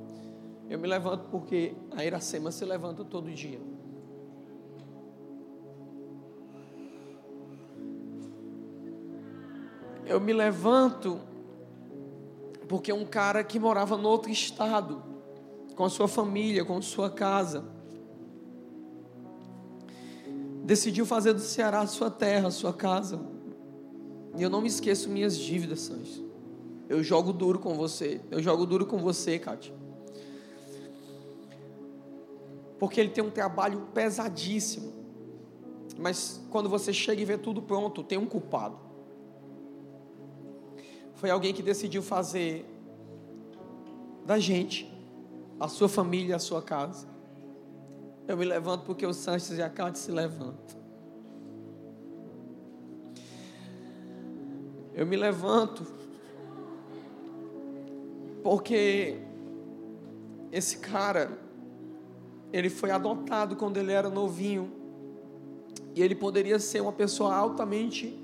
Eu 0.72 0.80
me 0.80 0.88
levanto 0.88 1.26
porque 1.30 1.76
a 1.91 2.05
Iracema 2.05 2.49
se 2.49 2.63
levanta 2.63 3.03
todo 3.03 3.30
dia. 3.30 3.59
Eu 10.05 10.22
me 10.22 10.32
levanto 10.32 11.19
porque 12.69 12.93
um 12.93 13.05
cara 13.05 13.43
que 13.43 13.59
morava 13.59 13.97
no 13.97 14.07
outro 14.07 14.32
estado, 14.32 15.03
com 15.76 15.84
a 15.84 15.89
sua 15.89 16.07
família, 16.07 16.63
com 16.63 16.78
a 16.78 16.82
sua 16.82 17.09
casa, 17.09 17.65
decidiu 20.63 21.05
fazer 21.05 21.34
do 21.34 21.41
Ceará 21.41 21.86
sua 21.86 22.09
terra, 22.09 22.49
sua 22.49 22.72
casa. 22.72 23.19
E 24.38 24.41
eu 24.41 24.49
não 24.49 24.61
me 24.61 24.69
esqueço 24.69 25.09
minhas 25.09 25.36
dívidas, 25.38 25.82
Sanches. 25.82 26.24
Eu 26.88 27.03
jogo 27.03 27.34
duro 27.34 27.59
com 27.59 27.76
você. 27.76 28.22
Eu 28.32 28.41
jogo 28.41 28.65
duro 28.65 28.86
com 28.86 28.99
você, 28.99 29.38
Kátia. 29.38 29.80
Porque 32.82 32.99
ele 32.99 33.11
tem 33.11 33.23
um 33.23 33.29
trabalho 33.29 33.82
pesadíssimo. 33.93 34.91
Mas 35.99 36.41
quando 36.49 36.67
você 36.67 36.91
chega 36.91 37.21
e 37.21 37.25
vê 37.25 37.38
tudo 37.38 37.61
pronto, 37.61 38.01
tem 38.01 38.17
um 38.17 38.25
culpado. 38.25 38.75
Foi 41.13 41.29
alguém 41.29 41.53
que 41.53 41.61
decidiu 41.61 42.01
fazer 42.01 42.65
da 44.25 44.39
gente, 44.39 44.91
a 45.59 45.67
sua 45.67 45.88
família, 45.88 46.38
a 46.38 46.39
sua 46.39 46.59
casa. 46.59 47.07
Eu 48.27 48.36
me 48.36 48.45
levanto 48.45 48.84
porque 48.84 49.05
o 49.05 49.13
Sanches 49.13 49.59
e 49.59 49.61
a 49.61 49.69
Cátia 49.69 50.01
se 50.01 50.11
levantam. 50.11 50.82
Eu 54.95 55.05
me 55.05 55.15
levanto 55.15 55.86
porque 58.41 59.19
esse 60.51 60.79
cara 60.79 61.50
ele 62.51 62.69
foi 62.69 62.91
adotado 62.91 63.55
quando 63.55 63.77
ele 63.77 63.91
era 63.91 64.09
novinho 64.09 64.71
e 65.95 66.01
ele 66.01 66.15
poderia 66.15 66.59
ser 66.59 66.81
uma 66.81 66.91
pessoa 66.91 67.35
altamente 67.35 68.17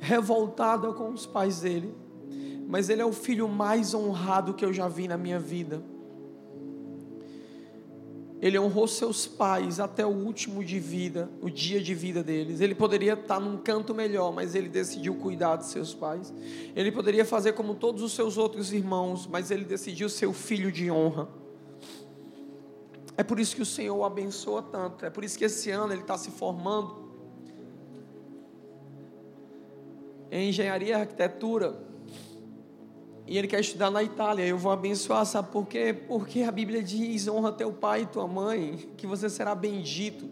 revoltada 0.00 0.92
com 0.92 1.10
os 1.10 1.26
pais 1.26 1.60
dele, 1.60 1.94
mas 2.68 2.88
ele 2.88 3.00
é 3.00 3.06
o 3.06 3.12
filho 3.12 3.48
mais 3.48 3.94
honrado 3.94 4.54
que 4.54 4.64
eu 4.64 4.72
já 4.72 4.88
vi 4.88 5.08
na 5.08 5.16
minha 5.16 5.38
vida. 5.38 5.82
Ele 8.40 8.58
honrou 8.58 8.86
seus 8.86 9.26
pais 9.26 9.80
até 9.80 10.04
o 10.04 10.10
último 10.10 10.62
de 10.62 10.78
vida, 10.78 11.30
o 11.40 11.48
dia 11.48 11.80
de 11.80 11.94
vida 11.94 12.22
deles. 12.22 12.60
Ele 12.60 12.74
poderia 12.74 13.14
estar 13.14 13.40
num 13.40 13.56
canto 13.56 13.94
melhor, 13.94 14.34
mas 14.34 14.54
ele 14.54 14.68
decidiu 14.68 15.14
cuidar 15.14 15.56
de 15.56 15.66
seus 15.66 15.94
pais. 15.94 16.34
Ele 16.76 16.92
poderia 16.92 17.24
fazer 17.24 17.52
como 17.52 17.74
todos 17.74 18.02
os 18.02 18.12
seus 18.12 18.36
outros 18.36 18.70
irmãos, 18.70 19.26
mas 19.26 19.50
ele 19.50 19.64
decidiu 19.64 20.10
ser 20.10 20.26
o 20.26 20.34
filho 20.34 20.70
de 20.70 20.90
honra. 20.90 21.26
É 23.16 23.22
por 23.22 23.38
isso 23.38 23.54
que 23.54 23.62
o 23.62 23.66
Senhor 23.66 23.96
o 23.96 24.04
abençoa 24.04 24.62
tanto. 24.62 25.04
É 25.04 25.10
por 25.10 25.24
isso 25.24 25.38
que 25.38 25.44
esse 25.44 25.70
ano 25.70 25.92
ele 25.92 26.02
está 26.02 26.18
se 26.18 26.30
formando 26.30 27.04
em 30.30 30.48
engenharia 30.48 30.88
e 30.88 30.92
arquitetura 30.92 31.78
e 33.26 33.38
ele 33.38 33.48
quer 33.48 33.60
estudar 33.60 33.90
na 33.90 34.02
Itália. 34.02 34.44
Eu 34.44 34.58
vou 34.58 34.70
abençoar, 34.70 35.24
sabe 35.24 35.50
por 35.50 35.66
quê? 35.66 35.94
Porque 36.06 36.42
a 36.42 36.52
Bíblia 36.52 36.82
diz: 36.82 37.26
honra 37.28 37.52
teu 37.52 37.72
pai 37.72 38.02
e 38.02 38.06
tua 38.06 38.26
mãe, 38.26 38.90
que 38.96 39.06
você 39.06 39.30
será 39.30 39.54
bendito 39.54 40.28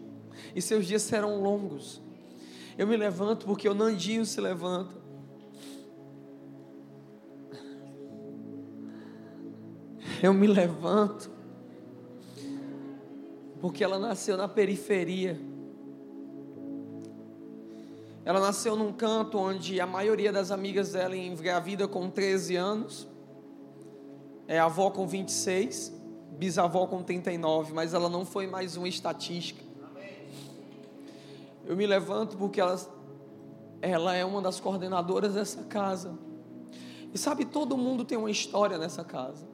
e 0.55 0.61
seus 0.61 0.85
dias 0.85 1.01
serão 1.01 1.41
longos. 1.41 2.01
Eu 2.77 2.87
me 2.87 2.97
levanto 2.97 3.45
porque 3.45 3.67
o 3.67 3.73
Nandinho 3.73 4.25
se 4.25 4.39
levanta. 4.41 5.01
Eu 10.21 10.33
me 10.33 10.47
levanto 10.47 11.29
porque 13.63 13.81
ela 13.81 13.97
nasceu 13.97 14.35
na 14.35 14.45
periferia. 14.45 15.39
Ela 18.25 18.41
nasceu 18.41 18.75
num 18.75 18.91
canto 18.91 19.37
onde 19.37 19.79
a 19.79 19.87
maioria 19.87 20.33
das 20.33 20.51
amigas 20.51 20.91
dela 20.91 21.15
engravida 21.15 21.87
com 21.87 22.09
13 22.09 22.57
anos, 22.57 23.07
é 24.49 24.59
avó 24.59 24.91
com 24.91 25.07
26, 25.07 25.93
bisavó 26.31 26.85
com 26.87 27.01
39, 27.01 27.71
mas 27.71 27.93
ela 27.93 28.09
não 28.09 28.25
foi 28.25 28.47
mais 28.47 28.75
uma 28.75 28.89
estatística. 28.89 29.63
Eu 31.65 31.77
me 31.77 31.87
levanto 31.87 32.35
porque 32.35 32.59
ela, 32.59 32.77
ela 33.81 34.13
é 34.13 34.25
uma 34.25 34.41
das 34.41 34.59
coordenadoras 34.59 35.35
dessa 35.35 35.63
casa. 35.63 36.19
E 37.13 37.17
sabe, 37.17 37.45
todo 37.45 37.77
mundo 37.77 38.03
tem 38.03 38.17
uma 38.17 38.29
história 38.29 38.77
nessa 38.77 39.05
casa. 39.05 39.52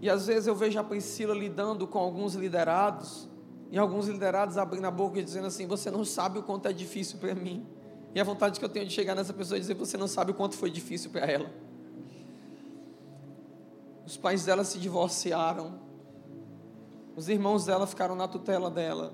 E 0.00 0.08
às 0.08 0.26
vezes 0.26 0.46
eu 0.46 0.54
vejo 0.54 0.78
a 0.78 0.84
Priscila 0.84 1.34
lidando 1.34 1.86
com 1.86 1.98
alguns 1.98 2.34
liderados 2.34 3.28
e 3.70 3.78
alguns 3.78 4.06
liderados 4.06 4.56
abrindo 4.56 4.86
a 4.86 4.90
boca 4.90 5.18
e 5.18 5.22
dizendo 5.22 5.46
assim: 5.46 5.66
Você 5.66 5.90
não 5.90 6.04
sabe 6.04 6.38
o 6.38 6.42
quanto 6.42 6.68
é 6.68 6.72
difícil 6.72 7.18
para 7.18 7.34
mim. 7.34 7.66
E 8.14 8.20
a 8.20 8.24
vontade 8.24 8.58
que 8.58 8.64
eu 8.64 8.68
tenho 8.68 8.86
de 8.86 8.92
chegar 8.92 9.14
nessa 9.14 9.32
pessoa 9.32 9.58
e 9.58 9.60
dizer: 9.60 9.74
Você 9.74 9.96
não 9.96 10.08
sabe 10.08 10.30
o 10.30 10.34
quanto 10.34 10.54
foi 10.56 10.70
difícil 10.70 11.10
para 11.10 11.26
ela. 11.26 11.50
Os 14.06 14.16
pais 14.16 14.44
dela 14.44 14.64
se 14.64 14.78
divorciaram. 14.78 15.80
Os 17.14 17.28
irmãos 17.28 17.66
dela 17.66 17.86
ficaram 17.86 18.14
na 18.14 18.28
tutela 18.28 18.70
dela. 18.70 19.12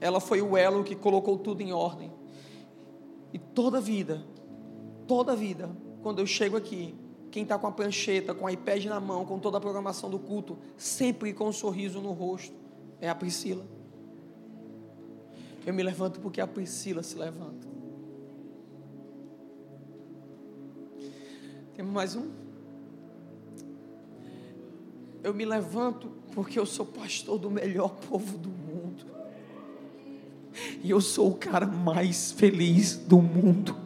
Ela 0.00 0.20
foi 0.20 0.40
o 0.40 0.56
elo 0.56 0.82
que 0.82 0.94
colocou 0.94 1.36
tudo 1.36 1.60
em 1.60 1.72
ordem. 1.72 2.10
E 3.32 3.38
toda 3.38 3.80
vida, 3.80 4.24
toda 5.06 5.36
vida, 5.36 5.70
quando 6.02 6.20
eu 6.20 6.26
chego 6.26 6.56
aqui, 6.56 6.94
quem 7.32 7.44
está 7.44 7.58
com 7.58 7.66
a 7.66 7.72
prancheta, 7.72 8.34
com 8.34 8.46
a 8.46 8.52
iPad 8.52 8.84
na 8.84 9.00
mão, 9.00 9.24
com 9.24 9.38
toda 9.38 9.56
a 9.56 9.60
programação 9.60 10.10
do 10.10 10.18
culto, 10.18 10.58
sempre 10.76 11.32
com 11.32 11.48
um 11.48 11.52
sorriso 11.52 11.98
no 11.98 12.12
rosto 12.12 12.54
é 13.00 13.08
a 13.08 13.14
Priscila. 13.14 13.66
Eu 15.66 15.74
me 15.74 15.82
levanto 15.82 16.20
porque 16.20 16.40
a 16.40 16.46
Priscila 16.46 17.02
se 17.02 17.16
levanta. 17.16 17.66
Temos 21.74 21.92
mais 21.92 22.14
um? 22.14 22.30
Eu 25.22 25.32
me 25.32 25.44
levanto 25.44 26.12
porque 26.32 26.58
eu 26.58 26.66
sou 26.66 26.84
pastor 26.84 27.38
do 27.38 27.50
melhor 27.50 27.96
povo 28.08 28.36
do 28.36 28.50
mundo. 28.50 29.06
E 30.82 30.90
eu 30.90 31.00
sou 31.00 31.30
o 31.30 31.34
cara 31.34 31.66
mais 31.66 32.30
feliz 32.30 32.94
do 32.96 33.20
mundo. 33.20 33.81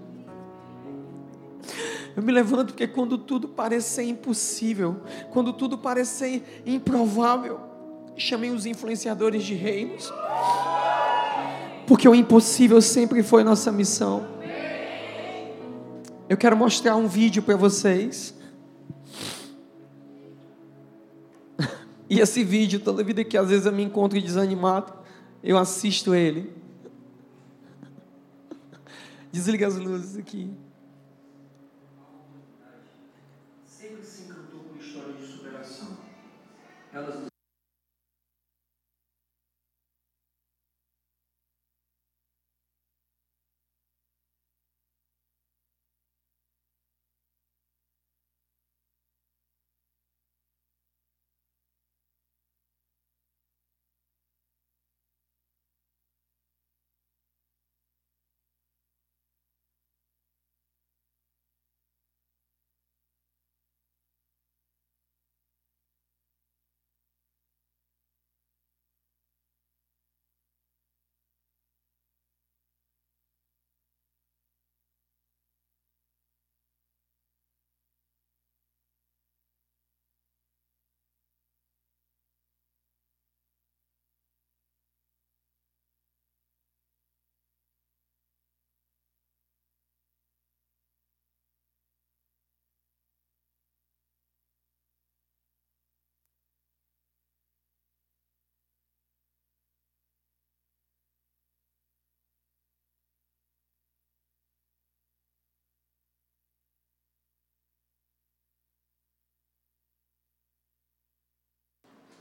Eu 2.17 2.23
me 2.23 2.33
levanto 2.33 2.69
porque 2.69 2.89
quando 2.89 3.19
tudo 3.19 3.47
parecer 3.47 4.05
impossível, 4.05 5.03
quando 5.31 5.53
tudo 5.53 5.77
parecer 5.77 6.62
improvável, 6.64 7.61
chamei 8.17 8.51
os 8.51 8.64
influenciadores 8.64 9.45
de 9.45 9.53
reinos. 9.53 10.11
Porque 11.87 12.09
o 12.09 12.14
impossível 12.14 12.81
sempre 12.81 13.23
foi 13.23 13.45
nossa 13.45 13.71
missão. 13.71 14.27
Eu 16.27 16.39
quero 16.39 16.57
mostrar 16.57 16.97
um 16.97 17.07
vídeo 17.07 17.43
para 17.43 17.57
vocês. 17.57 18.35
E 22.09 22.21
esse 22.21 22.45
vídeo, 22.45 22.79
toda 22.79 23.03
vida 23.03 23.25
que 23.25 23.37
às 23.37 23.49
vezes 23.49 23.67
eu 23.67 23.73
me 23.73 23.83
encontro 23.83 24.23
desanimado, 24.23 24.93
eu 25.43 25.59
assisto 25.59 26.14
ele. 26.14 26.55
Desliga 29.33 29.67
as 29.67 29.75
luzes 29.75 30.17
aqui. 30.17 30.49
How 36.97 37.03
does 37.03 37.21
this 37.21 37.36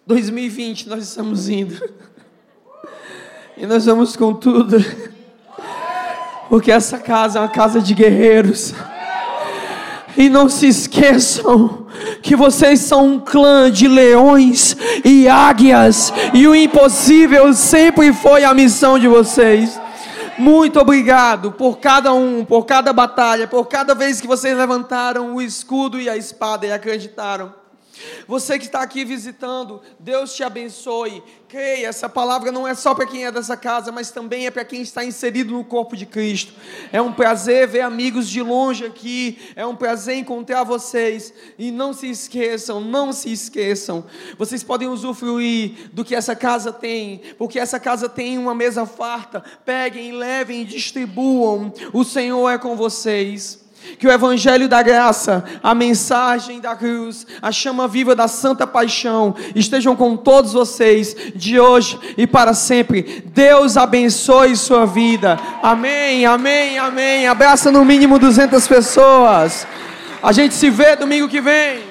2020 0.07 0.87
nós 0.87 1.03
estamos 1.03 1.49
indo. 1.49 1.81
E 3.57 3.65
nós 3.65 3.85
vamos 3.85 4.15
com 4.15 4.33
tudo. 4.33 4.77
Porque 6.47 6.71
essa 6.71 6.99
casa 6.99 7.39
é 7.39 7.41
uma 7.41 7.47
casa 7.47 7.81
de 7.81 7.93
guerreiros. 7.93 8.73
E 10.15 10.29
não 10.29 10.47
se 10.47 10.67
esqueçam 10.67 11.87
que 12.21 12.35
vocês 12.35 12.81
são 12.81 13.07
um 13.07 13.19
clã 13.19 13.71
de 13.71 13.87
leões 13.87 14.77
e 15.03 15.27
águias, 15.27 16.13
e 16.33 16.47
o 16.47 16.55
impossível 16.55 17.53
sempre 17.53 18.13
foi 18.13 18.43
a 18.43 18.53
missão 18.53 18.97
de 18.97 19.07
vocês. 19.07 19.79
Muito 20.37 20.79
obrigado 20.79 21.51
por 21.51 21.79
cada 21.79 22.13
um, 22.13 22.45
por 22.45 22.65
cada 22.65 22.93
batalha, 22.93 23.47
por 23.47 23.65
cada 23.65 23.93
vez 23.93 24.21
que 24.21 24.27
vocês 24.27 24.55
levantaram 24.57 25.35
o 25.35 25.41
escudo 25.41 25.99
e 25.99 26.09
a 26.09 26.15
espada 26.15 26.65
e 26.65 26.71
acreditaram. 26.71 27.64
Você 28.27 28.57
que 28.57 28.65
está 28.65 28.81
aqui 28.81 29.05
visitando, 29.05 29.81
Deus 29.99 30.33
te 30.35 30.43
abençoe. 30.43 31.23
Creia, 31.47 31.87
essa 31.87 32.09
palavra 32.09 32.51
não 32.51 32.67
é 32.67 32.73
só 32.73 32.93
para 32.93 33.05
quem 33.05 33.25
é 33.25 33.31
dessa 33.31 33.55
casa, 33.55 33.91
mas 33.91 34.11
também 34.11 34.45
é 34.45 34.51
para 34.51 34.65
quem 34.65 34.81
está 34.81 35.05
inserido 35.05 35.53
no 35.53 35.63
corpo 35.63 35.95
de 35.95 36.05
Cristo. 36.05 36.53
É 36.91 37.01
um 37.01 37.13
prazer 37.13 37.67
ver 37.67 37.81
amigos 37.81 38.27
de 38.27 38.41
longe 38.41 38.85
aqui, 38.85 39.37
é 39.55 39.65
um 39.65 39.75
prazer 39.75 40.17
encontrar 40.17 40.63
vocês. 40.63 41.33
E 41.57 41.71
não 41.71 41.93
se 41.93 42.09
esqueçam, 42.09 42.81
não 42.81 43.13
se 43.13 43.31
esqueçam. 43.31 44.05
Vocês 44.37 44.63
podem 44.63 44.87
usufruir 44.87 45.89
do 45.93 46.03
que 46.03 46.15
essa 46.15 46.35
casa 46.35 46.73
tem, 46.73 47.21
porque 47.37 47.59
essa 47.59 47.79
casa 47.79 48.09
tem 48.09 48.37
uma 48.37 48.55
mesa 48.55 48.85
farta. 48.85 49.43
Peguem, 49.63 50.13
levem, 50.13 50.65
distribuam. 50.65 51.71
O 51.93 52.03
Senhor 52.03 52.49
é 52.49 52.57
com 52.57 52.75
vocês. 52.75 53.64
Que 53.97 54.07
o 54.07 54.11
Evangelho 54.11 54.67
da 54.67 54.81
graça, 54.81 55.43
a 55.61 55.73
mensagem 55.73 56.59
da 56.59 56.75
cruz, 56.75 57.25
a 57.41 57.51
chama 57.51 57.87
viva 57.87 58.15
da 58.15 58.27
santa 58.27 58.65
paixão 58.65 59.35
estejam 59.55 59.95
com 59.95 60.17
todos 60.17 60.53
vocês 60.53 61.15
de 61.35 61.59
hoje 61.59 61.97
e 62.17 62.27
para 62.27 62.53
sempre. 62.53 63.23
Deus 63.27 63.77
abençoe 63.77 64.55
sua 64.55 64.85
vida. 64.85 65.39
Amém, 65.61 66.25
amém, 66.25 66.77
amém. 66.77 67.27
Abraça 67.27 67.71
no 67.71 67.85
mínimo 67.85 68.19
200 68.19 68.67
pessoas. 68.67 69.67
A 70.21 70.31
gente 70.31 70.55
se 70.55 70.69
vê 70.69 70.95
domingo 70.95 71.27
que 71.27 71.39
vem. 71.39 71.84